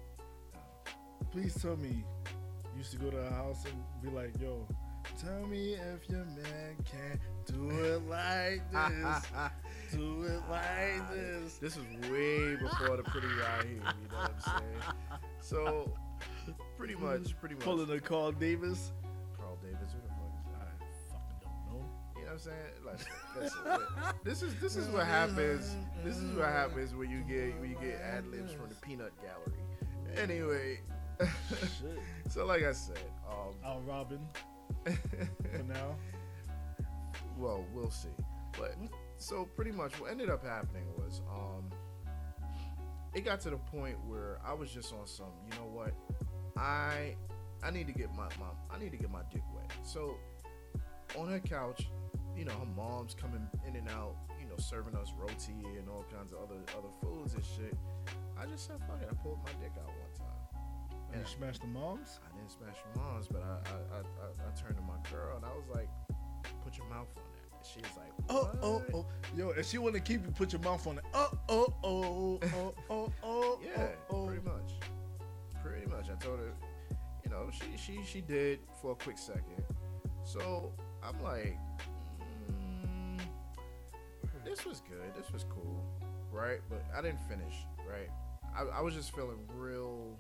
please 1.33 1.55
tell 1.61 1.77
me, 1.77 2.05
you 2.73 2.79
used 2.79 2.93
to 2.93 2.99
go 2.99 3.11
to 3.11 3.17
her 3.17 3.31
house 3.31 3.65
and 3.65 3.75
be 4.03 4.11
like, 4.11 4.33
"Yo, 4.41 4.67
tell 5.21 5.47
me 5.47 5.75
if 5.75 6.09
your 6.09 6.25
man 6.25 6.77
can't 6.85 7.21
do 7.47 7.71
it 7.71 8.09
like 8.09 8.63
this, 8.73 9.27
do 9.93 10.23
it 10.25 10.41
like 10.51 11.01
ah, 11.01 11.11
this." 11.13 11.55
This 11.55 11.77
is 11.77 11.85
way 12.11 12.57
before 12.57 12.97
the 12.97 13.03
pretty 13.05 13.29
Raheem, 13.29 13.83
you 14.03 14.09
know 14.09 14.17
what 14.17 14.35
I'm 14.47 14.61
saying? 14.61 15.21
So, 15.41 15.93
pretty 16.77 16.95
much, 17.01 17.39
pretty 17.41 17.55
much. 17.57 17.65
Pulling 17.65 17.91
a 17.91 18.01
Carl 18.01 18.33
Davis. 18.33 18.93
I'm 22.39 22.45
saying? 22.45 22.87
Like, 22.87 22.99
listen, 23.37 23.61
this 24.25 24.43
is 24.43 24.55
this 24.61 24.77
is 24.77 24.89
what 24.89 25.07
happens. 25.07 25.75
This 26.05 26.17
is 26.17 26.37
what 26.37 26.47
happens 26.47 26.95
when 26.95 27.11
you 27.11 27.21
get 27.21 27.59
when 27.61 27.71
you 27.71 27.77
get 27.81 28.01
ad 28.01 28.27
libs 28.29 28.53
from 28.53 28.69
the 28.69 28.75
peanut 28.77 29.13
gallery. 29.21 29.61
Anyway, 30.17 30.81
so 32.29 32.47
like 32.47 32.63
I 32.63 32.73
said, 32.73 32.99
um, 33.29 33.55
Al 33.65 33.81
Robin 33.81 34.21
for 34.85 35.63
now. 35.67 35.97
well, 37.39 37.65
we'll 37.75 37.91
see. 37.91 38.09
But 38.59 38.77
so 39.17 39.49
pretty 39.57 39.73
much 39.73 39.99
what 40.01 40.11
ended 40.11 40.31
up 40.31 40.45
happening 40.45 40.85
was, 40.97 41.23
um, 41.29 41.71
it 43.15 43.25
got 43.25 43.41
to 43.43 43.51
the 43.51 43.57
point 43.57 43.97
where 44.07 44.39
I 44.47 44.53
was 44.53 44.71
just 44.71 44.93
on 44.93 45.07
some. 45.07 45.33
You 45.51 45.59
know 45.59 45.67
what? 45.73 45.93
I 46.57 47.17
I 47.65 47.71
need 47.73 47.89
to 47.89 47.93
get 47.93 48.11
my 48.15 48.29
mom. 48.39 48.57
I 48.71 48.79
need 48.79 48.93
to 48.93 48.97
get 48.97 49.11
my 49.11 49.23
dick 49.33 49.43
wet. 49.53 49.73
So 49.83 50.19
on 51.17 51.29
her 51.29 51.41
couch, 51.41 51.89
you 52.39 52.45
know, 52.45 52.53
her 52.53 52.73
mom's 52.77 53.15
coming 53.15 53.43
in 53.67 53.75
and 53.75 53.89
out. 53.91 54.15
You 54.41 54.47
know, 54.47 54.57
serving 54.57 54.95
us 54.95 55.13
roti 55.19 55.59
and 55.77 55.89
all 55.89 56.05
kinds 56.15 56.33
of 56.33 56.39
other 56.39 56.61
other 56.79 56.93
foods 57.03 57.35
and 57.35 57.45
shit. 57.45 57.77
I 58.41 58.47
just 58.47 58.67
said, 58.67 58.77
fuck 58.87 59.03
it. 59.03 59.09
I 59.11 59.15
pulled 59.15 59.39
my 59.45 59.51
dick 59.61 59.73
out 59.77 59.89
one 59.89 60.15
time. 60.17 60.63
And 61.13 61.21
you 61.21 61.27
smashed 61.27 61.63
the 61.63 61.67
moms. 61.67 62.21
I 62.25 62.37
didn't 62.37 62.53
smash 62.53 62.77
the 62.95 63.01
mom's, 63.01 63.27
but 63.27 63.43
I 63.43 63.59
I, 63.69 63.97
I, 63.97 63.99
I, 63.99 64.49
I 64.49 64.61
turned 64.61 64.77
to 64.77 64.83
my 64.83 64.99
girl 65.11 65.37
and 65.37 65.45
I 65.45 65.49
was 65.49 65.67
like, 65.75 65.89
put 66.65 66.79
your 66.79 66.87
mouth 66.87 67.09
on 67.17 67.25
that. 67.35 67.57
And 67.57 67.67
she 67.67 67.81
was 67.81 67.97
like, 67.97 68.13
Oh, 68.31 68.51
oh, 68.63 68.83
oh. 68.95 69.07
Yo, 69.37 69.51
if 69.51 69.67
she 69.67 69.79
want 69.79 69.97
to 69.97 70.01
keep 70.01 70.25
you, 70.25 70.31
put 70.31 70.53
your 70.53 70.63
mouth 70.63 70.87
on 70.87 70.99
it. 70.99 71.05
Oh, 71.13 71.31
oh, 71.49 71.75
oh, 71.83 72.41
oh, 72.43 72.75
oh, 72.89 72.93
oh. 72.93 73.13
oh 73.25 73.61
yeah, 73.65 73.89
oh, 74.11 74.27
pretty 74.27 74.43
oh. 74.47 74.53
much. 74.53 74.73
Pretty 75.61 75.87
much. 75.87 76.07
I 76.09 76.15
told 76.25 76.39
her, 76.39 76.53
you 77.25 77.31
know, 77.31 77.51
she 77.51 77.77
she 77.77 78.05
she 78.05 78.21
did 78.21 78.61
for 78.81 78.93
a 78.93 78.95
quick 78.95 79.19
second. 79.19 79.65
So 80.23 80.73
I'm 81.03 81.23
like, 81.23 81.59
this 84.59 84.67
was 84.67 84.81
good. 84.81 85.15
This 85.17 85.33
was 85.33 85.45
cool, 85.45 85.85
right? 86.33 86.59
But 86.69 86.85
I 86.97 87.01
didn't 87.01 87.21
finish, 87.29 87.55
right? 87.89 88.11
I, 88.57 88.79
I 88.79 88.81
was 88.81 88.95
just 88.95 89.15
feeling 89.15 89.39
real 89.55 90.19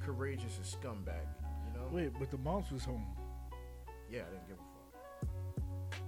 courageous 0.00 0.56
and 0.56 0.64
scumbag, 0.64 1.26
you 1.66 1.78
know? 1.78 1.86
Wait, 1.90 2.12
but 2.18 2.30
the 2.30 2.38
moms 2.38 2.70
was 2.70 2.84
home. 2.84 3.04
Yeah, 4.10 4.20
I 4.20 4.32
didn't 4.32 4.48
give 4.48 4.56
a 4.56 5.26
fuck. 5.26 6.00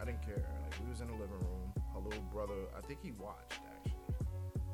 I 0.00 0.04
didn't 0.04 0.22
care. 0.22 0.44
Like 0.64 0.74
we 0.84 0.90
was 0.90 1.00
in 1.00 1.06
the 1.06 1.14
living 1.14 1.30
room. 1.30 1.72
Her 1.94 2.00
little 2.00 2.24
brother, 2.30 2.66
I 2.76 2.86
think 2.86 3.00
he 3.02 3.12
watched 3.12 3.60
actually. 3.74 3.92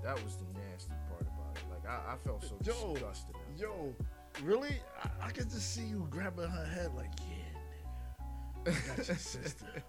That 0.03 0.21
was 0.25 0.37
the 0.37 0.47
nasty 0.59 0.95
part 1.09 1.23
about 1.23 1.57
it. 1.57 1.63
Like 1.71 1.89
I, 1.89 2.15
I 2.15 2.17
felt 2.17 2.43
so 2.43 2.57
Yo, 2.65 2.95
disgusted. 2.95 3.37
Yo, 3.57 3.95
really? 4.43 4.81
I, 5.05 5.27
I 5.27 5.31
could 5.31 5.49
just 5.49 5.73
see 5.73 5.85
you 5.85 6.09
grabbing 6.11 6.49
her 6.49 6.65
head 6.65 6.91
like, 6.97 7.13
yeah, 7.29 8.73
nigga. 8.73 8.93
I 8.93 8.97
got 8.97 9.07
your 9.07 9.17
sister. 9.19 9.85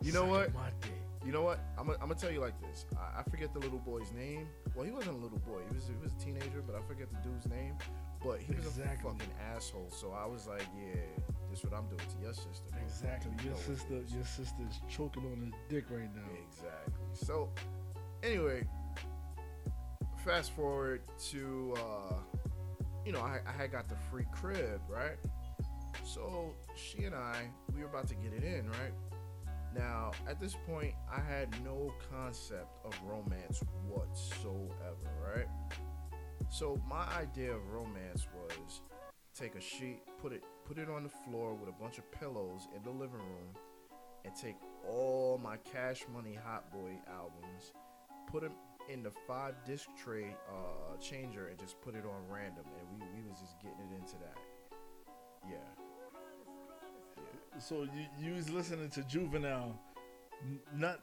You 0.00 0.12
know 0.12 0.24
what? 0.24 0.54
My 0.54 0.70
dick. 0.80 1.01
You 1.24 1.30
know 1.32 1.42
what? 1.42 1.60
I'm 1.78 1.86
gonna 1.86 2.14
tell 2.14 2.30
you 2.32 2.40
like 2.40 2.60
this. 2.60 2.86
I, 2.96 3.20
I 3.20 3.22
forget 3.30 3.52
the 3.52 3.60
little 3.60 3.78
boy's 3.78 4.10
name. 4.12 4.48
Well, 4.74 4.84
he 4.84 4.90
wasn't 4.90 5.16
a 5.16 5.18
little 5.18 5.38
boy. 5.38 5.60
He 5.68 5.74
was 5.74 5.86
he 5.86 5.94
was 6.02 6.12
a 6.12 6.16
teenager, 6.24 6.62
but 6.66 6.74
I 6.74 6.80
forget 6.88 7.08
the 7.10 7.28
dude's 7.28 7.46
name. 7.46 7.74
But 8.24 8.40
he 8.40 8.54
was 8.54 8.66
Exactly. 8.66 9.10
a 9.10 9.12
fucking 9.12 9.32
asshole. 9.54 9.88
So 9.90 10.12
I 10.12 10.26
was 10.26 10.46
like, 10.46 10.66
yeah, 10.76 11.00
this 11.50 11.58
is 11.60 11.64
what 11.64 11.74
I'm 11.78 11.86
doing 11.86 12.00
to 12.00 12.22
your 12.22 12.32
sister. 12.32 12.70
bro. 12.70 12.80
Exactly. 12.82 13.32
You 13.38 13.44
Your 13.44 13.52
know 13.52 13.58
what 13.58 13.68
it 13.68 13.78
sister, 13.78 13.94
is. 14.04 14.14
your 14.14 14.24
sister's 14.24 14.80
choking 14.88 15.24
on 15.32 15.40
his 15.44 15.54
dick 15.68 15.84
right 15.90 16.08
now. 16.14 16.22
Exactly. 16.48 16.94
So, 17.14 17.50
anyway, 18.22 18.64
fast 20.24 20.52
forward 20.54 21.02
to, 21.30 21.74
uh, 21.76 22.14
you 23.04 23.12
know, 23.12 23.20
I, 23.20 23.40
I 23.46 23.52
had 23.52 23.72
got 23.72 23.88
the 23.88 23.96
free 24.10 24.26
crib, 24.32 24.80
right? 24.88 25.16
So 26.04 26.54
she 26.76 27.04
and 27.04 27.14
I, 27.14 27.42
we 27.74 27.80
were 27.82 27.88
about 27.88 28.06
to 28.08 28.14
get 28.14 28.32
it 28.32 28.44
in, 28.44 28.68
right? 28.70 28.92
Now, 29.74 30.10
at 30.28 30.38
this 30.38 30.54
point, 30.66 30.94
I 31.10 31.20
had 31.20 31.48
no 31.64 31.92
concept 32.10 32.68
of 32.84 32.92
romance 33.06 33.62
whatsoever, 33.88 35.34
right? 35.34 35.46
So 36.50 36.80
my 36.86 37.06
idea 37.16 37.52
of 37.54 37.66
romance 37.68 38.26
was 38.34 38.82
take 39.34 39.54
a 39.54 39.60
sheet, 39.60 40.02
put 40.20 40.32
it 40.32 40.44
put 40.66 40.78
it 40.78 40.90
on 40.90 41.02
the 41.02 41.08
floor 41.08 41.54
with 41.54 41.68
a 41.68 41.72
bunch 41.72 41.98
of 41.98 42.10
pillows 42.12 42.68
in 42.76 42.82
the 42.82 42.90
living 42.90 43.20
room, 43.20 43.54
and 44.24 44.34
take 44.34 44.56
all 44.86 45.40
my 45.42 45.56
Cash 45.56 46.04
Money 46.12 46.34
Hot 46.44 46.70
Boy 46.70 46.98
albums, 47.08 47.72
put 48.30 48.42
them 48.42 48.52
in 48.90 49.02
the 49.02 49.12
five 49.26 49.54
disc 49.64 49.88
tray 49.96 50.36
uh, 50.50 50.96
changer, 50.98 51.48
and 51.48 51.58
just 51.58 51.80
put 51.80 51.94
it 51.94 52.04
on 52.04 52.28
random, 52.28 52.64
and 52.78 52.88
we 52.92 53.22
we 53.22 53.28
was 53.28 53.40
just 53.40 53.58
getting 53.60 53.78
it 53.90 53.96
into 53.96 54.16
that. 54.18 54.36
Yeah. 55.48 55.81
So 57.58 57.82
you 57.82 58.06
you 58.18 58.34
was 58.34 58.50
listening 58.50 58.88
to 58.90 59.02
Juvenile, 59.04 59.78
not 60.74 61.00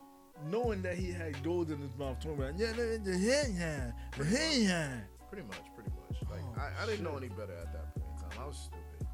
knowing 0.47 0.82
that 0.82 0.97
he 0.97 1.12
had 1.12 1.41
gold 1.43 1.72
in 1.72 1.80
his 1.80 1.95
mouth, 1.97 2.18
talking 2.20 2.39
about 2.39 2.58
yeah, 2.58 2.72
the 2.74 3.00
the 3.04 3.18
hand, 3.18 3.93
yeah, 4.32 4.52
yeah. 4.52 5.00
Pretty 5.30 5.47
much, 5.47 5.64
pretty 5.76 5.91
much. 5.91 6.22
Like 6.30 6.41
Oh, 6.41 6.62
I, 6.62 6.84
I 6.84 6.86
didn't 6.86 7.04
know 7.04 7.18
any 7.18 7.30
better 7.30 7.54
at 7.54 7.72
that 7.74 7.93
point 7.95 8.10
in 8.16 8.30
time. 8.30 8.39
I 8.41 8.47
was 8.47 8.58
stupid. 8.58 9.08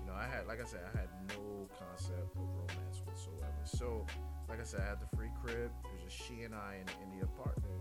You 0.00 0.06
know, 0.06 0.14
I 0.14 0.26
had 0.26 0.46
like 0.46 0.60
I 0.60 0.64
said, 0.64 0.80
I 0.94 0.98
had 0.98 1.08
no 1.28 1.68
concept 1.78 2.36
of 2.36 2.42
romance 2.42 3.02
whatsoever. 3.04 3.62
So, 3.64 4.06
like 4.48 4.60
I 4.60 4.64
said, 4.64 4.80
I 4.80 4.88
had 4.88 5.00
the 5.00 5.16
free 5.16 5.30
crib. 5.42 5.70
It 5.84 6.04
was 6.04 6.12
just 6.12 6.28
she 6.28 6.42
and 6.42 6.54
I 6.54 6.76
in, 6.80 6.88
in 7.02 7.18
the 7.18 7.24
apartment 7.24 7.80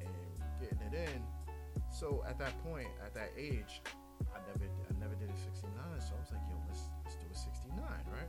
and 0.00 0.10
getting 0.60 0.80
it 0.80 0.94
in. 0.94 1.22
So 1.90 2.24
at 2.28 2.38
that 2.38 2.52
point, 2.64 2.88
at 3.04 3.14
that 3.14 3.32
age, 3.36 3.82
I 4.34 4.38
never 4.46 4.64
I 4.64 4.87
never 5.08 5.20
did 5.24 5.30
a 5.32 5.38
69. 5.38 5.72
So 6.00 6.12
I 6.14 6.20
was 6.20 6.32
like, 6.32 6.42
yo, 6.48 6.56
let's 6.68 6.82
let's 7.04 7.16
do 7.16 7.26
a 7.32 7.36
69, 7.36 7.80
right? 8.12 8.28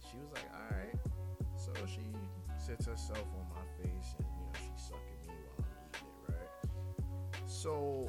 She 0.00 0.16
was 0.16 0.32
like, 0.32 0.48
all 0.54 0.70
right. 0.76 0.96
So 1.56 1.72
she 1.86 2.00
sits 2.56 2.86
herself 2.86 3.26
on 3.36 3.46
my 3.52 3.60
face 3.82 4.14
and 4.18 4.26
you 4.32 4.40
know 4.40 4.52
she's 4.56 4.80
sucking 4.88 5.20
me 5.28 5.34
while 5.44 5.60
I'm 5.60 5.76
eating 5.92 6.08
it, 6.24 6.32
right? 6.32 6.52
So 7.46 8.08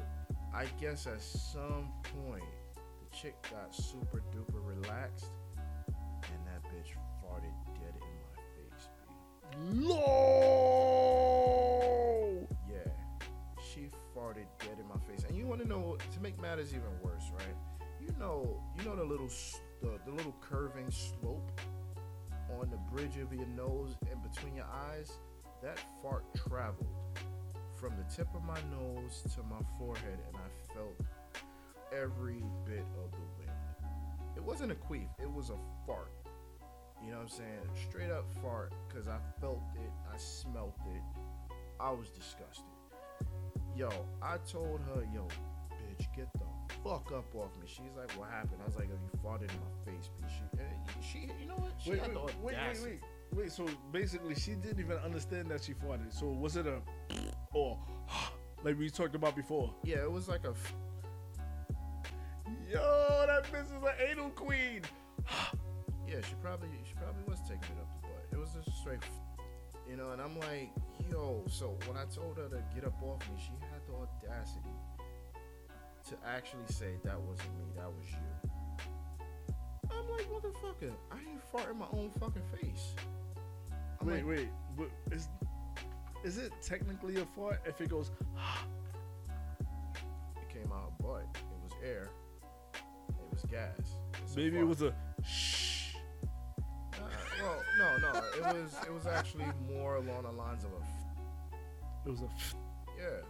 I 0.54 0.64
guess 0.80 1.06
at 1.06 1.20
some 1.20 1.92
point 2.24 2.44
the 2.76 3.08
chick 3.16 3.36
got 3.50 3.74
super 3.74 4.22
duper 4.32 4.64
relaxed 4.64 5.26
and 5.86 6.46
that 6.46 6.62
bitch 6.72 6.96
farted 7.20 7.52
dead 7.74 7.94
in 7.94 8.02
my 8.24 8.36
face, 8.56 8.88
B. 9.06 9.12
No. 9.86 9.98
Yeah. 12.70 12.90
She 13.62 13.90
farted 14.16 14.48
dead 14.60 14.78
in 14.80 14.88
my 14.88 14.98
face. 15.06 15.24
And 15.28 15.36
you 15.36 15.46
wanna 15.46 15.66
know 15.66 15.98
to 16.14 16.20
make 16.20 16.40
matters 16.40 16.72
even 16.72 16.98
worse, 17.02 17.30
right? 17.36 17.56
Know 18.22 18.62
you 18.78 18.84
know 18.84 18.94
the 18.94 19.02
little 19.02 19.28
the, 19.82 19.98
the 20.06 20.12
little 20.12 20.36
curving 20.40 20.92
slope 20.92 21.60
on 22.60 22.70
the 22.70 22.76
bridge 22.94 23.16
of 23.16 23.32
your 23.32 23.48
nose 23.48 23.96
and 24.08 24.22
between 24.22 24.54
your 24.54 24.68
eyes? 24.90 25.10
That 25.60 25.80
fart 26.00 26.24
traveled 26.36 26.86
from 27.74 27.94
the 27.96 28.04
tip 28.14 28.28
of 28.32 28.44
my 28.44 28.60
nose 28.70 29.24
to 29.34 29.42
my 29.42 29.58
forehead 29.76 30.20
and 30.28 30.36
I 30.36 30.72
felt 30.72 30.94
every 31.92 32.44
bit 32.64 32.86
of 33.04 33.10
the 33.10 33.26
wind. 33.40 33.50
It 34.36 34.44
wasn't 34.44 34.70
a 34.70 34.76
queef, 34.76 35.08
it 35.20 35.28
was 35.28 35.50
a 35.50 35.58
fart. 35.84 36.12
You 37.04 37.10
know 37.10 37.16
what 37.16 37.22
I'm 37.24 37.28
saying? 37.28 37.88
Straight 37.90 38.12
up 38.12 38.32
fart 38.40 38.72
because 38.86 39.08
I 39.08 39.18
felt 39.40 39.64
it, 39.74 39.90
I 40.08 40.16
smelt 40.16 40.78
it, 40.94 41.02
I 41.80 41.90
was 41.90 42.08
disgusted. 42.10 42.66
Yo, 43.76 43.90
I 44.22 44.36
told 44.48 44.80
her, 44.94 45.04
yo, 45.12 45.26
bitch, 45.72 46.06
get 46.14 46.32
the 46.34 46.61
fuck 46.82 47.12
up 47.12 47.34
off 47.34 47.56
me. 47.60 47.66
She's 47.66 47.94
like, 47.96 48.10
what 48.12 48.28
happened? 48.30 48.60
I 48.62 48.66
was 48.66 48.76
like, 48.76 48.88
oh, 48.92 48.98
you 49.02 49.18
farted 49.24 49.50
in 49.50 49.60
my 49.60 49.92
face, 49.92 50.10
bitch. 50.20 50.30
She, 50.30 50.60
eh, 50.60 50.64
she, 51.00 51.18
you 51.40 51.48
know 51.48 51.54
what? 51.54 51.72
She 51.82 51.90
Wait, 51.90 52.00
had 52.00 52.08
wait, 52.08 52.14
the 52.14 52.42
wait, 52.42 52.56
wait, 52.56 52.82
wait, 52.82 53.00
wait. 53.34 53.52
So 53.52 53.66
basically, 53.92 54.34
she 54.34 54.52
didn't 54.52 54.80
even 54.80 54.96
understand 54.98 55.48
that 55.50 55.62
she 55.62 55.74
farted. 55.74 56.12
So 56.12 56.26
was 56.26 56.56
it 56.56 56.66
a 56.66 56.80
or 57.54 57.78
like 58.64 58.78
we 58.78 58.90
talked 58.90 59.14
about 59.14 59.36
before? 59.36 59.72
Yeah, 59.84 59.98
it 60.02 60.10
was 60.10 60.28
like 60.28 60.44
a. 60.44 60.50
f- 60.50 60.74
Yo, 62.70 63.24
that 63.26 63.44
bitch 63.52 63.64
is 63.66 63.70
an 63.72 64.10
anal 64.10 64.30
queen. 64.30 64.82
Yeah, 66.08 66.20
she 66.28 66.34
probably 66.42 66.68
she 66.84 66.92
probably 66.92 67.22
was 67.26 67.40
taking 67.40 67.72
it 67.72 67.80
up 67.80 67.88
the 68.02 68.08
butt. 68.08 68.26
It 68.32 68.38
was 68.38 68.50
just 68.52 68.76
straight, 68.80 68.98
you 69.88 69.96
know. 69.96 70.10
And 70.10 70.20
I'm 70.20 70.38
like, 70.40 70.68
yo. 71.10 71.42
So 71.48 71.78
when 71.86 71.96
I 71.96 72.04
told 72.04 72.36
her 72.36 72.50
to 72.50 72.62
get 72.74 72.84
up 72.84 73.00
off 73.02 73.20
me, 73.30 73.40
she 73.40 73.52
had 73.72 73.80
the 73.88 73.94
audacity 73.96 74.68
to 76.12 76.28
actually 76.28 76.66
say 76.68 76.94
that 77.04 77.20
wasn't 77.20 77.48
me, 77.58 77.64
that 77.76 77.90
was 77.90 78.06
you. 78.10 78.50
I'm 79.90 80.08
like, 80.10 80.26
motherfucker, 80.30 80.92
I 81.10 81.16
ain't 81.18 81.52
farting 81.52 81.78
my 81.78 81.86
own 81.92 82.10
fucking 82.18 82.42
face. 82.60 82.94
I'm 84.00 84.06
Wait, 84.06 84.16
like, 84.16 84.26
wait. 84.26 84.48
But 84.76 84.90
is 85.10 85.28
is 86.24 86.38
it 86.38 86.52
technically 86.62 87.20
a 87.20 87.26
fart 87.36 87.60
if 87.66 87.80
it 87.80 87.88
goes? 87.88 88.10
It 90.36 90.48
came 90.62 90.72
out 90.72 90.92
but. 91.00 91.24
It 91.34 91.62
was 91.62 91.72
air. 91.82 92.10
It 92.74 93.14
was 93.32 93.42
gas. 93.50 93.76
It's 94.22 94.36
Maybe 94.36 94.58
it 94.58 94.66
was 94.66 94.82
a 94.82 94.94
shh. 95.24 95.94
Uh, 96.94 96.98
well, 97.40 97.62
no, 97.78 98.12
no. 98.12 98.20
It 98.36 98.42
was 98.54 98.74
it 98.86 98.92
was 98.92 99.06
actually 99.06 99.46
more 99.74 99.96
along 99.96 100.24
the 100.24 100.32
lines 100.32 100.64
of 100.64 100.70
a. 100.72 100.82
f- 100.82 101.56
It 102.06 102.10
was 102.10 102.20
a. 102.20 102.28
Yeah. 102.98 103.20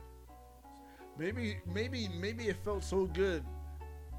Maybe, 1.18 1.58
maybe, 1.66 2.08
maybe 2.18 2.44
it 2.48 2.56
felt 2.64 2.82
so 2.84 3.06
good 3.06 3.44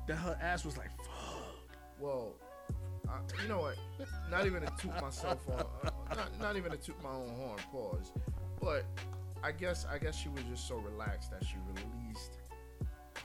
that 0.08 0.16
her 0.16 0.38
ass 0.42 0.64
was 0.66 0.78
like, 0.78 0.90
"Fuck." 0.98 1.78
Well, 2.00 2.36
I, 3.10 3.20
you 3.42 3.50
know 3.50 3.60
what? 3.62 3.76
Not 4.30 4.46
even 4.46 4.62
to 4.62 4.72
toot 4.80 5.00
myself 5.02 5.40
on, 5.50 5.60
uh, 5.86 6.16
not, 6.16 6.40
not 6.40 6.56
even 6.58 6.72
to 6.72 6.78
toot 6.78 7.02
my 7.04 7.10
own 7.12 7.30
horn. 7.36 7.60
Pause. 7.72 8.12
But 8.62 8.86
I 9.44 9.52
guess 9.52 9.86
I 9.90 9.98
guess 9.98 10.16
she 10.16 10.30
was 10.30 10.44
just 10.44 10.68
so 10.68 10.76
relaxed 10.78 11.32
that 11.32 11.44
she 11.44 11.56
released 11.68 12.38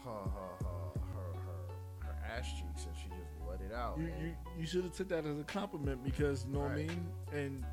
her 0.04 0.10
her 0.10 0.64
her 0.64 1.00
her, 1.14 1.40
her, 1.40 2.06
her 2.06 2.16
ass 2.36 2.46
cheeks 2.58 2.86
and 2.86 2.96
she 2.96 3.08
just 3.10 3.30
let 3.48 3.60
it 3.60 3.74
out. 3.74 3.98
You, 3.98 4.06
you, 4.20 4.34
you 4.60 4.66
should 4.66 4.84
have 4.84 4.92
took 4.94 5.08
that 5.08 5.26
as 5.26 5.38
a 5.38 5.44
compliment 5.44 6.02
because, 6.04 6.44
you 6.46 6.52
know 6.52 6.60
what 6.60 6.72
I 6.72 6.76
mean? 6.76 7.08
And 7.32 7.64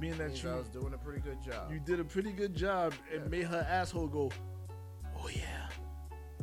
being 0.00 0.16
that 0.18 0.42
you, 0.42 0.50
I 0.50 0.56
was 0.56 0.68
doing 0.68 0.94
a 0.94 0.98
pretty 0.98 1.20
good 1.20 1.42
job. 1.42 1.70
you 1.72 1.78
did 1.80 2.00
a 2.00 2.04
pretty 2.04 2.32
good 2.32 2.54
job 2.54 2.92
and 3.12 3.22
Yeah. 3.22 3.28
made 3.28 3.44
her 3.44 3.66
asshole 3.68 4.08
go, 4.08 4.30
oh 5.22 5.28
yeah. 5.28 5.68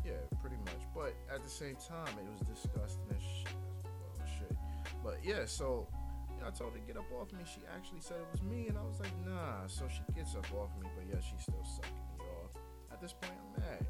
Yeah, 0.06 0.14
pretty 0.42 0.58
much. 0.66 0.82
But 0.96 1.14
at 1.34 1.44
the 1.44 1.50
same 1.50 1.76
time, 1.76 2.08
it 2.18 2.26
was 2.32 2.42
disgusting 2.48 3.06
as 3.16 3.22
shit. 3.22 3.54
Well, 3.84 4.28
shit. 4.40 4.58
But 5.04 5.18
yeah, 5.24 5.46
so 5.46 5.88
you 6.36 6.42
know, 6.42 6.48
I 6.48 6.52
told 6.52 6.74
her 6.74 6.80
to 6.80 6.86
get 6.86 6.98
up 6.98 7.06
off 7.20 7.32
me. 7.34 7.40
She 7.46 7.62
actually 7.76 8.02
said 8.02 8.18
it 8.18 8.28
was 8.32 8.42
me, 8.42 8.68
and 8.68 8.78
I 8.78 8.82
was 8.84 9.00
like, 9.00 9.12
nah. 9.26 9.68
So 9.68 9.88
she 9.90 10.02
gets 10.16 10.36
up 10.36 10.48
off 10.56 10.70
me, 10.82 10.88
but 10.96 11.06
yeah, 11.08 11.20
she's 11.22 11.42
still 11.44 11.64
sucking 11.64 11.94
me 12.18 12.26
off. 12.44 12.52
At 12.92 13.02
this 13.02 13.14
point, 13.14 13.34
I'm 13.34 13.62
mad. 13.62 13.86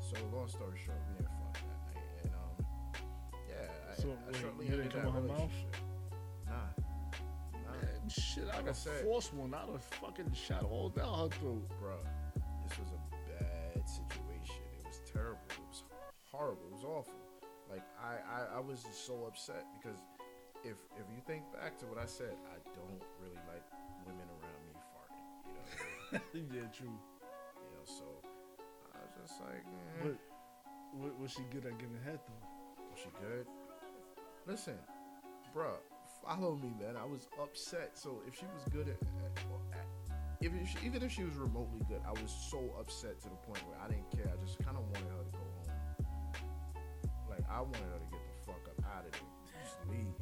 So 0.00 0.16
long 0.34 0.48
story 0.48 0.78
short, 0.84 0.98
we 1.08 1.14
didn't 1.22 1.30
fuck 1.38 1.54
that 1.54 1.94
night, 1.94 2.04
and 2.24 2.32
um, 2.34 2.66
yeah, 3.48 3.68
I, 3.92 3.94
So, 4.00 4.08
I 4.08 4.26
wait, 4.26 4.36
shortly 4.40 4.66
you 4.66 4.72
ended 4.72 4.90
didn't 4.90 5.02
come 5.04 5.12
that 5.12 5.18
on 5.20 5.28
her 5.28 5.34
mouth? 5.38 5.52
Nah, 6.46 6.52
nah, 7.52 7.72
Man, 7.80 8.08
shit, 8.08 8.44
I'd 8.52 8.64
I 8.64 8.66
have 8.66 8.76
said- 8.76 9.04
forced 9.04 9.32
one. 9.34 9.54
I'd 9.54 9.68
have 9.70 9.82
fucking 10.00 10.32
shot 10.32 10.64
all 10.64 10.88
down 10.88 11.30
her 11.30 11.36
throat. 11.38 11.68
bro. 11.78 11.96
Terrible. 15.12 15.40
It 15.50 15.60
was 15.68 15.84
horrible. 16.30 16.62
It 16.70 16.74
was 16.74 16.84
awful. 16.84 17.18
Like 17.70 17.82
I, 18.00 18.18
I, 18.24 18.58
I 18.58 18.60
was 18.60 18.82
just 18.82 19.06
so 19.06 19.24
upset 19.26 19.64
because 19.80 19.98
if 20.64 20.76
if 20.96 21.06
you 21.10 21.20
think 21.26 21.42
back 21.52 21.78
to 21.80 21.86
what 21.86 21.98
I 21.98 22.06
said, 22.06 22.34
I 22.52 22.56
don't 22.76 23.02
really 23.20 23.40
like 23.48 23.64
women 24.06 24.26
around 24.28 24.62
me 24.68 24.74
farting. 24.92 25.26
You 25.46 25.54
know, 25.54 25.64
what 26.10 26.22
I 26.22 26.36
mean? 26.36 26.46
yeah, 26.54 26.68
true. 26.76 26.92
you 26.92 27.70
know. 27.72 27.84
So 27.84 28.04
I 28.92 28.98
was 29.02 29.12
just 29.28 29.40
like, 29.40 29.64
eh, 29.64 30.04
But 30.04 30.16
wa- 31.00 31.16
was 31.20 31.30
she 31.32 31.42
good 31.50 31.64
at 31.66 31.78
getting 31.78 31.98
head 32.04 32.20
though? 32.28 32.46
was 32.90 33.00
she 33.00 33.10
good? 33.20 33.46
Listen, 34.46 34.76
bruh, 35.56 35.78
follow 36.22 36.56
me, 36.56 36.72
man. 36.80 36.96
I 36.96 37.06
was 37.06 37.28
upset. 37.40 37.96
So 37.96 38.20
if 38.28 38.34
she 38.38 38.44
was 38.46 38.64
good 38.70 38.88
at, 38.88 39.00
at, 39.00 39.78
at 39.80 39.86
if 40.44 40.68
she, 40.68 40.86
even 40.86 41.02
if 41.02 41.12
she 41.12 41.22
was 41.24 41.36
remotely 41.36 41.80
good, 41.88 42.00
I 42.06 42.10
was 42.10 42.30
so 42.50 42.58
upset 42.78 43.20
to 43.22 43.28
the 43.28 43.36
point 43.46 43.62
where 43.68 43.78
I 43.78 43.88
didn't 43.88 44.10
care. 44.10 44.26
I 44.26 44.44
just 44.44 44.58
kind 44.58 44.76
of 44.76 44.84
wanted 44.84 45.10
her 45.10 45.24
to 45.24 45.32
go 45.32 45.38
home. 45.38 45.72
Like 47.30 47.44
I 47.50 47.60
wanted 47.60 47.86
her 47.92 47.98
to 47.98 48.08
get 48.10 48.20
the 48.26 48.52
fuck 48.52 48.64
up 48.66 48.84
out 48.90 49.06
of 49.06 49.12
there, 49.12 49.62
just 49.62 49.76
leave. 49.88 50.14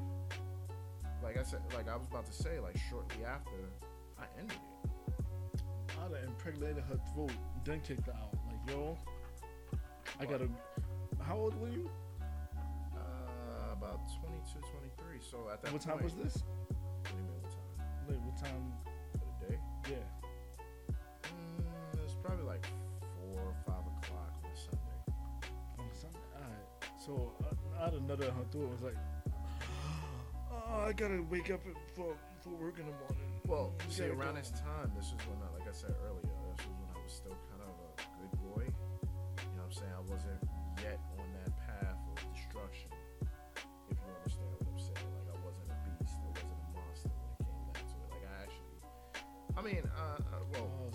Like 1.22 1.36
I 1.38 1.42
said, 1.42 1.60
like 1.74 1.88
I 1.88 1.96
was 1.96 2.06
about 2.06 2.26
to 2.26 2.32
say, 2.32 2.60
like 2.60 2.76
shortly 2.88 3.24
after, 3.24 3.72
I 4.18 4.24
ended 4.38 4.56
it. 4.56 5.62
I'd 6.00 6.16
have 6.16 6.28
impregnated 6.28 6.84
her 6.88 6.98
throat, 7.12 7.32
then 7.64 7.80
kicked 7.80 8.06
her 8.06 8.12
out. 8.12 8.34
Like, 8.48 8.70
yo, 8.70 8.98
I 10.18 10.24
gotta. 10.24 10.48
How 11.20 11.36
old 11.36 11.60
were 11.60 11.68
you? 11.68 11.88
Uh, 12.96 13.72
about 13.72 14.00
22, 14.20 14.60
23. 14.60 15.18
So 15.20 15.48
at 15.52 15.62
that 15.62 15.72
what 15.72 15.82
time 15.82 16.02
was 16.02 16.14
this? 16.14 16.42
What 16.68 17.04
do 17.04 17.16
you 17.16 17.22
mean 17.22 17.42
what 17.42 17.50
time? 17.50 18.08
Like, 18.08 18.24
what 18.24 18.36
time? 18.42 18.72
For 19.90 19.96
the 19.96 20.00
day? 20.00 20.06
Yeah. 20.90 20.96
Mm, 21.24 21.98
it 21.98 22.02
was 22.02 22.14
probably 22.22 22.44
like 22.44 22.66
four 23.16 23.40
or 23.40 23.54
five 23.66 23.84
o'clock 23.98 24.32
on 24.44 24.50
Sunday. 24.54 24.98
On 25.78 25.86
Sunday. 25.92 26.18
Alright. 26.34 26.66
So 26.98 27.32
uh, 27.44 27.84
I'd 27.84 27.92
have 27.94 28.02
nutted 28.02 28.30
her 28.36 28.44
throat. 28.52 28.68
I 28.68 28.72
was 28.72 28.82
like, 28.82 28.96
oh, 30.52 30.84
I 30.86 30.92
gotta 30.92 31.22
wake 31.30 31.50
up 31.50 31.60
for 31.94 32.14
for 32.42 32.50
work 32.50 32.78
in 32.78 32.86
the 32.86 32.92
morning. 32.92 33.30
Well, 33.46 33.72
We 33.86 33.92
see, 33.92 34.04
around 34.04 34.34
go." 34.34 34.40
this 34.40 34.50
time, 34.50 34.92
this 34.96 35.06
is 35.06 35.20
when, 35.28 35.36
I, 35.44 35.58
like 35.58 35.68
I 35.68 35.72
said 35.72 35.94
earlier, 36.06 36.22
this 36.56 36.64
was 36.66 36.76
when 36.80 36.88
I 36.96 37.02
was 37.02 37.12
still 37.12 37.36
kind 37.50 37.60
of 37.60 37.68
a 37.68 38.02
good 38.16 38.32
boy. 38.40 38.64
You 38.64 39.56
know 39.56 39.66
what 39.66 39.66
I'm 39.66 39.72
saying? 39.72 39.92
I 39.92 40.00
wasn't 40.00 40.40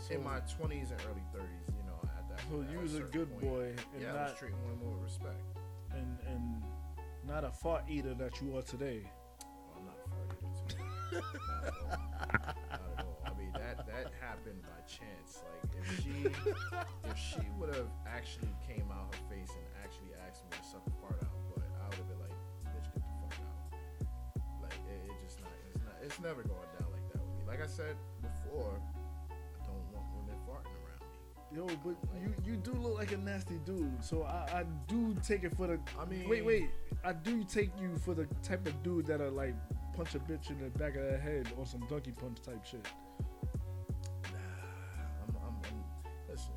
well, 0.10 0.12
Oh, 0.12 0.16
in 0.16 0.24
my 0.24 0.40
20s 0.40 0.92
and 0.92 1.02
early 1.10 1.24
30s, 1.34 1.68
you 1.78 1.84
know, 1.86 2.00
at 2.18 2.30
that. 2.30 2.42
So 2.50 2.62
at 2.62 2.70
you 2.72 2.80
was 2.80 2.96
a 2.96 3.02
good 3.02 3.30
point, 3.32 3.42
boy 3.44 3.62
and 3.94 4.02
Yeah, 4.02 4.12
I 4.12 4.16
not 4.16 4.30
was 4.32 4.40
treating 4.40 4.58
women 4.66 4.92
with 4.94 5.04
respect. 5.04 5.42
and 5.92 6.18
and 6.28 6.64
not 7.28 7.44
a 7.44 7.52
fart 7.52 7.84
eater 7.90 8.14
that 8.16 8.40
you 8.42 8.56
are 8.58 8.62
today. 8.62 9.02
Well, 9.42 9.78
I'm 9.78 9.86
not 9.86 9.98
a 10.06 10.10
fart 10.10 10.30
eater 10.42 10.76
too. 10.78 10.86
not 11.50 11.66
at 11.66 11.74
all. 11.82 11.90
Not 12.70 12.82
at 13.00 13.06
all. 13.06 13.18
I 13.26 13.34
mean 13.38 13.52
that 13.54 13.86
that 13.88 14.12
happened 14.22 14.62
by 14.62 14.80
chance. 14.86 15.42
Like 15.42 15.74
if 15.82 16.04
she 16.04 16.30
if 17.10 17.18
she 17.18 17.42
would 17.58 17.74
have 17.74 17.90
actually 18.06 18.54
came 18.68 18.92
out 18.92 19.14
her 19.16 19.22
face 19.36 19.50
and 19.50 19.66
actually 19.84 20.14
asked 20.28 20.44
me 20.46 20.52
to 20.58 20.64
suck 20.66 20.84
a 20.86 20.92
fart 21.02 21.18
out, 21.24 21.34
but 21.56 21.64
I 21.82 21.86
would 21.90 21.98
have 21.98 22.08
been 22.10 22.20
like, 22.22 22.36
bitch, 22.70 22.86
get 22.94 23.02
the 23.02 23.14
fuck 23.26 23.42
out. 23.42 24.62
Like 24.62 24.78
it, 24.86 25.10
it 25.10 25.18
just 25.26 25.42
not 25.42 25.50
it's 25.74 25.82
not 25.84 25.96
it's 26.04 26.20
never 26.22 26.44
going 26.44 26.70
down 26.78 26.92
like 26.94 27.06
that 27.14 27.22
with 27.26 27.34
me. 27.42 27.44
Like 27.48 27.62
I 27.62 27.68
said 27.68 27.98
before, 28.22 28.78
Yo, 31.56 31.66
but 31.86 31.96
you 32.22 32.34
you 32.46 32.58
do 32.58 32.74
look 32.74 32.98
like 32.98 33.14
a 33.14 33.18
nasty 33.18 33.56
dude. 33.66 34.04
So 34.04 34.24
I, 34.24 34.60
I 34.60 34.64
do 34.88 35.16
take 35.26 35.46
it 35.46 35.56
for 35.56 35.68
the. 35.68 35.80
I 35.98 36.04
mean- 36.04 36.28
wait, 36.28 36.44
wait. 36.44 36.70
I 37.04 37.14
do 37.14 37.44
take 37.46 37.70
you 37.80 37.96
for 38.04 38.14
the 38.14 38.28
type 38.44 38.68
of 38.68 38.84
dude 38.84 39.06
that'll 39.06 39.32
like 39.32 39.56
punch 39.96 40.16
a 40.16 40.20
bitch 40.20 40.50
in 40.50 40.60
the 40.60 40.70
back 40.78 40.96
of 40.98 41.04
the 41.04 41.18
head 41.18 41.48
or 41.58 41.66
some 41.66 41.82
donkey 41.88 42.12
punch 42.12 42.42
type 42.42 42.66
shit. 42.66 42.86
I'm, 44.26 45.36
I'm, 45.38 45.56
I'm 45.64 45.84
listen. 46.30 46.52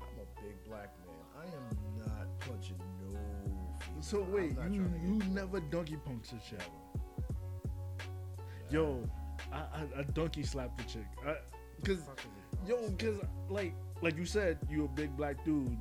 I'm 0.00 0.20
a 0.20 0.40
big 0.40 0.62
black 0.68 0.92
man. 1.04 1.16
I 1.40 1.46
am 1.46 2.06
not 2.06 2.40
punching 2.40 2.78
no. 3.02 3.08
female. 3.08 4.00
So 4.00 4.24
wait, 4.30 4.50
you 4.50 4.54
trying 4.54 4.72
to 4.72 4.78
get 4.78 5.02
you 5.02 5.32
never 5.32 5.58
donkey 5.58 5.96
punched 6.04 6.34
a 6.34 6.50
chick. 6.50 6.60
Yo, 8.70 9.08
I, 9.52 9.56
I, 9.56 9.86
I 9.98 10.02
donkey 10.12 10.44
slapped 10.44 10.78
the 10.78 10.84
chick. 10.84 11.06
I, 11.26 11.34
Cause 11.84 11.98
yo, 12.66 12.90
cause 12.98 13.20
like 13.50 13.74
like 14.02 14.16
you 14.16 14.24
said, 14.26 14.58
you 14.68 14.84
a 14.84 14.88
big 14.88 15.16
black 15.16 15.44
dude, 15.44 15.76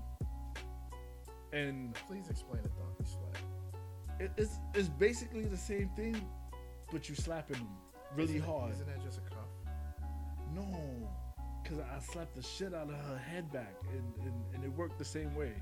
and 1.52 1.94
Please 2.08 2.30
explain 2.30 2.62
a 2.64 2.70
donkey 2.80 3.04
slap. 3.06 3.38
it, 4.20 4.32
it's 4.38 4.60
it's 4.74 4.88
basically 4.88 5.46
the 5.46 5.58
same 5.58 5.90
thing, 5.96 6.16
but 6.92 7.10
you 7.10 7.16
slapping 7.16 7.58
them 7.58 7.68
really 8.16 8.36
Isn't 8.36 8.50
hard. 8.50 8.72
Isn't 8.72 8.88
that 8.88 9.04
just 9.04 9.18
a 9.18 9.22
cuff? 9.22 9.50
No, 10.54 11.10
cause 11.66 11.80
I 11.80 12.00
slapped 12.00 12.36
the 12.36 12.44
shit 12.44 12.74
out 12.74 12.90
of 12.90 12.96
her 12.96 13.18
head 13.18 13.52
back, 13.52 13.76
and, 13.92 14.26
and, 14.26 14.34
and 14.54 14.64
it 14.64 14.72
worked 14.72 14.98
the 15.00 15.06
same 15.06 15.36
way. 15.36 15.54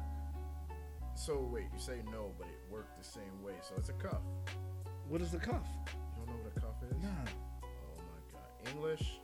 So 1.16 1.48
wait, 1.52 1.66
you 1.74 1.80
say 1.80 2.02
no, 2.12 2.32
but 2.38 2.48
it 2.48 2.60
worked 2.72 2.98
the 2.98 3.08
same 3.08 3.42
way. 3.44 3.54
So 3.62 3.76
it's 3.78 3.90
a 3.90 3.94
cuff. 3.94 4.22
What 5.08 5.22
is 5.22 5.32
the 5.32 5.40
cuff? 5.40 5.68
You 5.88 6.26
don't 6.26 6.28
know 6.28 6.42
what 6.44 6.52
a 6.56 6.60
cuff 6.60 6.76
is? 6.90 7.04
Nah. 7.04 7.10
Oh 7.64 7.98
my 7.98 8.20
god. 8.32 8.70
English, 8.74 9.20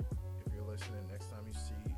if 0.46 0.54
you're 0.54 0.66
listening, 0.70 1.02
next 1.10 1.28
time 1.32 1.44
you 1.48 1.54
see 1.54 1.74
Mr. 1.74 1.84
Every 1.84 1.92
Night, 1.92 1.97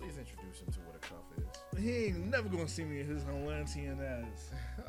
please 0.00 0.16
introduce 0.18 0.60
him 0.60 0.72
to 0.72 0.80
what 0.80 0.96
a 0.96 0.98
cuff 0.98 1.24
is. 1.36 1.82
He 1.82 2.06
ain't 2.06 2.26
never 2.30 2.48
gonna 2.48 2.68
see 2.68 2.84
me 2.84 3.00
in 3.00 3.06
his 3.06 3.22
Atlantean 3.24 4.00
ass. 4.00 4.50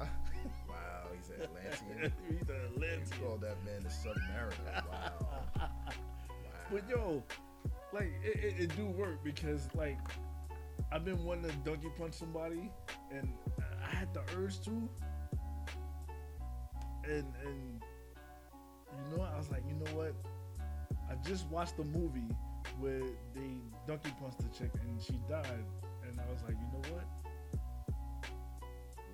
wow, 0.70 1.08
he's 1.16 1.32
Atlantean. 1.32 2.14
He's 2.30 2.42
an 2.42 2.56
You 2.78 2.86
Atlantean. 2.86 3.20
called 3.22 3.42
that 3.42 3.64
man 3.66 3.84
the 3.84 3.90
Submariner. 3.90 4.86
Wow. 4.90 5.44
wow. 5.60 5.70
But 6.72 6.90
yo, 6.90 7.24
like 7.94 8.14
it, 8.24 8.38
it, 8.44 8.56
it 8.64 8.76
do 8.78 8.86
work 8.88 9.24
because 9.24 9.68
like 9.76 10.00
I've 10.92 11.04
been 11.06 11.24
wanting 11.26 11.52
to 11.52 11.58
donkey 11.58 11.90
punch 11.98 12.14
somebody 12.14 12.72
and 13.12 13.34
I 13.84 13.96
had 13.96 14.14
the 14.14 14.22
urge 14.38 14.62
to. 14.62 14.90
And 17.04 17.34
and 17.46 17.82
you 18.94 19.18
know 19.18 19.24
I 19.24 19.38
was 19.38 19.50
like, 19.50 19.64
you 19.68 19.76
know 19.76 19.92
what? 19.98 20.14
I 21.10 21.16
just 21.28 21.48
watched 21.48 21.76
the 21.76 21.84
movie 21.84 22.30
where 22.80 23.02
they 23.36 23.62
donkey 23.88 24.12
punched 24.20 24.40
the 24.40 24.58
chick 24.58 24.72
and 24.82 25.02
she 25.02 25.20
died. 25.30 25.66
And 26.08 26.20
I 26.20 26.32
was 26.32 26.42
like, 26.44 26.56
you 26.56 26.68
know 26.72 26.82
what? 26.96 27.06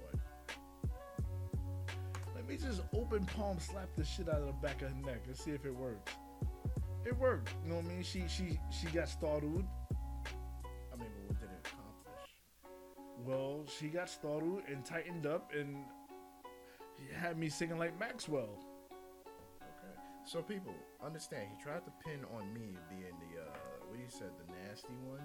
What? 0.01 0.19
Let 2.35 2.47
me 2.47 2.57
just 2.57 2.81
open 2.93 3.25
palm 3.25 3.59
slap 3.59 3.89
the 3.97 4.03
shit 4.03 4.29
out 4.29 4.41
of 4.41 4.47
the 4.47 4.53
back 4.53 4.81
of 4.81 4.89
her 4.89 5.01
neck 5.01 5.23
and 5.27 5.35
see 5.35 5.51
if 5.51 5.65
it 5.65 5.75
works. 5.75 6.13
It 7.05 7.17
worked. 7.17 7.53
You 7.63 7.69
know 7.69 7.75
what 7.77 7.85
I 7.85 7.89
mean? 7.89 8.03
She 8.03 8.23
she 8.27 8.59
she 8.69 8.87
got 8.87 9.07
startled. 9.09 9.65
I 10.91 10.95
mean, 10.97 11.09
but 11.15 11.27
what 11.27 11.39
did 11.39 11.49
it 11.49 11.67
accomplish? 11.67 12.31
Well, 13.25 13.65
she 13.67 13.87
got 13.87 14.09
startled 14.09 14.63
and 14.67 14.83
tightened 14.83 15.25
up 15.25 15.51
and 15.57 15.77
had 17.15 17.37
me 17.37 17.49
singing 17.49 17.77
like 17.77 17.97
Maxwell. 17.99 18.59
Okay. 19.61 19.93
So 20.25 20.41
people 20.41 20.73
understand 21.03 21.47
he 21.55 21.61
tried 21.61 21.85
to 21.85 21.91
pin 22.03 22.25
on 22.35 22.53
me 22.53 22.75
being 22.89 23.13
the 23.21 23.41
uh 23.41 23.55
what 23.89 23.99
you 23.99 24.05
said 24.09 24.31
the 24.37 24.47
nasty 24.67 24.93
one, 25.05 25.21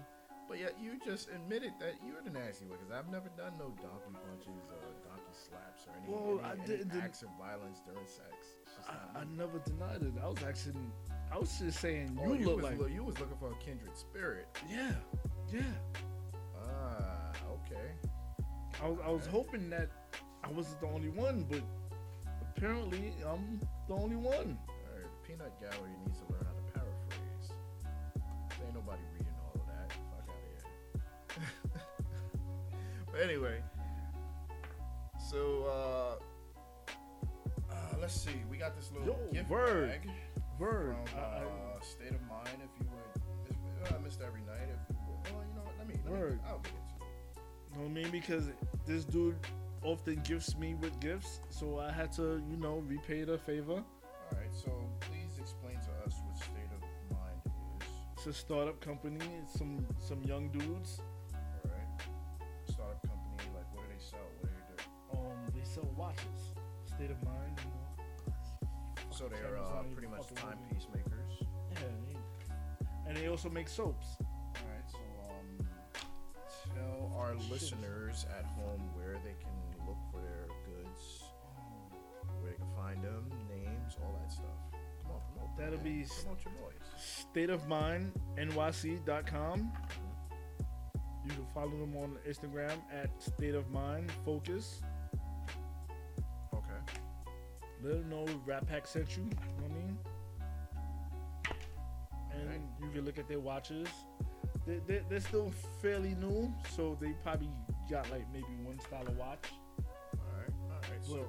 but 0.48 0.58
yet 0.60 0.74
you 0.80 0.98
just 1.04 1.28
admitted 1.30 1.72
that 1.80 1.94
you're 2.06 2.20
the 2.22 2.30
nasty 2.30 2.64
one 2.66 2.78
because 2.78 2.92
I've 2.92 3.08
never 3.10 3.28
done 3.36 3.52
no 3.58 3.68
donkey 3.80 4.14
punches 4.28 4.62
or 4.70 4.82
donkey 5.08 5.32
slaps 5.34 5.86
or 5.88 5.92
any, 5.98 6.12
Well, 6.12 6.38
any, 6.44 6.62
I 6.62 6.66
didn't- 6.66 6.88
didn't- 6.90 7.02
acts 7.02 7.22
of 7.22 7.28
violence 7.38 7.80
during 7.86 8.06
sex. 8.06 8.56
I, 8.88 9.20
I 9.20 9.24
never 9.36 9.58
denied 9.60 10.02
it. 10.02 10.12
I 10.22 10.26
was 10.28 10.42
actually, 10.46 10.74
I 11.32 11.38
was 11.38 11.58
just 11.58 11.80
saying 11.80 12.18
Oh, 12.22 12.32
you 12.34 12.46
look 12.46 12.56
was 12.56 12.64
like, 12.64 12.78
loo- 12.78 12.88
you 12.88 13.02
was 13.04 13.18
looking 13.20 13.36
for 13.38 13.50
a 13.52 13.56
kindred 13.64 13.96
spirit. 13.96 14.46
yeah, 14.68 14.92
yeah. 15.52 15.62
Ah, 16.56 17.32
okay. 17.50 17.90
I 18.82 18.88
was, 18.88 18.98
I 19.04 19.10
was 19.10 19.26
hoping 19.26 19.70
that 19.70 19.90
I 20.44 20.48
wasn't 20.50 20.80
the 20.80 20.86
only 20.88 21.08
one, 21.10 21.44
but 21.48 21.62
apparently 22.56 23.12
I'm 23.26 23.60
the 23.88 23.94
only 23.94 24.16
one. 24.16 24.58
All 25.40 25.46
right, 25.46 25.52
the 25.60 25.66
peanut 25.66 25.72
gallery 25.72 25.90
needs 26.04 26.18
to 26.18 26.24
learn 26.32 26.44
how 26.44 26.52
to 26.52 26.62
paraphrase. 26.72 27.48
There 28.58 28.66
ain't 28.66 28.74
nobody 28.74 29.02
reading 29.14 29.34
all 29.44 29.54
of 29.54 29.66
that. 29.66 29.92
Fuck 30.10 30.28
out 30.28 30.36
of 30.36 31.42
here. 31.72 31.82
but 33.12 33.20
anyway, 33.22 33.62
so 35.30 36.18
uh, 37.70 37.72
uh, 37.72 37.74
let's 38.00 38.14
see. 38.14 38.42
We 38.50 38.56
got 38.58 38.76
this 38.76 38.90
little 38.92 39.08
Yo, 39.08 39.32
gift 39.32 39.50
word. 39.50 39.88
bag 39.90 40.10
Word. 40.58 40.96
from 41.08 41.18
I- 41.18 41.22
I- 41.22 41.40
uh, 41.40 41.80
State 41.80 42.10
of 42.12 42.22
Mind. 42.28 42.58
If 42.62 42.70
you 42.80 42.86
would, 42.92 43.88
uh, 43.88 43.98
Mr. 43.98 44.26
Every 44.26 44.42
Night. 44.42 44.68
If 44.68 44.90
you 44.90 44.96
would, 45.08 45.32
well, 45.34 45.44
you 45.48 45.54
know 45.54 45.62
what? 45.64 45.74
Let 45.78 45.88
me. 45.88 45.94
Let 46.04 46.12
Word. 46.12 46.32
Me, 46.34 46.38
I'll 46.48 46.58
get 46.58 46.72
into 46.72 47.04
it. 47.04 47.08
You 47.72 47.78
know 47.78 47.82
what 47.84 47.90
I 47.90 48.02
mean? 48.02 48.10
Because 48.12 48.44
this 48.86 49.04
dude 49.04 49.36
often 49.82 50.20
gifts 50.24 50.56
me 50.56 50.74
with 50.74 50.98
gifts, 51.00 51.40
so 51.48 51.78
I 51.80 51.90
had 51.90 52.12
to, 52.12 52.40
you 52.48 52.56
know, 52.56 52.84
repay 52.86 53.24
the 53.24 53.38
favor. 53.38 53.72
All 53.82 54.38
right. 54.38 54.54
So 54.54 54.70
please 55.00 55.21
It's 58.24 58.38
a 58.38 58.40
startup 58.40 58.80
company, 58.80 59.18
It's 59.42 59.58
some 59.58 59.84
some 59.98 60.22
young 60.22 60.48
dudes. 60.50 61.00
All 61.34 61.70
right. 61.74 61.90
Startup 62.70 63.02
company. 63.02 63.50
Like, 63.52 63.66
what 63.74 63.82
do 63.82 63.88
they 63.90 63.98
sell? 63.98 64.30
What 64.38 64.46
do 64.46 64.54
they 64.54 64.76
do? 64.78 65.18
Um, 65.18 65.38
they 65.52 65.64
sell 65.64 65.90
watches. 65.96 66.54
State 66.86 67.10
of 67.10 67.20
mind, 67.24 67.58
you 67.58 67.70
know. 67.74 69.10
So 69.10 69.26
they 69.26 69.42
are 69.42 69.58
uh, 69.58 69.82
pretty 69.92 70.06
much 70.06 70.22
fucking 70.28 70.38
with 70.38 70.44
me. 70.44 70.50
timepiece 70.70 70.86
makers. 70.94 71.32
Yeah, 71.72 71.78
they, 72.06 73.10
and 73.10 73.16
they 73.16 73.26
also 73.26 73.50
make 73.50 73.66
soaps. 73.66 74.14
All 74.20 74.70
right, 74.70 74.86
so 74.86 75.02
um, 75.26 75.66
tell 76.76 77.12
our 77.18 77.34
Shit. 77.40 77.50
listeners 77.50 78.24
at 78.38 78.44
home 78.54 78.82
where 78.94 79.18
they 79.26 79.34
can 79.42 79.58
look 79.84 79.98
for 80.12 80.20
their 80.22 80.46
goods, 80.70 81.24
where 82.38 82.52
they 82.52 82.56
can 82.56 82.70
find 82.76 83.02
them, 83.02 83.26
names, 83.50 83.98
all 84.00 84.14
that 84.22 84.30
stuff. 84.30 84.62
Come 85.02 85.10
on, 85.10 85.20
promote. 85.34 85.58
That'll 85.58 85.82
man. 85.82 86.02
be 86.02 86.06
promote 86.22 86.38
your 86.44 86.54
boys. 86.62 86.81
stateofmindnyc.com. 87.02 89.72
You 91.24 91.30
can 91.30 91.46
follow 91.54 91.70
them 91.70 91.96
on 91.96 92.18
Instagram 92.28 92.76
at 92.92 93.10
State 93.22 93.54
of 93.54 93.70
Mind 93.70 94.10
Focus. 94.24 94.82
Okay. 96.52 96.80
Let 97.82 97.92
them 97.92 98.10
know 98.10 98.26
Rat 98.44 98.66
Pack 98.66 98.86
sent 98.86 99.16
you. 99.16 99.22
You 99.24 99.30
know 99.30 99.36
what 99.60 99.70
I 99.70 99.74
mean? 99.74 99.98
And 102.32 102.42
Alright. 102.42 102.60
you 102.82 102.90
can 102.90 103.04
look 103.04 103.18
at 103.18 103.28
their 103.28 103.40
watches. 103.40 103.88
They, 104.66 104.80
they, 104.86 105.02
they're 105.08 105.20
still 105.20 105.52
fairly 105.80 106.14
new, 106.14 106.52
so 106.76 106.96
they 107.00 107.12
probably 107.22 107.48
got 107.90 108.10
like 108.10 108.26
maybe 108.32 108.46
one 108.62 108.78
style 108.80 109.06
of 109.06 109.16
watch. 109.16 109.44
All 109.78 109.84
right. 110.38 110.50
All 110.70 110.80
right. 110.90 111.04
So. 111.04 111.26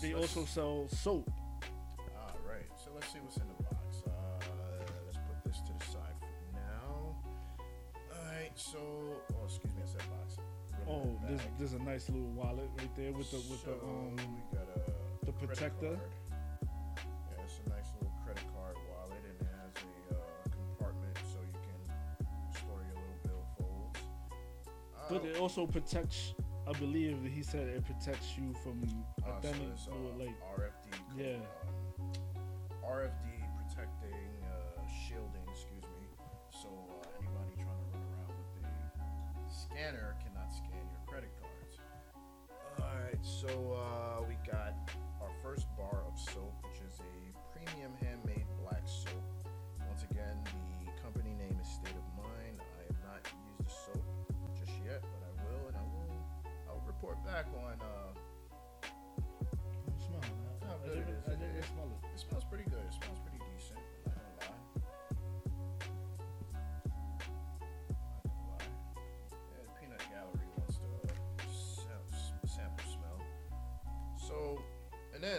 They 0.00 0.14
let's, 0.14 0.36
also 0.36 0.46
sell 0.46 0.86
soap. 0.88 1.28
All 2.16 2.38
right. 2.48 2.68
So 2.76 2.90
let's 2.94 3.12
see 3.12 3.18
what's 3.20 3.36
in 3.36 3.48
the 3.48 3.54
So, 8.62 8.78
oh, 8.78 9.44
excuse 9.44 9.74
me, 9.74 9.82
I 9.82 9.86
said 9.86 10.02
box. 10.10 10.36
Oh, 10.88 11.18
there's, 11.26 11.40
there's 11.58 11.72
a 11.72 11.78
nice 11.82 12.08
little 12.08 12.28
wallet 12.30 12.70
right 12.78 12.94
there 12.96 13.12
with 13.12 13.30
the 13.30 13.38
with 13.50 13.64
the 13.64 13.72
um 13.72 14.14
we 14.16 14.56
got 14.56 14.68
a 14.76 15.26
the 15.26 15.32
protector. 15.32 15.96
card. 15.96 16.00
Yeah, 17.02 17.42
it's 17.44 17.60
a 17.66 17.68
nice 17.70 17.90
little 17.98 18.12
credit 18.24 18.44
card 18.54 18.76
wallet, 18.88 19.18
and 19.28 19.40
it 19.40 19.46
has 19.58 19.72
a 19.82 20.14
uh, 20.14 20.20
compartment 20.50 21.16
so 21.32 21.38
you 21.42 21.58
can 21.66 22.54
store 22.54 22.80
your 22.86 22.98
little 23.02 23.20
billfolds. 23.26 23.98
Uh, 24.96 25.08
But 25.10 25.24
it 25.24 25.36
also 25.38 25.66
protects. 25.66 26.34
I 26.66 26.72
believe 26.78 27.22
that 27.24 27.32
he 27.32 27.42
said 27.42 27.66
it 27.66 27.84
protects 27.84 28.38
you 28.38 28.54
from 28.62 28.80
uh, 28.84 29.26
so 29.26 29.32
authentic, 29.48 29.68
it's, 29.74 29.88
uh, 29.88 30.18
like 30.18 30.36
RFD. 30.56 31.18
Yeah. 31.18 31.36
Um, 31.98 32.12
RFD 32.86 33.31
scanner 39.72 40.14
cannot 40.22 40.52
scan 40.52 40.84
your 40.90 41.00
credit 41.06 41.30
cards. 41.40 41.78
All 42.78 42.84
right. 43.04 43.18
So 43.22 43.48
uh, 43.72 44.22
we 44.28 44.36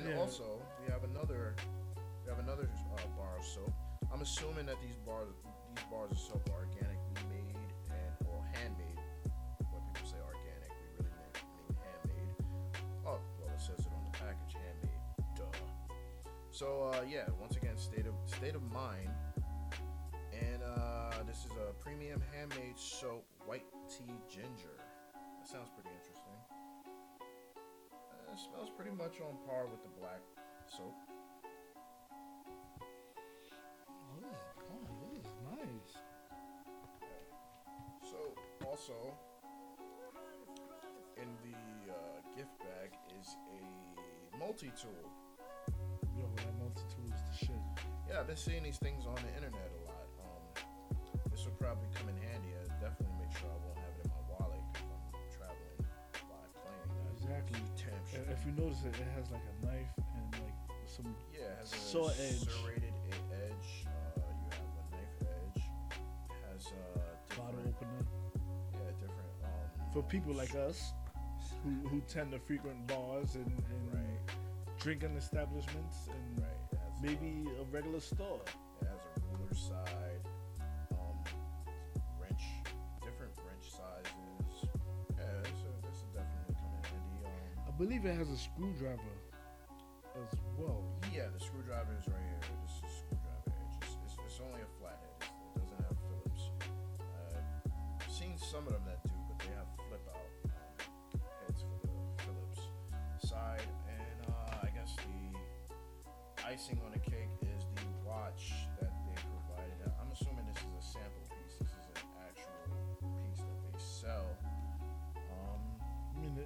then 0.04 0.16
Yeah. 0.16 0.22
also 0.22 0.62
we 0.86 0.92
have 0.92 1.04
another, 1.04 1.56
we 2.24 2.30
have 2.30 2.40
another 2.40 2.70
uh, 2.96 3.08
bar 3.18 3.38
of 3.38 3.46
soap. 3.46 3.74
I'm 4.12 4.22
assuming 4.22 4.66
that 4.68 4.80
these 4.82 4.98
bars, 5.06 5.34
these 5.76 5.86
bars 5.90 6.12
of 6.12 6.20
soap 6.20 6.50
are 6.52 6.66
organically 6.68 7.24
made 7.30 7.56
and 7.90 8.28
or 8.30 8.44
handmade. 8.54 9.00
When 9.72 9.82
people 9.94 10.08
say 10.08 10.18
organic, 10.22 10.70
we 10.70 10.88
really 10.98 11.12
mean, 11.18 11.32
mean 11.58 11.78
handmade. 11.82 12.36
Oh, 13.06 13.20
well, 13.40 13.54
it 13.54 13.62
says 13.62 13.80
it 13.80 13.92
on 13.94 14.04
the 14.12 14.18
package, 14.18 14.54
handmade. 14.54 15.02
Duh. 15.36 15.58
So 16.52 16.92
uh, 16.94 17.02
yeah, 17.10 17.26
once 17.40 17.56
again, 17.58 17.78
state 17.78 18.06
of 18.06 18.14
state 18.26 18.56
of 18.56 18.64
mind, 18.72 19.10
and 20.32 20.62
uh, 20.62 21.24
this 21.26 21.46
is 21.46 21.52
a 21.58 21.74
premium 21.82 22.22
handmade 22.34 22.78
soap, 22.78 23.26
white 23.46 23.66
tea 23.90 24.14
ginger. 24.30 24.78
That 25.40 25.48
sounds 25.50 25.70
pretty 25.74 25.90
interesting. 25.90 26.13
It 28.34 28.40
smells 28.40 28.72
pretty 28.76 28.90
much 28.90 29.22
on 29.22 29.38
par 29.46 29.68
with 29.70 29.84
the 29.84 29.94
black 30.02 30.18
soap. 30.66 30.98
Oh, 33.86 34.18
this 34.18 34.34
is, 34.34 34.42
oh, 34.74 34.82
this 35.14 35.22
is 35.22 35.38
nice. 35.54 35.94
So 38.02 38.18
also 38.66 38.98
in 41.22 41.30
the 41.46 41.94
uh, 41.94 42.26
gift 42.36 42.58
bag 42.58 42.98
is 43.22 43.38
a 43.54 44.40
multi-tool. 44.40 44.90
yo, 46.18 46.26
that 46.38 46.58
multi-tool 46.58 47.14
is 47.14 47.22
the 47.30 47.46
shit. 47.46 47.62
Yeah, 48.10 48.22
I've 48.22 48.26
been 48.26 48.36
seeing 48.36 48.64
these 48.64 48.80
things 48.80 49.06
on 49.06 49.14
the 49.14 49.30
internet 49.38 49.70
a 49.78 49.82
lot. 49.86 50.10
Um, 50.26 50.42
this 51.30 51.46
will 51.46 51.54
probably 51.62 51.86
come 51.94 52.10
in 52.10 52.18
handy. 52.18 52.50
I 52.58 52.66
definitely 52.82 53.14
make 53.22 53.38
sure 53.38 53.46
I 53.46 53.62
won't 53.62 53.83
if 58.32 58.46
you 58.46 58.52
notice 58.52 58.84
it, 58.84 58.96
it 58.96 59.08
has 59.16 59.32
like 59.32 59.42
a 59.42 59.66
knife 59.66 59.94
and 59.98 60.44
like 60.44 60.54
some. 60.88 61.16
Yeah, 61.34 61.42
it 61.42 61.58
has 61.60 61.74
a 61.74 61.76
Saw 61.76 62.08
edge. 62.10 62.40
serrated 62.40 62.94
edge. 63.32 63.86
Uh, 63.88 64.22
you 64.42 64.50
have 64.52 64.70
a 64.78 64.96
knife 64.96 65.18
edge. 65.22 65.64
It 66.30 66.54
has 66.54 66.68
uh, 66.68 67.36
Bottle 67.38 67.60
opener 67.62 68.06
yeah, 68.74 68.92
different. 69.00 69.30
Um, 69.44 69.92
for 69.94 70.04
people 70.04 70.34
like 70.34 70.54
us 70.56 70.94
who, 71.64 71.88
who 71.90 72.02
tend 72.08 72.32
to 72.32 72.40
frequent 72.40 72.88
bars 72.88 73.36
and, 73.36 73.46
and 73.48 73.94
right, 73.94 74.36
drinking 74.80 75.16
establishments 75.16 76.08
and 76.10 76.40
right. 76.42 76.50
It 76.72 76.80
has, 76.80 77.02
maybe 77.02 77.50
a 77.60 77.64
regular 77.72 78.00
store. 78.00 78.42
It 78.82 78.88
has 78.88 79.00
a 79.18 79.38
ruler 79.38 79.54
side, 79.54 80.03
believe 87.84 88.06
it 88.06 88.16
has 88.16 88.30
a 88.30 88.38
screwdriver 88.38 89.20
as 90.16 90.40
well. 90.58 90.86
yeah, 91.14 91.28
the 91.36 91.44
screwdriver 91.44 91.92
is 92.00 92.08
right 92.08 92.24
here. 92.24 92.40
This 92.64 92.80
is 92.80 92.96
screwdriver. 93.04 93.52
It's, 93.84 93.92
it's, 94.08 94.16
it's 94.24 94.40
only 94.40 94.64
a 94.64 94.72
flathead. 94.80 95.20
It 95.20 95.60
doesn't 95.60 95.84
have 95.84 96.00
Phillips. 96.08 96.44
I've 98.00 98.08
seen 98.08 98.40
some 98.40 98.64
of 98.68 98.72
them 98.72 98.88
that 98.88 99.04
do, 99.04 99.12
but 99.28 99.36
they 99.44 99.52
have 99.60 99.68
flip 99.76 100.00
out 100.16 100.32
um, 100.48 101.20
heads 101.44 101.60
for 101.60 101.76
the 101.84 102.24
Phillips 102.24 102.72
side. 103.20 103.68
And 103.92 104.32
uh, 104.32 104.64
I 104.64 104.72
guess 104.72 104.96
the 105.04 106.48
icing 106.48 106.80
on 106.88 106.96
the 106.96 107.03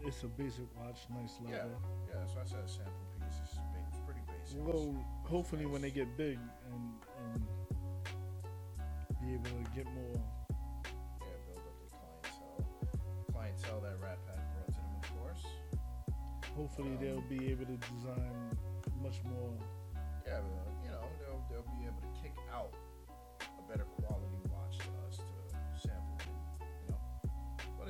it's 0.06 0.24
a 0.24 0.28
basic 0.28 0.66
watch, 0.78 1.00
nice 1.10 1.38
yeah, 1.46 1.58
leather. 1.58 1.70
yeah. 2.14 2.26
So 2.26 2.40
I 2.42 2.46
said 2.46 2.60
a 2.66 2.68
sample 2.68 2.94
piece. 3.20 3.40
It's, 3.44 3.58
it's 3.92 4.00
pretty 4.06 4.22
basic. 4.28 4.64
Well, 4.66 4.96
It's 5.24 5.30
hopefully 5.30 5.66
when 5.66 5.82
they 5.82 5.92
get 5.92 6.16
big 6.18 6.40
and 6.72 6.94
and 7.34 7.44
be 9.22 9.34
able 9.34 9.44
to 9.64 9.72
get 9.76 9.86
more. 9.94 10.22
yeah, 11.22 11.38
build 11.46 11.64
up 11.68 11.78
the 11.82 11.90
clientele. 11.98 12.66
Clientele 13.32 13.82
that 13.82 14.00
Rat 14.02 14.20
Pack 14.28 14.42
brought 14.54 14.68
to 14.74 14.80
them, 14.80 14.94
of 15.02 15.08
course. 15.20 15.46
Hopefully 16.56 16.90
Um, 16.96 17.00
they'll 17.02 17.30
be 17.30 17.52
able 17.52 17.66
to 17.66 17.78
design 17.78 18.58
much 19.02 19.22
more. 19.26 19.54
Yeah, 20.26 20.42
but, 20.42 20.84
you 20.84 20.90
know, 20.92 21.04
they'll 21.20 21.44
they'll 21.50 21.72
be 21.80 21.86
able 21.86 22.02
to 22.02 22.12
kick 22.22 22.36
out 22.54 22.74
a 23.42 23.62
better 23.72 23.86
quality 24.00 24.27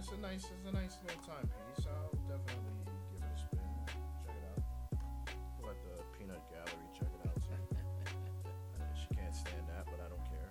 it's 0.08 0.16
a 0.16 0.22
nice, 0.22 0.46
it's 0.46 0.64
a 0.64 0.72
nice 0.72 0.96
little 1.04 1.20
timepiece. 1.20 1.84
I'll 1.84 2.16
definitely 2.32 2.72
give 3.12 3.20
it 3.20 3.28
a 3.28 3.40
spin. 3.44 3.60
Check 4.24 4.40
it 4.40 4.46
out. 4.56 4.64
Let 5.68 5.76
the 5.84 6.00
peanut 6.16 6.40
gallery 6.48 6.88
check 6.96 7.12
it 7.12 7.28
out 7.28 7.36
too. 7.44 7.60
She 8.96 9.08
can't 9.14 9.36
stand 9.36 9.68
that, 9.68 9.84
but 9.84 10.00
I 10.00 10.08
don't 10.08 10.24
care. 10.32 10.48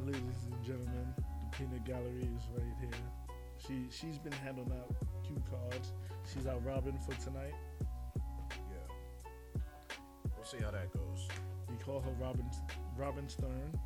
Ladies 0.06 0.48
and 0.48 0.64
gentlemen, 0.64 1.12
the 1.18 1.56
peanut 1.58 1.84
gallery 1.84 2.24
is 2.24 2.48
right 2.56 2.74
here. 2.80 3.04
She 3.60 3.88
she's 3.90 4.16
been 4.16 4.32
handing 4.32 4.72
out 4.80 4.96
cue 5.28 5.42
cards. 5.50 5.92
She's 6.24 6.46
out 6.46 6.64
robbing 6.64 6.98
for 7.04 7.12
tonight. 7.22 7.52
Yeah. 8.72 8.88
We'll 10.34 10.46
see 10.46 10.64
how 10.64 10.70
that 10.70 10.90
goes. 10.90 11.28
We 11.68 11.76
call 11.84 12.00
her 12.00 12.12
Robin 12.18 12.48
Robin 12.96 13.28
Stern. 13.28 13.78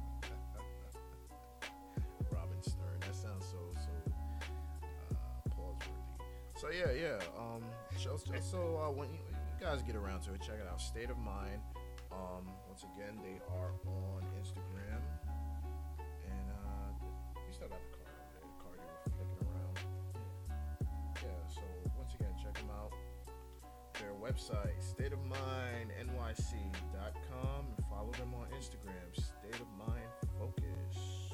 So 6.60 6.68
yeah, 6.68 6.92
yeah. 6.92 7.16
Um, 7.40 7.64
so, 7.96 8.20
uh, 8.76 8.92
when 8.92 9.08
you, 9.08 9.16
you 9.32 9.56
guys 9.64 9.80
get 9.82 9.96
around 9.96 10.20
to 10.24 10.34
it, 10.34 10.42
check 10.42 10.58
it 10.60 10.66
out. 10.70 10.78
State 10.78 11.08
of 11.08 11.16
Mind. 11.16 11.62
Um, 12.12 12.52
once 12.68 12.84
again, 12.84 13.16
they 13.24 13.40
are 13.56 13.72
on 13.88 14.20
Instagram, 14.36 15.00
and 16.28 16.52
uh, 16.52 16.92
you 17.34 17.48
still 17.50 17.68
got 17.68 17.80
the 17.80 17.96
card. 17.96 18.12
The 18.44 18.52
card 18.60 18.76
you 18.76 18.84
were 18.92 19.08
flicking 19.16 19.40
around. 19.48 19.80
Yeah. 21.24 21.40
So 21.48 21.64
once 21.96 22.12
again, 22.12 22.36
check 22.36 22.52
them 22.52 22.68
out. 22.76 22.92
Their 23.94 24.12
website, 24.20 24.84
stateofmindnyc.com, 24.84 27.72
and 27.74 27.86
follow 27.88 28.12
them 28.12 28.34
on 28.34 28.48
Instagram, 28.52 29.14
State 29.14 29.56
of 29.56 29.66
Mind 29.78 30.12
Focus. 30.38 31.32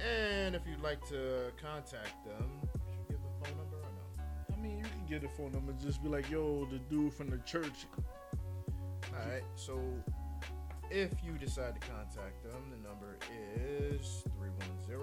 And 0.00 0.56
if 0.56 0.66
you'd 0.66 0.82
like 0.82 1.06
to 1.10 1.52
contact 1.62 2.24
them, 2.24 2.63
can 5.04 5.20
get 5.20 5.24
a 5.24 5.28
phone 5.34 5.52
number. 5.52 5.72
Just 5.82 6.02
be 6.02 6.08
like, 6.08 6.30
yo, 6.30 6.66
the 6.66 6.78
dude 6.78 7.12
from 7.12 7.28
the 7.30 7.38
church. 7.38 7.86
All 9.12 9.30
right. 9.30 9.42
So 9.54 9.80
if 10.90 11.10
you 11.24 11.32
decide 11.32 11.80
to 11.80 11.88
contact 11.88 12.42
them, 12.42 12.70
the 12.70 12.76
number 12.88 13.18
is 13.56 14.24
310-499-6630 14.88 15.00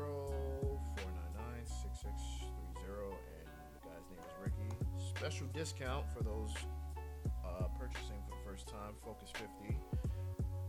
and 3.38 3.48
the 3.74 3.82
guy's 3.84 4.08
name 4.10 4.20
is 4.20 4.36
Ricky. 4.44 4.70
Special 5.18 5.48
discount 5.54 6.06
for 6.16 6.24
those 6.24 6.54
uh, 7.46 7.68
purchasing 7.80 8.22
for 8.28 8.36
the 8.36 8.44
first 8.50 8.68
time, 8.68 8.94
Focus 9.04 9.32
50. 9.34 9.78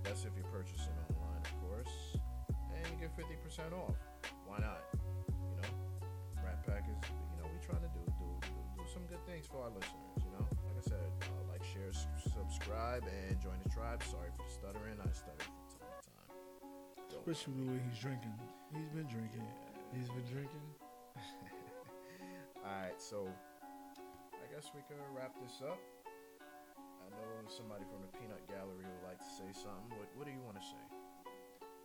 That's 0.02 0.24
if 0.24 0.30
you're 0.36 0.44
purchasing 0.52 0.92
online, 1.10 1.42
of 1.44 1.68
course. 1.68 2.16
And 2.74 2.86
you 3.00 3.06
get 3.06 3.16
50% 3.16 3.72
off. 3.72 3.96
Why 4.46 4.58
not? 4.58 4.82
Things 9.32 9.48
for 9.48 9.64
our 9.64 9.72
listeners, 9.72 10.20
you 10.20 10.28
know? 10.36 10.44
Like 10.68 10.76
I 10.76 10.84
said, 10.84 11.08
uh, 11.24 11.40
like, 11.48 11.64
share, 11.64 11.88
subscribe, 12.20 13.00
and 13.08 13.40
join 13.40 13.56
the 13.64 13.72
tribe. 13.72 14.04
Sorry 14.04 14.28
for 14.36 14.44
the 14.44 14.52
stuttering. 14.52 15.00
I 15.00 15.08
stutter 15.08 15.40
from 15.48 15.56
time 15.72 15.88
to 15.88 16.12
time. 16.12 16.36
Don't 17.08 17.24
Especially 17.24 17.56
the 17.64 17.68
way 17.72 17.80
he's 17.88 17.96
drinking. 17.96 18.36
He's 18.76 18.92
been 18.92 19.08
drinking. 19.08 19.46
He's 19.96 20.12
been 20.12 20.28
drinking. 20.28 20.64
All 22.60 22.76
right, 22.76 23.00
so 23.00 23.24
I 24.36 24.46
guess 24.52 24.68
we 24.76 24.84
can 24.84 25.00
wrap 25.16 25.32
this 25.40 25.64
up. 25.64 25.80
I 26.76 27.08
know 27.16 27.24
somebody 27.48 27.88
from 27.88 28.04
the 28.04 28.12
Peanut 28.20 28.44
Gallery 28.52 28.84
would 28.84 29.04
like 29.08 29.16
to 29.20 29.30
say 29.32 29.48
something. 29.56 29.96
What, 29.96 30.12
what 30.12 30.24
do 30.28 30.32
you 30.36 30.44
want 30.44 30.60
to 30.60 30.64
say? 30.64 30.84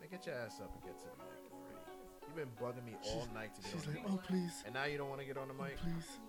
Man, 0.03 0.11
get 0.11 0.27
your 0.27 0.35
ass 0.35 0.59
up 0.59 0.75
and 0.75 0.83
get 0.83 0.99
to 0.99 1.07
the 1.07 1.15
mic 1.15 1.47
already. 1.47 1.79
You've 2.27 2.35
been 2.37 2.51
bugging 2.59 2.83
me 2.83 2.99
all 3.07 3.23
She's- 3.23 3.31
night 3.33 3.55
to 3.55 3.61
get 3.63 3.71
She's 3.71 3.87
on 3.87 3.95
like, 3.95 4.03
the 4.03 4.11
oh 4.19 4.21
please, 4.27 4.55
And 4.67 4.75
now 4.75 4.83
you 4.85 4.99
don't 4.99 5.07
want 5.09 5.23
to 5.23 5.27
get 5.27 5.39
on 5.39 5.47
the 5.47 5.55
oh 5.57 5.63
mic? 5.63 5.79
please, 5.79 6.19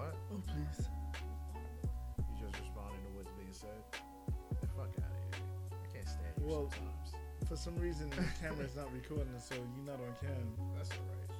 What? 0.00 0.14
oh 0.32 0.42
please. 0.46 0.88
You 2.18 2.46
just 2.46 2.58
responding 2.58 3.02
to 3.04 3.10
what's 3.16 3.30
being 3.36 3.52
said? 3.52 3.68
Man, 4.50 4.70
fuck 4.76 4.88
out 4.96 5.12
of 5.12 5.20
here. 5.28 5.44
I 5.72 5.86
can't 5.92 6.08
stand 6.08 6.34
you 6.40 6.46
Well- 6.46 6.70
sometimes. 6.70 7.14
For 7.48 7.56
some 7.56 7.76
reason, 7.76 8.08
the 8.10 8.24
camera's 8.40 8.76
not 8.76 8.92
recording, 8.92 9.34
so 9.40 9.56
you're 9.56 9.84
not 9.84 10.00
on 10.00 10.14
cam. 10.20 10.54
That's 10.76 10.90
all 10.92 10.96
right. 11.10 11.30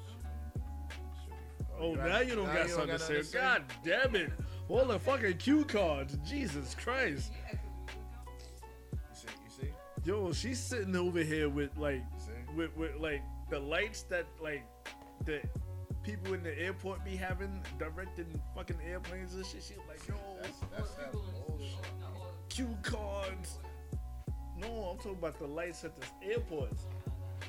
Oh, 1.78 1.90
you 1.92 1.96
now 1.96 2.20
you 2.20 2.34
don't 2.34 2.52
got 2.52 2.68
something 2.68 2.98
to 2.98 3.22
say. 3.24 3.38
God 3.38 3.62
damn 3.84 4.14
it! 4.16 4.32
All 4.68 4.84
the 4.84 4.98
fucking 4.98 5.38
cue 5.38 5.64
cards. 5.64 6.18
Jesus 6.28 6.74
Christ. 6.74 7.32
You 7.52 7.58
see? 9.14 9.28
You 9.44 9.50
see? 9.68 9.72
Yo, 10.04 10.32
she's 10.32 10.58
sitting 10.58 10.96
over 10.96 11.22
here 11.22 11.48
with 11.48 11.76
like, 11.78 12.02
with, 12.56 12.76
with 12.76 12.96
like 12.96 13.22
the 13.48 13.60
lights 13.60 14.02
that 14.04 14.26
like 14.42 14.64
the 15.24 15.40
people 16.10 16.34
in 16.34 16.42
the 16.42 16.58
airport 16.58 17.04
be 17.04 17.14
having 17.16 17.62
directing 17.78 18.26
fucking 18.54 18.76
airplanes 18.86 19.34
and 19.34 19.44
shit. 19.46 19.62
She's 19.62 19.76
like, 19.88 20.06
yo, 20.08 20.14
That's, 20.42 20.58
that's 20.76 20.90
that 20.92 21.12
bullshit. 21.12 21.76
cue 22.48 22.76
cards. 22.82 23.58
No, 24.58 24.66
I'm 24.90 24.96
talking 24.98 25.12
about 25.12 25.38
the 25.38 25.46
lights 25.46 25.84
at 25.84 25.92
the 25.98 26.06
airports. 26.32 26.86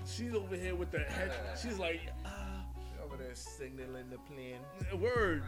She's 0.05 0.33
over 0.33 0.55
here 0.55 0.75
with 0.75 0.91
the 0.91 0.99
head. 0.99 1.31
She's 1.61 1.77
like, 1.79 2.01
ah, 2.25 2.63
Over 3.03 3.17
there 3.17 3.33
signaling 3.35 4.09
the 4.09 4.17
plane. 4.19 4.59
word. 4.99 5.43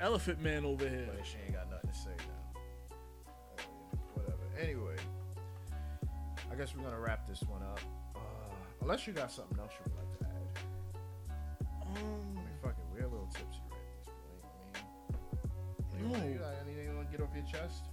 Elephant 0.00 0.40
man 0.40 0.64
over 0.64 0.88
here. 0.88 1.08
But 1.14 1.26
she 1.26 1.36
ain't 1.44 1.54
got 1.54 1.70
nothing 1.70 1.90
to 1.90 1.96
say 1.96 2.10
now. 2.18 2.60
Uh, 3.58 3.62
whatever. 4.14 4.42
Anyway, 4.60 4.96
I 6.50 6.54
guess 6.56 6.74
we're 6.74 6.82
gonna 6.84 6.98
wrap 7.00 7.26
this 7.28 7.42
one 7.42 7.62
up. 7.62 7.80
Uh, 8.16 8.20
unless 8.82 9.06
you 9.06 9.12
got 9.12 9.30
something 9.30 9.58
else 9.58 9.72
you 9.78 9.92
would 9.92 9.96
like 9.98 10.18
to 10.18 10.24
add. 10.24 10.30
Um, 12.02 12.29
tipsy 13.30 13.62
right 13.70 13.80
at 13.80 13.94
this 13.98 14.10
point. 14.10 14.44
I 15.92 15.96
mean, 16.02 16.12
No. 16.12 16.18
you 16.28 16.38
got 16.38 16.54
anything 16.66 16.86
you 16.90 16.94
want 16.96 17.10
to 17.10 17.16
get 17.16 17.20
off 17.24 17.34
your 17.34 17.46
chest? 17.46 17.84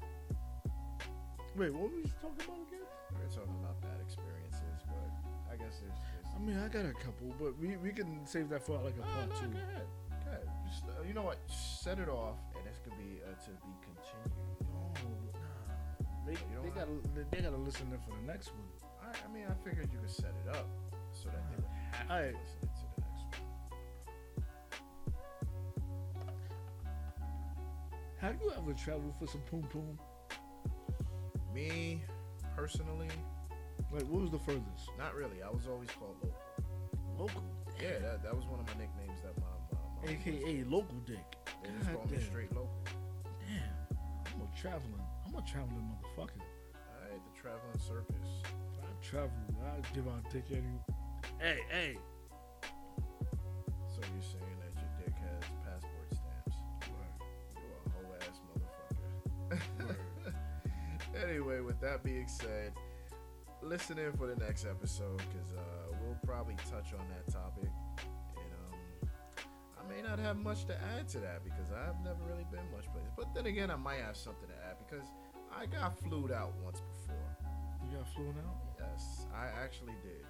wait, 1.56 1.74
what 1.74 1.90
were 1.90 1.98
we 1.98 2.04
talking 2.22 2.38
about 2.46 2.62
again? 2.70 2.86
We 3.14 3.18
were 3.26 3.34
talking 3.34 3.58
about 3.64 3.82
bad 3.82 3.98
experiences, 4.06 4.78
but 4.86 5.10
I 5.50 5.56
guess 5.58 5.82
there's. 5.82 5.98
there's 5.98 6.30
I 6.36 6.40
mean, 6.40 6.58
I 6.62 6.68
got 6.70 6.86
a 6.86 6.94
couple, 6.94 7.34
but 7.42 7.58
we, 7.58 7.78
we 7.78 7.90
can 7.92 8.26
save 8.28 8.50
that 8.50 8.62
for 8.62 8.78
like 8.78 8.94
a 8.98 9.02
Oh, 9.02 9.10
part 9.18 9.30
no, 9.30 9.36
two. 9.42 9.48
go 9.50 9.58
ahead. 9.58 9.88
Go 10.12 10.16
Okay, 10.30 10.44
just, 10.70 10.84
uh, 10.86 11.02
you 11.08 11.14
know 11.16 11.24
what? 11.24 11.40
Set 11.50 11.98
it 11.98 12.10
off, 12.10 12.38
and 12.56 12.62
this 12.68 12.78
could 12.84 12.94
be 13.00 13.18
uh, 13.26 13.34
to 13.48 13.52
be 13.66 13.74
continued. 13.82 14.38
No, 14.70 14.94
nah. 15.34 16.22
They, 16.28 16.36
they 16.36 16.70
gotta 16.76 16.94
they, 17.16 17.24
they 17.32 17.42
gotta 17.42 17.58
listen 17.58 17.88
in 17.90 17.98
for 18.06 18.14
the 18.14 18.28
next 18.28 18.52
one. 18.54 18.68
I, 19.02 19.16
I 19.26 19.28
mean, 19.34 19.46
I 19.50 19.56
figured 19.68 19.90
you 19.92 19.98
could 20.00 20.10
set 20.14 20.36
it 20.46 20.50
up 20.54 20.68
so 21.14 21.30
that 21.34 21.42
they 21.50 21.56
would 21.58 21.72
have 21.74 22.12
Alright. 22.12 22.36
to 22.36 22.38
listen 22.38 22.70
Have 28.20 28.36
you 28.42 28.52
ever 28.58 28.74
traveled 28.74 29.14
for 29.20 29.28
some 29.28 29.42
poom 29.42 29.64
poom? 29.72 30.00
Me, 31.54 32.02
personally, 32.56 33.10
Like, 33.92 34.04
what 34.04 34.22
was 34.22 34.32
the 34.32 34.40
furthest? 34.40 34.90
not 34.98 35.16
really. 35.16 35.42
I 35.44 35.50
was 35.50 35.68
always 35.68 35.90
called 35.92 36.16
local. 36.22 36.36
Local. 37.18 37.44
Yeah, 37.82 38.00
that, 38.00 38.24
that 38.24 38.36
was 38.36 38.46
one 38.46 38.60
of 38.60 38.66
my 38.68 38.74
nicknames 38.74 39.22
that 39.24 39.38
my, 39.40 39.48
my, 39.72 40.06
my 40.06 40.12
AKA 40.14 40.64
local 40.66 40.98
dick. 41.06 41.24
They 41.64 41.70
just 41.78 41.92
call 41.94 42.06
me 42.10 42.18
straight 42.20 42.52
local. 42.56 42.74
Damn. 43.48 43.98
I'm 44.34 44.42
a 44.42 44.60
traveling. 44.60 45.02
I'm 45.28 45.36
a 45.36 45.42
traveling 45.42 45.90
motherfucker. 45.94 46.42
Alright, 46.42 47.22
the 47.24 47.40
traveling 47.40 47.80
circus. 47.80 48.30
I 48.82 49.06
travel. 49.06 49.32
I 49.64 49.96
give 49.96 50.08
out 50.08 50.30
dick 50.32 50.46
any. 50.52 50.82
Hey, 51.40 51.60
hey. 51.72 51.98
So 53.88 54.02
you're 54.14 54.24
saying 54.24 54.57
anyway, 61.28 61.60
with 61.60 61.80
that 61.82 62.04
being 62.04 62.28
said, 62.28 62.74
listen 63.62 63.98
in 63.98 64.14
for 64.14 64.28
the 64.28 64.36
next 64.36 64.66
episode 64.66 65.18
because 65.18 65.52
uh, 65.52 65.96
we'll 66.02 66.18
probably 66.26 66.56
touch 66.70 66.94
on 66.94 67.06
that 67.10 67.32
topic. 67.32 67.70
And 68.36 68.54
um, 68.74 69.10
I 69.80 69.94
may 69.94 70.02
not 70.02 70.20
have 70.20 70.38
much 70.38 70.66
to 70.66 70.76
add 70.96 71.08
to 71.10 71.20
that 71.20 71.44
because 71.44 71.72
I've 71.72 72.00
never 72.04 72.20
really 72.30 72.46
been 72.52 72.66
much 72.72 72.86
places. 72.92 73.12
But 73.16 73.34
then 73.36 73.46
again, 73.46 73.70
I 73.72 73.76
might 73.76 74.00
have 74.00 74.16
something 74.18 74.48
to 74.48 74.56
add 74.70 74.78
because 74.88 75.06
I 75.56 75.66
got 75.66 75.98
flued 76.00 76.32
out 76.32 76.54
once 76.64 76.82
before. 76.82 77.38
You 77.90 77.98
got 77.98 78.14
flued 78.14 78.36
out? 78.46 78.58
Yes, 78.80 79.26
I 79.34 79.48
actually 79.64 79.96
did. 80.04 80.26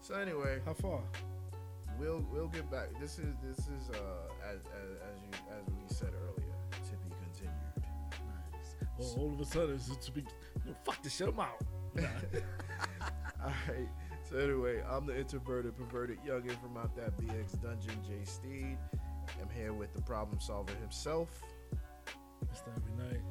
So 0.00 0.14
anyway, 0.14 0.60
How 0.64 0.74
far? 0.74 1.00
we'll 1.98 2.24
we'll 2.32 2.48
get 2.48 2.70
back. 2.70 2.88
This 3.00 3.18
is 3.18 3.34
this 3.42 3.58
is 3.66 3.90
uh 3.90 4.48
as 4.48 4.60
as, 4.60 4.90
as 5.10 5.22
you 5.22 5.30
as 5.58 5.66
we 5.66 5.94
said 5.94 6.10
earlier 6.14 6.47
Well, 8.98 9.14
all 9.18 9.32
of 9.32 9.40
a 9.40 9.44
sudden, 9.44 9.74
it's 9.76 9.94
to 10.06 10.12
be. 10.12 10.24
No, 10.66 10.74
fuck 10.84 11.02
this 11.02 11.16
shit. 11.16 11.28
I'm 11.28 11.38
out. 11.40 11.62
Nah. 11.94 12.06
All 13.44 13.52
right. 13.68 13.88
So 14.28 14.36
anyway, 14.36 14.82
I'm 14.88 15.06
the 15.06 15.18
introverted, 15.18 15.76
perverted 15.76 16.18
youngin 16.26 16.60
from 16.60 16.76
out 16.76 16.94
that 16.96 17.16
BX 17.16 17.62
dungeon, 17.62 17.94
Jay 18.06 18.24
Steve. 18.24 18.76
I'm 19.40 19.48
here 19.54 19.72
with 19.72 19.94
the 19.94 20.02
problem 20.02 20.40
solver 20.40 20.74
himself, 20.80 21.42
It's 22.50 22.62
every 22.76 22.92
night. 23.10 23.22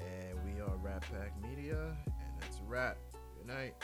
and 0.00 0.38
we 0.44 0.60
are 0.60 0.76
Rat 0.82 1.02
Pack 1.12 1.32
Media, 1.48 1.96
and 2.06 2.40
that's 2.40 2.58
a 2.58 2.62
wrap. 2.68 2.98
Good 3.38 3.46
night. 3.46 3.74